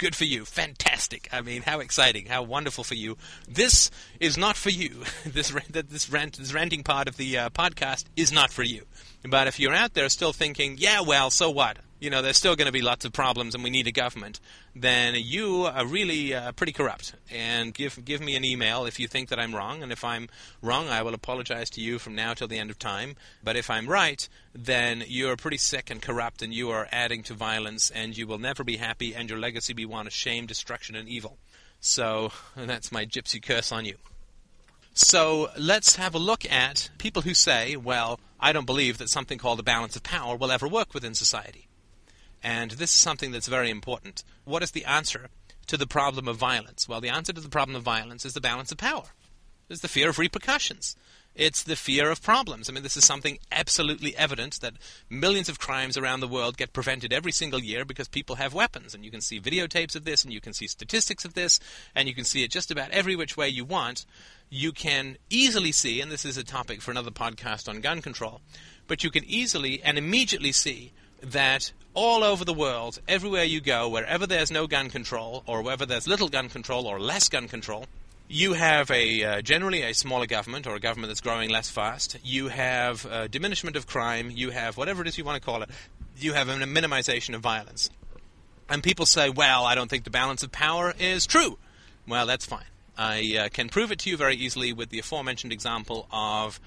Good 0.00 0.16
for 0.16 0.24
you. 0.24 0.46
Fantastic. 0.46 1.28
I 1.30 1.42
mean, 1.42 1.60
how 1.60 1.80
exciting. 1.80 2.24
How 2.24 2.42
wonderful 2.42 2.84
for 2.84 2.94
you. 2.94 3.18
This 3.46 3.90
is 4.18 4.38
not 4.38 4.56
for 4.56 4.70
you. 4.70 5.02
this 5.26 5.50
this 5.50 6.08
rant 6.08 6.38
this 6.38 6.54
ranting 6.54 6.82
part 6.82 7.06
of 7.06 7.18
the 7.18 7.36
uh, 7.36 7.50
podcast 7.50 8.06
is 8.16 8.32
not 8.32 8.50
for 8.50 8.62
you. 8.62 8.86
But 9.28 9.46
if 9.46 9.60
you're 9.60 9.74
out 9.74 9.92
there 9.92 10.08
still 10.08 10.32
thinking, 10.32 10.76
yeah, 10.78 11.02
well, 11.02 11.28
so 11.28 11.50
what? 11.50 11.76
You 12.00 12.08
know, 12.08 12.22
there's 12.22 12.38
still 12.38 12.56
going 12.56 12.66
to 12.66 12.72
be 12.72 12.80
lots 12.80 13.04
of 13.04 13.12
problems 13.12 13.54
and 13.54 13.62
we 13.62 13.70
need 13.70 13.86
a 13.86 13.92
government, 13.92 14.40
then 14.74 15.14
you 15.16 15.64
are 15.64 15.86
really 15.86 16.34
uh, 16.34 16.52
pretty 16.52 16.72
corrupt. 16.72 17.14
And 17.30 17.74
give 17.74 18.04
give 18.04 18.20
me 18.20 18.34
an 18.36 18.44
email 18.44 18.86
if 18.86 18.98
you 18.98 19.06
think 19.06 19.28
that 19.28 19.38
I'm 19.38 19.54
wrong. 19.54 19.82
And 19.82 19.92
if 19.92 20.02
I'm 20.02 20.28
wrong, 20.62 20.88
I 20.88 21.02
will 21.02 21.14
apologize 21.14 21.68
to 21.70 21.80
you 21.80 21.98
from 21.98 22.14
now 22.14 22.32
till 22.34 22.48
the 22.48 22.58
end 22.58 22.70
of 22.70 22.78
time. 22.78 23.16
But 23.44 23.56
if 23.56 23.70
I'm 23.70 23.86
right, 23.86 24.26
then 24.54 25.04
you're 25.06 25.36
pretty 25.36 25.58
sick 25.58 25.90
and 25.90 26.00
corrupt 26.00 26.42
and 26.42 26.54
you 26.54 26.70
are 26.70 26.88
adding 26.90 27.22
to 27.24 27.34
violence 27.34 27.90
and 27.90 28.16
you 28.16 28.26
will 28.26 28.38
never 28.38 28.64
be 28.64 28.78
happy 28.78 29.14
and 29.14 29.28
your 29.28 29.38
legacy 29.38 29.74
be 29.74 29.84
one 29.84 30.06
of 30.06 30.12
shame, 30.12 30.46
destruction, 30.46 30.96
and 30.96 31.08
evil. 31.08 31.38
So 31.80 32.32
that's 32.56 32.90
my 32.90 33.04
gypsy 33.04 33.42
curse 33.42 33.70
on 33.70 33.84
you. 33.84 33.96
So 34.92 35.50
let's 35.56 35.96
have 35.96 36.14
a 36.14 36.18
look 36.18 36.50
at 36.50 36.90
people 36.98 37.22
who 37.22 37.34
say, 37.34 37.76
well, 37.76 38.18
I 38.40 38.52
don't 38.52 38.66
believe 38.66 38.98
that 38.98 39.08
something 39.08 39.38
called 39.38 39.60
a 39.60 39.62
balance 39.62 39.96
of 39.96 40.02
power 40.02 40.36
will 40.36 40.50
ever 40.50 40.66
work 40.66 40.94
within 40.94 41.14
society. 41.14 41.68
And 42.42 42.72
this 42.72 42.90
is 42.90 43.00
something 43.00 43.32
that's 43.32 43.48
very 43.48 43.70
important. 43.70 44.24
What 44.44 44.62
is 44.62 44.70
the 44.70 44.84
answer 44.84 45.28
to 45.66 45.76
the 45.76 45.86
problem 45.86 46.26
of 46.26 46.36
violence? 46.36 46.88
Well, 46.88 47.00
the 47.00 47.08
answer 47.08 47.32
to 47.32 47.40
the 47.40 47.48
problem 47.48 47.76
of 47.76 47.82
violence 47.82 48.24
is 48.24 48.34
the 48.34 48.40
balance 48.40 48.72
of 48.72 48.78
power. 48.78 49.12
It's 49.68 49.82
the 49.82 49.88
fear 49.88 50.08
of 50.08 50.18
repercussions. 50.18 50.96
It's 51.36 51.62
the 51.62 51.76
fear 51.76 52.10
of 52.10 52.22
problems. 52.22 52.68
I 52.68 52.72
mean, 52.72 52.82
this 52.82 52.96
is 52.96 53.04
something 53.04 53.38
absolutely 53.52 54.16
evident 54.16 54.60
that 54.60 54.74
millions 55.08 55.48
of 55.48 55.60
crimes 55.60 55.96
around 55.96 56.20
the 56.20 56.28
world 56.28 56.56
get 56.56 56.72
prevented 56.72 57.12
every 57.12 57.30
single 57.30 57.60
year 57.60 57.84
because 57.84 58.08
people 58.08 58.36
have 58.36 58.52
weapons. 58.52 58.94
And 58.94 59.04
you 59.04 59.12
can 59.12 59.20
see 59.20 59.40
videotapes 59.40 59.94
of 59.94 60.04
this, 60.04 60.24
and 60.24 60.32
you 60.32 60.40
can 60.40 60.52
see 60.52 60.66
statistics 60.66 61.24
of 61.24 61.34
this, 61.34 61.60
and 61.94 62.08
you 62.08 62.14
can 62.14 62.24
see 62.24 62.42
it 62.42 62.50
just 62.50 62.72
about 62.72 62.90
every 62.90 63.14
which 63.14 63.36
way 63.36 63.48
you 63.48 63.64
want. 63.64 64.06
You 64.48 64.72
can 64.72 65.18
easily 65.30 65.70
see, 65.70 66.00
and 66.00 66.10
this 66.10 66.24
is 66.24 66.36
a 66.36 66.42
topic 66.42 66.82
for 66.82 66.90
another 66.90 67.12
podcast 67.12 67.68
on 67.68 67.80
gun 67.80 68.02
control, 68.02 68.40
but 68.88 69.04
you 69.04 69.10
can 69.12 69.24
easily 69.24 69.80
and 69.84 69.96
immediately 69.96 70.50
see 70.50 70.92
that 71.22 71.72
all 71.94 72.22
over 72.22 72.44
the 72.44 72.54
world, 72.54 73.00
everywhere 73.08 73.44
you 73.44 73.60
go, 73.60 73.88
wherever 73.88 74.26
there's 74.26 74.50
no 74.50 74.66
gun 74.66 74.90
control, 74.90 75.42
or 75.46 75.62
wherever 75.62 75.84
there's 75.86 76.06
little 76.06 76.28
gun 76.28 76.48
control 76.48 76.86
or 76.86 77.00
less 77.00 77.28
gun 77.28 77.48
control, 77.48 77.86
you 78.28 78.52
have 78.52 78.90
a 78.90 79.24
uh, 79.24 79.42
generally 79.42 79.82
a 79.82 79.92
smaller 79.92 80.26
government 80.26 80.66
or 80.66 80.76
a 80.76 80.80
government 80.80 81.10
that's 81.10 81.20
growing 81.20 81.50
less 81.50 81.68
fast. 81.68 82.16
You 82.22 82.48
have 82.48 83.04
a 83.06 83.28
diminishment 83.28 83.76
of 83.76 83.86
crime. 83.88 84.30
You 84.30 84.50
have 84.50 84.76
whatever 84.76 85.02
it 85.02 85.08
is 85.08 85.18
you 85.18 85.24
want 85.24 85.42
to 85.42 85.44
call 85.44 85.62
it. 85.62 85.70
You 86.16 86.34
have 86.34 86.48
a 86.48 86.54
minimization 86.54 87.34
of 87.34 87.40
violence. 87.40 87.90
And 88.68 88.84
people 88.84 89.04
say, 89.04 89.30
"Well, 89.30 89.64
I 89.64 89.74
don't 89.74 89.90
think 89.90 90.04
the 90.04 90.10
balance 90.10 90.44
of 90.44 90.52
power 90.52 90.94
is 90.96 91.26
true." 91.26 91.58
Well, 92.06 92.26
that's 92.26 92.46
fine. 92.46 92.64
I 92.96 93.36
uh, 93.36 93.48
can 93.48 93.68
prove 93.68 93.90
it 93.90 93.98
to 94.00 94.10
you 94.10 94.16
very 94.16 94.36
easily 94.36 94.72
with 94.72 94.90
the 94.90 95.00
aforementioned 95.00 95.52
example 95.52 96.06
of 96.12 96.60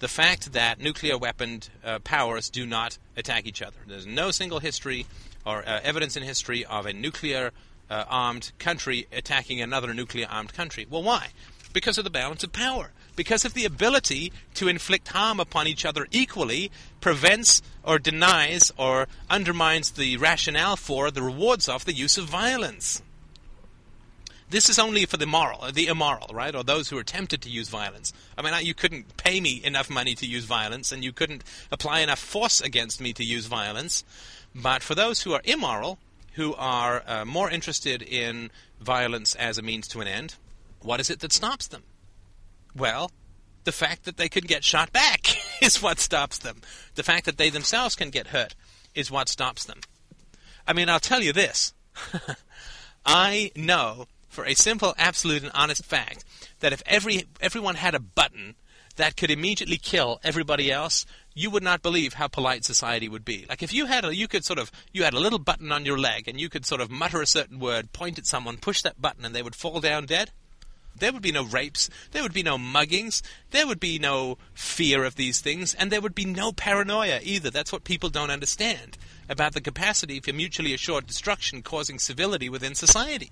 the 0.00 0.08
fact 0.08 0.54
that 0.54 0.80
nuclear 0.80 1.16
weaponed 1.16 1.68
uh, 1.84 1.98
powers 2.00 2.50
do 2.50 2.66
not 2.66 2.98
attack 3.16 3.46
each 3.46 3.62
other. 3.62 3.76
There's 3.86 4.06
no 4.06 4.30
single 4.30 4.58
history 4.58 5.06
or 5.46 5.60
uh, 5.60 5.80
evidence 5.84 6.16
in 6.16 6.22
history 6.22 6.64
of 6.64 6.86
a 6.86 6.92
nuclear 6.92 7.52
uh, 7.90 8.04
armed 8.08 8.52
country 8.58 9.06
attacking 9.12 9.60
another 9.60 9.92
nuclear 9.92 10.26
armed 10.28 10.54
country. 10.54 10.86
Well, 10.88 11.02
why? 11.02 11.28
Because 11.72 11.98
of 11.98 12.04
the 12.04 12.10
balance 12.10 12.42
of 12.42 12.52
power. 12.52 12.92
Because 13.14 13.44
of 13.44 13.52
the 13.52 13.66
ability 13.66 14.32
to 14.54 14.68
inflict 14.68 15.08
harm 15.08 15.38
upon 15.38 15.66
each 15.66 15.84
other 15.84 16.06
equally 16.10 16.70
prevents 17.00 17.60
or 17.82 17.98
denies 17.98 18.72
or 18.78 19.06
undermines 19.28 19.90
the 19.90 20.16
rationale 20.16 20.76
for 20.76 21.10
the 21.10 21.22
rewards 21.22 21.68
of 21.68 21.84
the 21.84 21.92
use 21.92 22.16
of 22.16 22.24
violence. 22.24 23.02
This 24.50 24.68
is 24.68 24.80
only 24.80 25.06
for 25.06 25.16
the 25.16 25.26
moral, 25.26 25.70
the 25.72 25.86
immoral, 25.86 26.26
right? 26.32 26.54
Or 26.54 26.64
those 26.64 26.88
who 26.88 26.98
are 26.98 27.04
tempted 27.04 27.40
to 27.42 27.48
use 27.48 27.68
violence. 27.68 28.12
I 28.36 28.42
mean, 28.42 28.52
you 28.66 28.74
couldn't 28.74 29.16
pay 29.16 29.40
me 29.40 29.60
enough 29.62 29.88
money 29.88 30.16
to 30.16 30.26
use 30.26 30.44
violence, 30.44 30.90
and 30.90 31.04
you 31.04 31.12
couldn't 31.12 31.44
apply 31.70 32.00
enough 32.00 32.18
force 32.18 32.60
against 32.60 33.00
me 33.00 33.12
to 33.12 33.24
use 33.24 33.46
violence. 33.46 34.02
But 34.52 34.82
for 34.82 34.96
those 34.96 35.22
who 35.22 35.32
are 35.34 35.42
immoral, 35.44 35.98
who 36.32 36.54
are 36.56 37.04
uh, 37.06 37.24
more 37.24 37.48
interested 37.48 38.02
in 38.02 38.50
violence 38.80 39.36
as 39.36 39.56
a 39.56 39.62
means 39.62 39.86
to 39.88 40.00
an 40.00 40.08
end, 40.08 40.34
what 40.82 40.98
is 40.98 41.10
it 41.10 41.20
that 41.20 41.32
stops 41.32 41.68
them? 41.68 41.84
Well, 42.74 43.12
the 43.62 43.72
fact 43.72 44.04
that 44.04 44.16
they 44.16 44.28
can 44.28 44.44
get 44.44 44.64
shot 44.64 44.92
back 44.92 45.36
is 45.62 45.80
what 45.80 46.00
stops 46.00 46.38
them. 46.38 46.60
The 46.96 47.04
fact 47.04 47.24
that 47.26 47.36
they 47.36 47.50
themselves 47.50 47.94
can 47.94 48.10
get 48.10 48.28
hurt 48.28 48.56
is 48.96 49.12
what 49.12 49.28
stops 49.28 49.64
them. 49.64 49.80
I 50.66 50.72
mean, 50.72 50.88
I'll 50.88 50.98
tell 50.98 51.22
you 51.22 51.32
this. 51.32 51.72
I 53.06 53.52
know 53.54 54.06
for 54.30 54.46
a 54.46 54.54
simple, 54.54 54.94
absolute, 54.96 55.42
and 55.42 55.52
honest 55.52 55.84
fact 55.84 56.24
that 56.60 56.72
if 56.72 56.82
every 56.86 57.24
everyone 57.40 57.74
had 57.74 57.94
a 57.94 58.00
button 58.00 58.54
that 58.96 59.16
could 59.16 59.30
immediately 59.30 59.76
kill 59.76 60.20
everybody 60.22 60.70
else, 60.70 61.04
you 61.34 61.50
would 61.50 61.62
not 61.62 61.82
believe 61.82 62.14
how 62.14 62.28
polite 62.28 62.64
society 62.64 63.08
would 63.08 63.24
be. 63.24 63.46
Like 63.48 63.62
if 63.62 63.72
you 63.72 63.86
had 63.86 64.04
a, 64.04 64.14
you 64.14 64.28
could 64.28 64.44
sort 64.44 64.58
of, 64.58 64.70
you 64.92 65.04
had 65.04 65.14
a 65.14 65.20
little 65.20 65.38
button 65.38 65.72
on 65.72 65.86
your 65.86 65.98
leg 65.98 66.28
and 66.28 66.40
you 66.40 66.48
could 66.48 66.66
sort 66.66 66.80
of 66.80 66.90
mutter 66.90 67.22
a 67.22 67.26
certain 67.26 67.58
word, 67.58 67.92
point 67.92 68.18
at 68.18 68.26
someone, 68.26 68.56
push 68.56 68.82
that 68.82 69.00
button, 69.00 69.24
and 69.24 69.34
they 69.34 69.42
would 69.42 69.54
fall 69.54 69.80
down 69.80 70.06
dead. 70.06 70.30
There 70.96 71.12
would 71.12 71.22
be 71.22 71.32
no 71.32 71.44
rapes, 71.44 71.88
there 72.10 72.22
would 72.22 72.34
be 72.34 72.42
no 72.42 72.58
muggings, 72.58 73.22
there 73.52 73.66
would 73.66 73.80
be 73.80 73.98
no 73.98 74.38
fear 74.52 75.04
of 75.04 75.14
these 75.14 75.40
things, 75.40 75.72
and 75.72 75.90
there 75.90 76.00
would 76.00 76.14
be 76.14 76.26
no 76.26 76.52
paranoia 76.52 77.20
either. 77.22 77.48
That's 77.48 77.72
what 77.72 77.84
people 77.84 78.10
don't 78.10 78.30
understand 78.30 78.98
about 79.28 79.54
the 79.54 79.60
capacity 79.60 80.20
for 80.20 80.32
mutually 80.32 80.74
assured 80.74 81.06
destruction 81.06 81.62
causing 81.62 81.98
civility 81.98 82.48
within 82.48 82.74
society. 82.74 83.30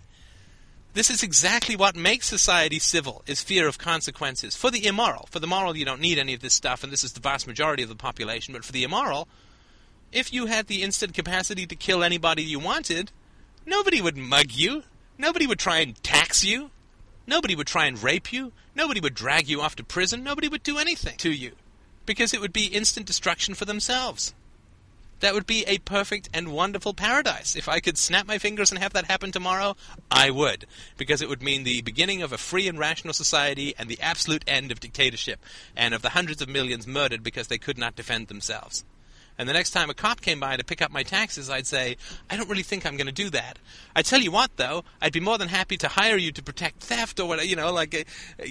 This 0.94 1.10
is 1.10 1.22
exactly 1.22 1.76
what 1.76 1.94
makes 1.94 2.26
society 2.26 2.78
civil, 2.78 3.22
is 3.26 3.42
fear 3.42 3.68
of 3.68 3.78
consequences. 3.78 4.56
For 4.56 4.70
the 4.70 4.86
immoral. 4.86 5.28
For 5.30 5.38
the 5.38 5.46
moral, 5.46 5.76
you 5.76 5.84
don't 5.84 6.00
need 6.00 6.18
any 6.18 6.34
of 6.34 6.40
this 6.40 6.54
stuff, 6.54 6.82
and 6.82 6.92
this 6.92 7.04
is 7.04 7.12
the 7.12 7.20
vast 7.20 7.46
majority 7.46 7.82
of 7.82 7.88
the 7.88 7.94
population. 7.94 8.54
But 8.54 8.64
for 8.64 8.72
the 8.72 8.84
immoral, 8.84 9.28
if 10.12 10.32
you 10.32 10.46
had 10.46 10.66
the 10.66 10.82
instant 10.82 11.14
capacity 11.14 11.66
to 11.66 11.76
kill 11.76 12.02
anybody 12.02 12.42
you 12.42 12.58
wanted, 12.58 13.12
nobody 13.66 14.00
would 14.00 14.16
mug 14.16 14.52
you. 14.52 14.84
Nobody 15.18 15.46
would 15.46 15.58
try 15.58 15.78
and 15.78 16.02
tax 16.02 16.44
you. 16.44 16.70
Nobody 17.26 17.54
would 17.54 17.66
try 17.66 17.84
and 17.84 18.02
rape 18.02 18.32
you. 18.32 18.52
Nobody 18.74 19.00
would 19.00 19.14
drag 19.14 19.48
you 19.48 19.60
off 19.60 19.76
to 19.76 19.84
prison. 19.84 20.24
Nobody 20.24 20.48
would 20.48 20.62
do 20.62 20.78
anything 20.78 21.16
to 21.18 21.30
you. 21.30 21.52
Because 22.06 22.32
it 22.32 22.40
would 22.40 22.54
be 22.54 22.66
instant 22.66 23.06
destruction 23.06 23.54
for 23.54 23.66
themselves. 23.66 24.34
That 25.20 25.34
would 25.34 25.46
be 25.46 25.64
a 25.66 25.78
perfect 25.78 26.28
and 26.32 26.52
wonderful 26.52 26.94
paradise. 26.94 27.56
If 27.56 27.68
I 27.68 27.80
could 27.80 27.98
snap 27.98 28.26
my 28.26 28.38
fingers 28.38 28.70
and 28.70 28.78
have 28.78 28.92
that 28.92 29.06
happen 29.06 29.32
tomorrow, 29.32 29.76
I 30.10 30.30
would. 30.30 30.66
Because 30.96 31.22
it 31.22 31.28
would 31.28 31.42
mean 31.42 31.64
the 31.64 31.82
beginning 31.82 32.22
of 32.22 32.32
a 32.32 32.38
free 32.38 32.68
and 32.68 32.78
rational 32.78 33.14
society 33.14 33.74
and 33.78 33.88
the 33.88 34.00
absolute 34.00 34.44
end 34.46 34.70
of 34.70 34.80
dictatorship 34.80 35.40
and 35.76 35.92
of 35.94 36.02
the 36.02 36.10
hundreds 36.10 36.40
of 36.40 36.48
millions 36.48 36.86
murdered 36.86 37.22
because 37.22 37.48
they 37.48 37.58
could 37.58 37.78
not 37.78 37.96
defend 37.96 38.28
themselves. 38.28 38.84
And 39.38 39.48
the 39.48 39.52
next 39.52 39.70
time 39.70 39.88
a 39.88 39.94
cop 39.94 40.20
came 40.20 40.40
by 40.40 40.56
to 40.56 40.64
pick 40.64 40.82
up 40.82 40.90
my 40.90 41.04
taxes, 41.04 41.48
I'd 41.48 41.66
say, 41.66 41.96
I 42.28 42.36
don't 42.36 42.48
really 42.48 42.64
think 42.64 42.84
I'm 42.84 42.96
going 42.96 43.06
to 43.06 43.12
do 43.12 43.30
that. 43.30 43.58
I 43.94 44.02
tell 44.02 44.20
you 44.20 44.32
what, 44.32 44.56
though, 44.56 44.82
I'd 45.00 45.12
be 45.12 45.20
more 45.20 45.38
than 45.38 45.46
happy 45.46 45.76
to 45.76 45.88
hire 45.88 46.16
you 46.16 46.32
to 46.32 46.42
protect 46.42 46.82
theft 46.82 47.20
or 47.20 47.28
whatever, 47.28 47.46
you 47.46 47.54
know, 47.54 47.72
like, 47.72 47.94
uh, 47.94 48.44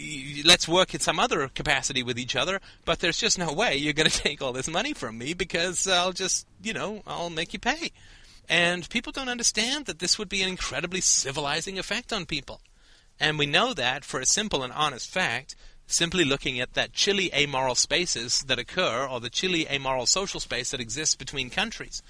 let's 0.45 0.65
work 0.65 0.93
in 0.93 1.01
some 1.01 1.19
other 1.19 1.49
capacity 1.49 2.03
with 2.03 2.17
each 2.17 2.37
other, 2.37 2.61
but 2.85 2.99
there's 2.99 3.19
just 3.19 3.37
no 3.37 3.51
way 3.51 3.75
you're 3.75 3.91
going 3.91 4.09
to 4.09 4.17
take 4.17 4.41
all 4.41 4.53
this 4.53 4.69
money 4.69 4.93
from 4.93 5.17
me 5.17 5.33
because 5.33 5.87
I'll 5.87 6.13
just, 6.13 6.47
you 6.63 6.71
know, 6.73 7.03
I'll 7.05 7.29
make 7.29 7.51
you 7.51 7.59
pay. 7.59 7.91
And 8.49 8.89
people 8.89 9.11
don't 9.11 9.27
understand 9.27 9.87
that 9.87 9.99
this 9.99 10.17
would 10.17 10.29
be 10.29 10.41
an 10.41 10.47
incredibly 10.47 11.01
civilizing 11.01 11.77
effect 11.77 12.13
on 12.13 12.25
people. 12.25 12.61
And 13.19 13.37
we 13.37 13.45
know 13.45 13.73
that 13.73 14.05
for 14.05 14.21
a 14.21 14.25
simple 14.25 14.63
and 14.63 14.71
honest 14.71 15.09
fact 15.09 15.55
simply 15.87 16.25
looking 16.25 16.59
at 16.59 16.73
that 16.73 16.93
chilly 16.93 17.33
amoral 17.33 17.75
spaces 17.75 18.43
that 18.43 18.59
occur, 18.59 19.07
or 19.07 19.19
the 19.19 19.29
chilly 19.29 19.67
amoral 19.67 20.05
social 20.05 20.39
space 20.39 20.71
that 20.71 20.81
exists 20.81 21.15
between 21.15 21.49
countries. 21.49 22.03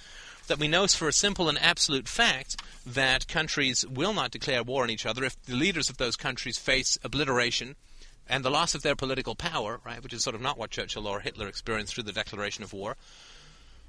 That 0.48 0.60
we 0.60 0.68
know 0.68 0.88
for 0.88 1.08
a 1.08 1.14
simple 1.14 1.48
and 1.48 1.58
absolute 1.60 2.08
fact 2.08 2.62
that 2.86 3.28
countries 3.28 3.86
will 3.88 4.14
not 4.14 4.32
declare 4.32 4.64
war 4.64 4.84
on 4.84 4.90
each 4.90 5.06
other 5.06 5.24
if 5.24 5.42
the 5.44 5.56
leaders 5.56 5.90
of 5.90 5.98
those 5.98 6.16
countries 6.16 6.58
face 6.58 6.98
obliteration, 7.04 7.76
and 8.30 8.44
the 8.44 8.52
loss 8.52 8.76
of 8.76 8.82
their 8.82 8.96
political 8.96 9.36
power, 9.36 9.80
right, 9.86 10.04
which 10.04 10.14
is 10.14 10.24
sort 10.24 10.36
of 10.36 10.42
not 10.42 10.58
what 10.58 10.72
Churchill 10.72 11.08
or 11.08 11.20
Hitler 11.20 11.48
experienced 11.48 11.94
through 11.94 12.04
the 12.04 12.12
declaration 12.12 12.64
of 12.64 12.74
war, 12.74 12.98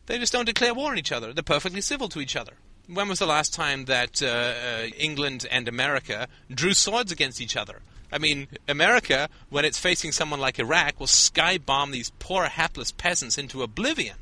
they 0.07 0.18
just 0.18 0.32
don't 0.32 0.47
declare 0.47 0.74
war 0.74 0.93
on 0.93 0.99
each 0.99 1.12
other. 1.12 1.32
They're 1.32 1.43
perfectly 1.43 1.80
civil 1.80 2.09
to 2.11 2.20
each 2.20 2.36
other. 2.36 2.55
When 2.86 3.09
was 3.09 3.18
the 3.18 3.26
last 3.26 3.53
time 3.53 3.84
that 3.86 4.22
uh, 4.22 4.26
uh, 4.26 4.86
England 4.97 5.47
and 5.51 5.68
America 5.68 6.28
drew 6.53 6.72
swords 6.72 7.12
against 7.12 7.41
each 7.41 7.57
other? 7.57 7.82
I 8.12 8.18
mean, 8.18 8.48
America, 8.66 9.28
when 9.50 9.64
it's 9.64 9.78
facing 9.78 10.12
someone 10.12 10.40
like 10.40 10.59
Iraq, 10.59 10.98
will 10.98 11.06
sky 11.06 11.59
bomb 11.59 11.90
these 11.90 12.12
poor, 12.18 12.46
hapless 12.46 12.92
peasants 12.92 13.38
into 13.38 13.62
oblivion. 13.62 14.16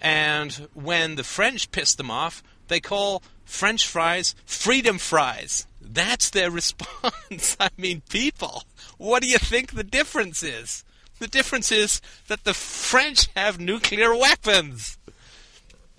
And 0.00 0.68
when 0.74 1.16
the 1.16 1.24
French 1.24 1.70
piss 1.70 1.94
them 1.94 2.10
off, 2.10 2.42
they 2.68 2.80
call 2.80 3.22
French 3.44 3.86
fries 3.86 4.34
freedom 4.44 4.98
fries. 4.98 5.66
That's 5.80 6.30
their 6.30 6.50
response. 6.60 7.56
I 7.58 7.70
mean, 7.76 8.02
people, 8.08 8.64
what 8.96 9.22
do 9.22 9.28
you 9.28 9.38
think 9.38 9.72
the 9.72 9.84
difference 9.84 10.42
is? 10.42 10.84
The 11.18 11.26
difference 11.26 11.72
is 11.72 12.00
that 12.28 12.44
the 12.44 12.54
French 12.54 13.28
have 13.34 13.58
nuclear 13.58 14.14
weapons. 14.14 14.97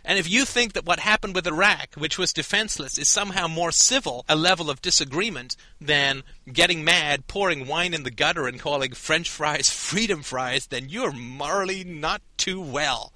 And 0.10 0.18
if 0.18 0.28
you 0.28 0.44
think 0.44 0.74
that 0.74 0.88
what 0.88 0.98
happened 1.02 1.36
with 1.36 1.46
Iraq, 1.46 1.94
which 1.94 2.18
was 2.18 2.34
defenseless, 2.34 2.98
is 2.98 3.08
somehow 3.08 3.48
more 3.48 3.72
civil, 3.72 4.26
a 4.28 4.36
level 4.36 4.72
of 4.72 4.82
disagreement, 4.82 5.56
than 5.80 6.24
getting 6.52 6.84
mad, 6.84 7.28
pouring 7.28 7.68
wine 7.68 7.94
in 7.94 8.02
the 8.02 8.10
gutter, 8.10 8.48
and 8.48 8.60
calling 8.60 8.94
French 8.94 9.30
fries 9.30 9.70
freedom 9.90 10.24
fries, 10.24 10.66
then 10.66 10.90
you're 10.90 11.12
morally 11.12 11.84
not 11.84 12.24
too 12.38 12.60
well. 12.60 13.14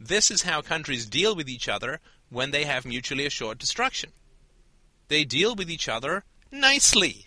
This 0.00 0.30
is 0.30 0.44
how 0.44 0.62
countries 0.62 1.04
deal 1.04 1.36
with 1.36 1.50
each 1.50 1.68
other 1.68 2.00
when 2.30 2.50
they 2.50 2.64
have 2.64 2.86
mutually 2.86 3.26
assured 3.26 3.58
destruction. 3.58 4.12
They 5.08 5.24
deal 5.24 5.54
with 5.54 5.70
each 5.70 5.86
other 5.86 6.24
nicely. 6.50 7.26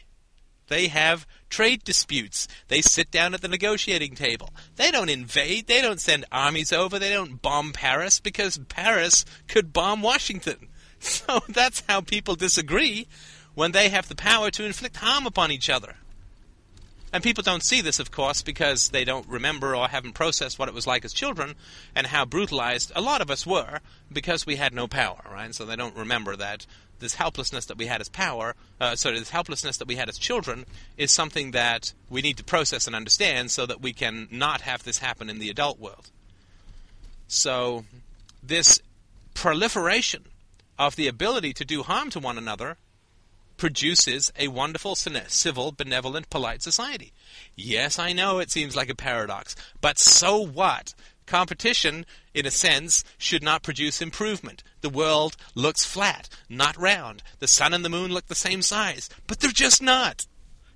They 0.68 0.88
have 0.88 1.28
trade 1.50 1.84
disputes. 1.84 2.48
They 2.68 2.82
sit 2.82 3.12
down 3.12 3.34
at 3.34 3.42
the 3.42 3.48
negotiating 3.48 4.16
table. 4.16 4.52
They 4.76 4.92
don't 4.92 5.10
invade. 5.10 5.68
They 5.68 5.82
don't 5.82 6.00
send 6.00 6.26
armies 6.32 6.72
over. 6.72 7.00
They 7.00 7.10
don't 7.10 7.42
bomb 7.42 7.74
Paris 7.74 8.20
because 8.20 8.58
Paris 8.70 9.26
could 9.48 9.74
bomb 9.74 10.02
Washington. 10.02 10.68
So 11.02 11.40
that's 11.48 11.82
how 11.88 12.02
people 12.02 12.36
disagree 12.36 13.08
when 13.56 13.72
they 13.72 13.88
have 13.88 14.10
the 14.10 14.16
power 14.16 14.52
to 14.52 14.66
inflict 14.66 14.98
harm 14.98 15.26
upon 15.26 15.50
each 15.50 15.70
other. 15.70 15.96
And 17.12 17.24
people 17.24 17.42
don't 17.42 17.64
see 17.64 17.82
this, 17.82 18.00
of 18.00 18.12
course, 18.12 18.42
because 18.42 18.90
they 18.90 19.04
don't 19.04 19.28
remember 19.28 19.76
or 19.76 19.88
haven't 19.88 20.14
processed 20.14 20.60
what 20.60 20.68
it 20.68 20.76
was 20.76 20.86
like 20.86 21.04
as 21.04 21.14
children 21.14 21.56
and 21.96 22.08
how 22.08 22.26
brutalized 22.26 22.92
a 22.96 23.02
lot 23.02 23.22
of 23.22 23.32
us 23.32 23.48
were 23.48 23.80
because 24.12 24.46
we 24.46 24.58
had 24.58 24.74
no 24.74 24.88
power, 24.88 25.22
right? 25.32 25.56
So 25.56 25.66
they 25.66 25.76
don't 25.76 25.96
remember 25.96 26.36
that 26.36 26.68
this 27.00 27.16
helplessness 27.16 27.66
that 27.66 27.78
we 27.78 27.86
had 27.86 28.02
as 28.02 28.10
power, 28.10 28.56
uh, 28.80 28.96
sorry, 28.96 29.20
this 29.20 29.30
helplessness 29.30 29.78
that 29.78 29.88
we 29.88 29.96
had 29.96 30.10
as 30.10 30.18
children, 30.18 30.66
is 30.98 31.12
something 31.12 31.52
that 31.52 31.94
we 32.10 32.22
need 32.22 32.38
to 32.38 32.44
process 32.44 32.88
and 32.88 32.96
understand 32.96 33.52
so 33.52 33.66
that 33.66 33.82
we 33.82 33.94
can 33.94 34.28
not 34.32 34.62
have 34.62 34.84
this 34.84 35.00
happen 35.00 35.30
in 35.30 35.40
the 35.40 35.50
adult 35.50 35.80
world. 35.80 36.10
So, 37.28 37.86
this 38.42 38.80
proliferation 39.34 40.26
of 40.78 40.96
the 40.96 41.08
ability 41.08 41.54
to 41.54 41.66
do 41.66 41.84
harm 41.84 42.10
to 42.10 42.20
one 42.20 42.38
another 42.38 42.78
produces 43.60 44.32
a 44.40 44.48
wonderful, 44.48 44.96
civil, 44.96 45.72
benevolent, 45.72 46.30
polite 46.30 46.64
society. 46.64 47.12
Yes, 47.56 48.00
I 48.00 48.14
know 48.14 48.40
it 48.40 48.50
seems 48.50 48.76
like 48.76 48.90
a 48.90 48.96
paradox, 48.96 49.56
but 49.82 50.00
so 50.00 50.38
what? 50.40 50.94
Competition, 51.30 52.08
in 52.34 52.48
a 52.48 52.52
sense, 52.52 53.04
should 53.20 53.44
not 53.44 53.62
produce 53.62 54.02
improvement. 54.02 54.64
The 54.82 54.90
world 54.90 55.38
looks 55.54 55.86
flat, 55.86 56.28
not 56.50 56.76
round. 56.76 57.22
The 57.38 57.48
sun 57.48 57.72
and 57.72 57.86
the 57.86 57.90
moon 57.90 58.12
look 58.12 58.26
the 58.26 58.34
same 58.34 58.64
size, 58.64 59.12
but 59.28 59.40
they're 59.40 59.52
just 59.52 59.80
not. 59.80 60.26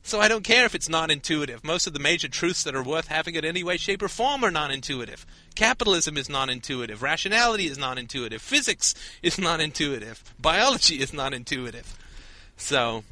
So 0.03 0.21
I 0.21 0.27
don't 0.27 0.43
care 0.43 0.65
if 0.65 0.75
it's 0.75 0.87
non 0.87 1.09
intuitive. 1.09 1.63
Most 1.63 1.87
of 1.87 1.93
the 1.93 1.99
major 1.99 2.27
truths 2.27 2.63
that 2.65 2.75
are 2.75 2.83
worth 2.83 3.07
having 3.07 3.33
in 3.33 3.43
any 3.43 3.63
way, 3.63 3.77
shape, 3.77 4.03
or 4.03 4.07
form 4.07 4.45
are 4.45 4.51
non 4.51 4.69
intuitive. 4.69 5.25
Capitalism 5.55 6.17
is 6.17 6.29
non 6.29 6.51
intuitive. 6.51 7.01
Rationality 7.01 7.65
is 7.65 7.79
non 7.79 7.97
intuitive. 7.97 8.39
Physics 8.39 8.93
is 9.23 9.39
non 9.39 9.59
intuitive. 9.59 10.23
Biology 10.39 11.01
is 11.01 11.13
non 11.13 11.33
intuitive. 11.33 11.97
So 12.57 13.03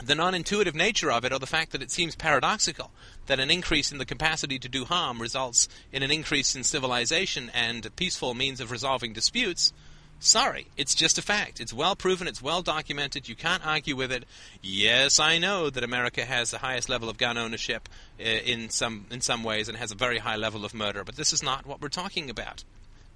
the 0.00 0.14
non 0.14 0.32
intuitive 0.32 0.76
nature 0.76 1.10
of 1.10 1.24
it, 1.24 1.32
or 1.32 1.40
the 1.40 1.46
fact 1.46 1.72
that 1.72 1.82
it 1.82 1.90
seems 1.90 2.14
paradoxical 2.14 2.92
that 3.28 3.40
an 3.40 3.50
increase 3.50 3.92
in 3.92 3.98
the 3.98 4.04
capacity 4.04 4.58
to 4.58 4.68
do 4.68 4.84
harm 4.84 5.22
results 5.22 5.68
in 5.92 6.02
an 6.02 6.10
increase 6.10 6.56
in 6.56 6.64
civilization 6.64 7.50
and 7.54 7.94
peaceful 7.96 8.34
means 8.34 8.60
of 8.60 8.70
resolving 8.70 9.12
disputes, 9.12 9.72
sorry, 10.18 10.66
it's 10.76 10.94
just 10.94 11.18
a 11.18 11.22
fact. 11.22 11.60
It's 11.60 11.72
well 11.72 11.94
proven, 11.94 12.26
it's 12.26 12.42
well 12.42 12.62
documented, 12.62 13.28
you 13.28 13.36
can't 13.36 13.64
argue 13.66 13.96
with 13.96 14.10
it. 14.10 14.24
Yes, 14.62 15.20
I 15.20 15.38
know 15.38 15.70
that 15.70 15.84
America 15.84 16.24
has 16.24 16.50
the 16.50 16.58
highest 16.58 16.88
level 16.88 17.08
of 17.08 17.18
gun 17.18 17.38
ownership 17.38 17.88
uh, 18.18 18.24
in 18.24 18.70
some 18.70 19.06
in 19.10 19.20
some 19.20 19.44
ways 19.44 19.68
and 19.68 19.78
has 19.78 19.92
a 19.92 19.96
very 19.96 20.18
high 20.18 20.36
level 20.36 20.64
of 20.64 20.74
murder, 20.74 21.04
but 21.04 21.16
this 21.16 21.32
is 21.32 21.42
not 21.42 21.66
what 21.66 21.80
we're 21.80 21.88
talking 21.88 22.30
about. 22.30 22.64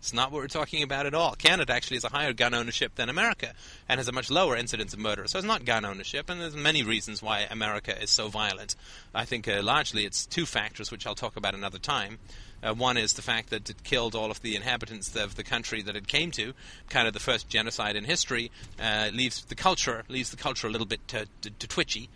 It's 0.02 0.12
not 0.12 0.32
what 0.32 0.42
we're 0.42 0.48
talking 0.48 0.82
about 0.82 1.06
at 1.06 1.14
all. 1.14 1.36
Canada 1.36 1.72
actually 1.72 1.98
has 1.98 2.02
a 2.02 2.08
higher 2.08 2.32
gun 2.32 2.54
ownership 2.54 2.96
than 2.96 3.08
America 3.08 3.52
and 3.88 4.00
has 4.00 4.08
a 4.08 4.12
much 4.12 4.32
lower 4.32 4.56
incidence 4.56 4.92
of 4.92 4.98
murder. 4.98 5.28
So 5.28 5.38
it's 5.38 5.46
not 5.46 5.64
gun 5.64 5.84
ownership, 5.84 6.28
and 6.28 6.40
there's 6.40 6.56
many 6.56 6.82
reasons 6.82 7.22
why 7.22 7.46
America 7.48 7.96
is 8.02 8.10
so 8.10 8.26
violent. 8.26 8.74
I 9.14 9.24
think 9.24 9.46
uh, 9.46 9.62
largely 9.62 10.04
it's 10.04 10.26
two 10.26 10.44
factors, 10.44 10.90
which 10.90 11.06
I'll 11.06 11.14
talk 11.14 11.36
about 11.36 11.54
another 11.54 11.78
time. 11.78 12.18
Uh, 12.64 12.74
one 12.74 12.96
is 12.96 13.12
the 13.12 13.22
fact 13.22 13.50
that 13.50 13.70
it 13.70 13.84
killed 13.84 14.16
all 14.16 14.32
of 14.32 14.42
the 14.42 14.56
inhabitants 14.56 15.14
of 15.14 15.36
the 15.36 15.44
country 15.44 15.82
that 15.82 15.94
it 15.94 16.08
came 16.08 16.32
to, 16.32 16.52
kind 16.88 17.06
of 17.06 17.14
the 17.14 17.20
first 17.20 17.48
genocide 17.48 17.94
in 17.94 18.02
history. 18.02 18.50
Uh, 18.80 19.08
leaves 19.12 19.44
the 19.44 19.54
culture 19.54 20.02
leaves 20.08 20.30
the 20.30 20.36
culture 20.36 20.66
a 20.66 20.70
little 20.70 20.86
bit 20.86 21.06
to, 21.06 21.28
to 21.42 21.68
twitchy. 21.68 22.08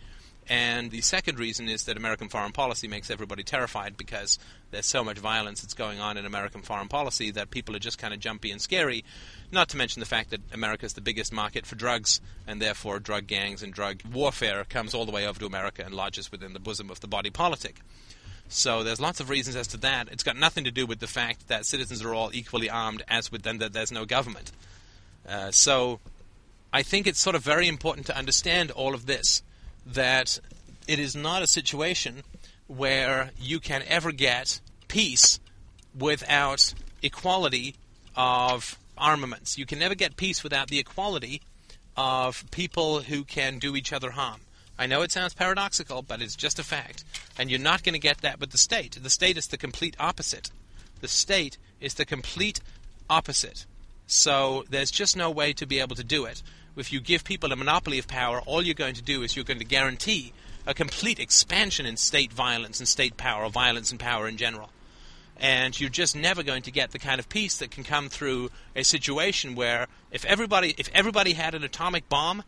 And 0.49 0.93
the 0.93 1.01
second 1.01 1.41
reason 1.41 1.69
is 1.69 1.85
that 1.85 1.97
American 1.97 2.29
foreign 2.29 2.53
policy 2.53 2.87
makes 2.87 3.11
everybody 3.11 3.43
terrified 3.43 3.97
because 3.97 4.39
there's 4.71 4.87
so 4.87 5.03
much 5.03 5.19
violence 5.19 5.61
that's 5.61 5.75
going 5.75 5.99
on 5.99 6.17
in 6.17 6.25
American 6.25 6.63
foreign 6.63 6.87
policy 6.87 7.33
that 7.33 7.51
people 7.51 7.75
are 7.75 7.81
just 7.81 7.99
kind 7.99 8.15
of 8.15 8.21
jumpy 8.21 8.53
and 8.53 8.61
scary. 8.61 9.05
Not 9.51 9.69
to 9.71 9.77
mention 9.77 10.01
the 10.01 10.07
fact 10.07 10.31
that 10.31 10.41
America 10.53 10.87
is 10.87 10.93
the 10.93 11.01
biggest 11.01 11.33
market 11.33 11.67
for 11.67 11.75
drugs, 11.75 12.21
and 12.47 12.63
therefore 12.63 13.01
drug 13.01 13.27
gangs 13.27 13.63
and 13.63 13.73
drug 13.73 14.03
warfare 14.13 14.65
comes 14.65 14.95
all 14.95 15.05
the 15.05 15.13
way 15.13 15.27
over 15.27 15.41
to 15.41 15.47
America 15.47 15.83
and 15.85 15.95
lodges 15.95 16.31
within 16.31 16.53
the 16.53 16.61
bosom 16.61 16.91
of 16.91 17.01
the 17.01 17.09
body 17.09 17.31
politic. 17.31 17.81
So 18.49 18.85
there's 18.85 19.01
lots 19.01 19.19
of 19.19 19.29
reasons 19.29 19.57
as 19.57 19.67
to 19.69 19.77
that. 19.79 20.09
It's 20.13 20.23
got 20.23 20.37
nothing 20.37 20.63
to 20.65 20.71
do 20.71 20.87
with 20.87 21.01
the 21.01 21.09
fact 21.09 21.49
that 21.49 21.67
citizens 21.67 22.05
are 22.05 22.15
all 22.15 22.31
equally 22.33 22.71
armed, 22.71 23.03
as 23.09 23.33
with 23.33 23.43
then 23.43 23.59
that 23.59 23.73
there's 23.73 23.91
no 23.91 24.05
government. 24.05 24.53
Uh, 25.29 25.51
so 25.51 25.99
I 26.73 26.85
think 26.85 27.09
it's 27.09 27.19
sort 27.19 27.35
of 27.35 27.43
very 27.43 27.67
important 27.67 28.07
to 28.07 28.17
understand 28.17 28.71
all 28.71 28.95
of 28.95 29.07
this 29.07 29.43
that 29.87 30.41
it 30.89 30.99
is 30.99 31.15
not 31.15 31.43
a 31.43 31.47
situation 31.47 32.23
where 32.67 33.31
you 33.39 33.61
can 33.61 33.83
ever 33.87 34.13
get 34.13 34.61
peace 34.89 35.39
without 35.97 36.75
equality 37.03 37.77
of 38.17 38.79
armaments. 38.99 39.57
You 39.57 39.67
can 39.67 39.79
never 39.79 39.95
get 39.95 40.17
peace 40.17 40.43
without 40.43 40.69
the 40.69 40.79
equality 40.79 41.43
of 41.97 42.45
people 42.51 43.01
who 43.01 43.25
can 43.25 43.59
do 43.59 43.77
each 43.77 43.93
other 43.93 44.11
harm. 44.11 44.41
I 44.79 44.87
know 44.87 45.03
it 45.03 45.13
sounds 45.13 45.33
paradoxical, 45.33 46.03
but 46.03 46.21
it's 46.21 46.37
just 46.37 46.59
a 46.59 46.65
fact. 46.65 47.05
And 47.39 47.51
you're 47.51 47.61
not 47.61 47.83
going 47.83 47.95
to 47.95 47.99
get 47.99 48.19
that 48.19 48.41
with 48.41 48.51
the 48.51 48.59
state. 48.59 48.99
The 49.03 49.11
state 49.11 49.39
is 49.39 49.47
the 49.47 49.57
complete 49.57 49.97
opposite. 49.99 50.51
The 51.01 51.09
state 51.09 51.57
is 51.81 51.95
the 51.95 52.05
complete 52.05 52.61
opposite. 53.09 53.65
So 54.07 54.65
there's 54.69 54.91
just 54.91 55.17
no 55.17 55.31
way 55.31 55.53
to 55.55 55.67
be 55.67 55.81
able 55.81 55.97
to 55.97 56.05
do 56.05 56.27
it 56.27 56.43
if 56.77 56.93
you 56.93 57.01
give 57.01 57.25
people 57.25 57.53
a 57.53 57.57
monopoly 57.57 57.99
of 57.99 58.07
power, 58.07 58.41
all 58.41 58.63
you're 58.63 58.75
going 58.75 58.95
to 58.95 59.03
do 59.03 59.23
is 59.23 59.35
you're 59.35 59.45
going 59.45 59.59
to 59.59 59.65
guarantee 59.65 60.33
a 60.67 60.75
complete 60.75 61.19
expansion 61.19 61.87
in 61.87 61.97
state 61.97 62.33
violence 62.33 62.81
and 62.81 62.89
state 62.89 63.17
power, 63.17 63.45
or 63.45 63.51
violence 63.51 63.91
and 63.91 64.01
power 64.01 64.27
in 64.29 64.37
general. 64.37 64.71
And 65.39 65.79
you're 65.79 65.91
just 65.91 66.17
never 66.17 66.43
going 66.43 66.63
to 66.63 66.71
get 66.71 66.93
the 66.93 66.99
kind 66.99 67.19
of 67.19 67.29
peace 67.29 67.59
that 67.59 67.71
can 67.71 67.85
come 67.85 68.09
through 68.09 68.51
a 68.75 68.83
situation 68.83 69.55
where 69.55 69.87
if 70.11 70.25
everybody 70.25 70.75
if 70.79 70.89
everybody 70.95 71.35
had 71.35 71.55
an 71.55 71.63
atomic 71.63 72.09
bomb, 72.09 72.43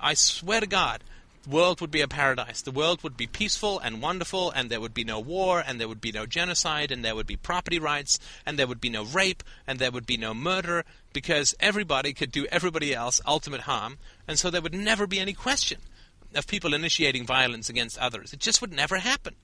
I 0.00 0.14
swear 0.14 0.60
to 0.60 0.66
God, 0.66 1.02
world 1.46 1.80
would 1.80 1.90
be 1.90 2.00
a 2.00 2.08
paradise. 2.08 2.62
The 2.62 2.70
world 2.70 3.02
would 3.02 3.16
be 3.16 3.26
peaceful 3.26 3.78
and 3.78 4.02
wonderful, 4.02 4.50
and 4.50 4.70
there 4.70 4.80
would 4.80 4.94
be 4.94 5.04
no 5.04 5.20
war, 5.20 5.62
and 5.64 5.80
there 5.80 5.88
would 5.88 6.00
be 6.00 6.12
no 6.12 6.26
genocide, 6.26 6.90
and 6.90 7.04
there 7.04 7.14
would 7.14 7.26
be 7.26 7.36
property 7.36 7.78
rights, 7.78 8.18
and 8.46 8.58
there 8.58 8.66
would 8.66 8.80
be 8.80 8.88
no 8.88 9.04
rape, 9.04 9.42
and 9.66 9.78
there 9.78 9.90
would 9.90 10.06
be 10.06 10.16
no 10.16 10.34
murder, 10.34 10.84
because 11.12 11.54
everybody 11.60 12.12
could 12.12 12.32
do 12.32 12.46
everybody 12.46 12.94
else 12.94 13.20
ultimate 13.26 13.62
harm, 13.62 13.98
and 14.26 14.38
so 14.38 14.50
there 14.50 14.62
would 14.62 14.74
never 14.74 15.06
be 15.06 15.20
any 15.20 15.32
question 15.32 15.80
of 16.34 16.46
people 16.46 16.74
initiating 16.74 17.26
violence 17.26 17.68
against 17.68 17.98
others. 17.98 18.32
It 18.32 18.40
just 18.40 18.60
would 18.60 18.72
never 18.72 18.98
happen. 18.98 19.34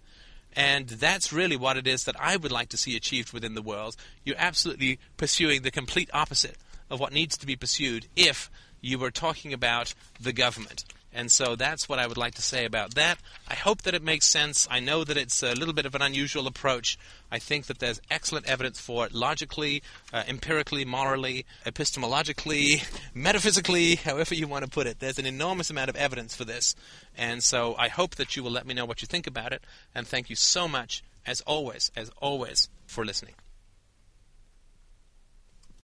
And 0.55 0.89
that's 0.89 1.33
really 1.33 1.57
what 1.57 1.77
it 1.77 1.87
is 1.87 2.05
that 2.05 2.21
I 2.21 2.37
would 2.37 2.51
like 2.51 2.69
to 2.71 2.77
see 2.77 2.97
achieved 2.97 3.33
within 3.33 3.55
the 3.55 3.63
world. 3.63 3.95
You're 4.25 4.35
absolutely 4.39 4.99
pursuing 5.17 5.63
the 5.63 5.71
complete 5.71 6.11
opposite 6.13 6.57
of 6.91 6.99
what 6.99 7.13
needs 7.13 7.39
to 7.39 7.47
be 7.47 7.55
pursued 7.55 8.09
if 8.17 8.51
you 8.81 8.99
were 8.99 9.13
talking 9.13 9.53
about 9.53 9.95
the 10.21 10.33
government. 10.33 10.85
And 11.13 11.31
so 11.31 11.57
that's 11.57 11.89
what 11.89 11.99
I 11.99 12.07
would 12.07 12.17
like 12.17 12.35
to 12.37 12.43
say 12.43 12.65
about 12.65 12.95
that. 12.95 13.19
I 13.49 13.55
hope 13.55 13.83
that 13.83 13.95
it 13.95 14.03
makes 14.03 14.27
sense. 14.27 14.69
I 14.71 14.79
know 14.79 15.03
that 15.05 15.17
it's 15.17 15.43
a 15.43 15.55
little 15.55 15.75
bit 15.75 15.87
of 15.87 15.95
an 15.95 16.03
unusual 16.03 16.47
approach. 16.47 16.99
I 17.33 17.39
think 17.39 17.67
that 17.67 17.81
there's 17.81 18.01
excellent 18.11 18.47
evidence 18.47 18.81
for 18.81 19.07
it 19.07 19.13
logically, 19.13 19.83
uh, 20.13 20.23
empirically, 20.29 20.85
morally, 20.85 21.47
epistemologically, 21.67 22.85
metaphysically, 23.15 23.97
however 23.97 24.35
you 24.35 24.47
want 24.47 24.65
to 24.65 24.71
put 24.71 24.87
it. 24.87 25.01
There's 25.01 25.19
an 25.19 25.27
enormous 25.27 25.71
amount 25.71 25.91
of 25.91 25.97
evidence 25.97 26.37
for 26.37 26.45
this. 26.45 26.77
And 27.17 27.43
so 27.43 27.75
I 27.77 27.89
hope 27.89 28.15
that 28.17 28.37
you 28.37 28.43
will 28.43 28.53
let 28.53 28.67
me 28.67 28.75
know 28.75 28.85
what 28.85 29.03
you 29.03 29.07
think 29.07 29.27
about 29.27 29.53
it. 29.53 29.63
And 29.95 30.07
thank 30.07 30.31
you 30.31 30.37
so 30.37 30.69
much, 30.69 31.03
as 31.27 31.41
always, 31.43 31.91
as 31.97 32.11
always, 32.21 32.69
for 32.87 33.05
listening. 33.05 33.35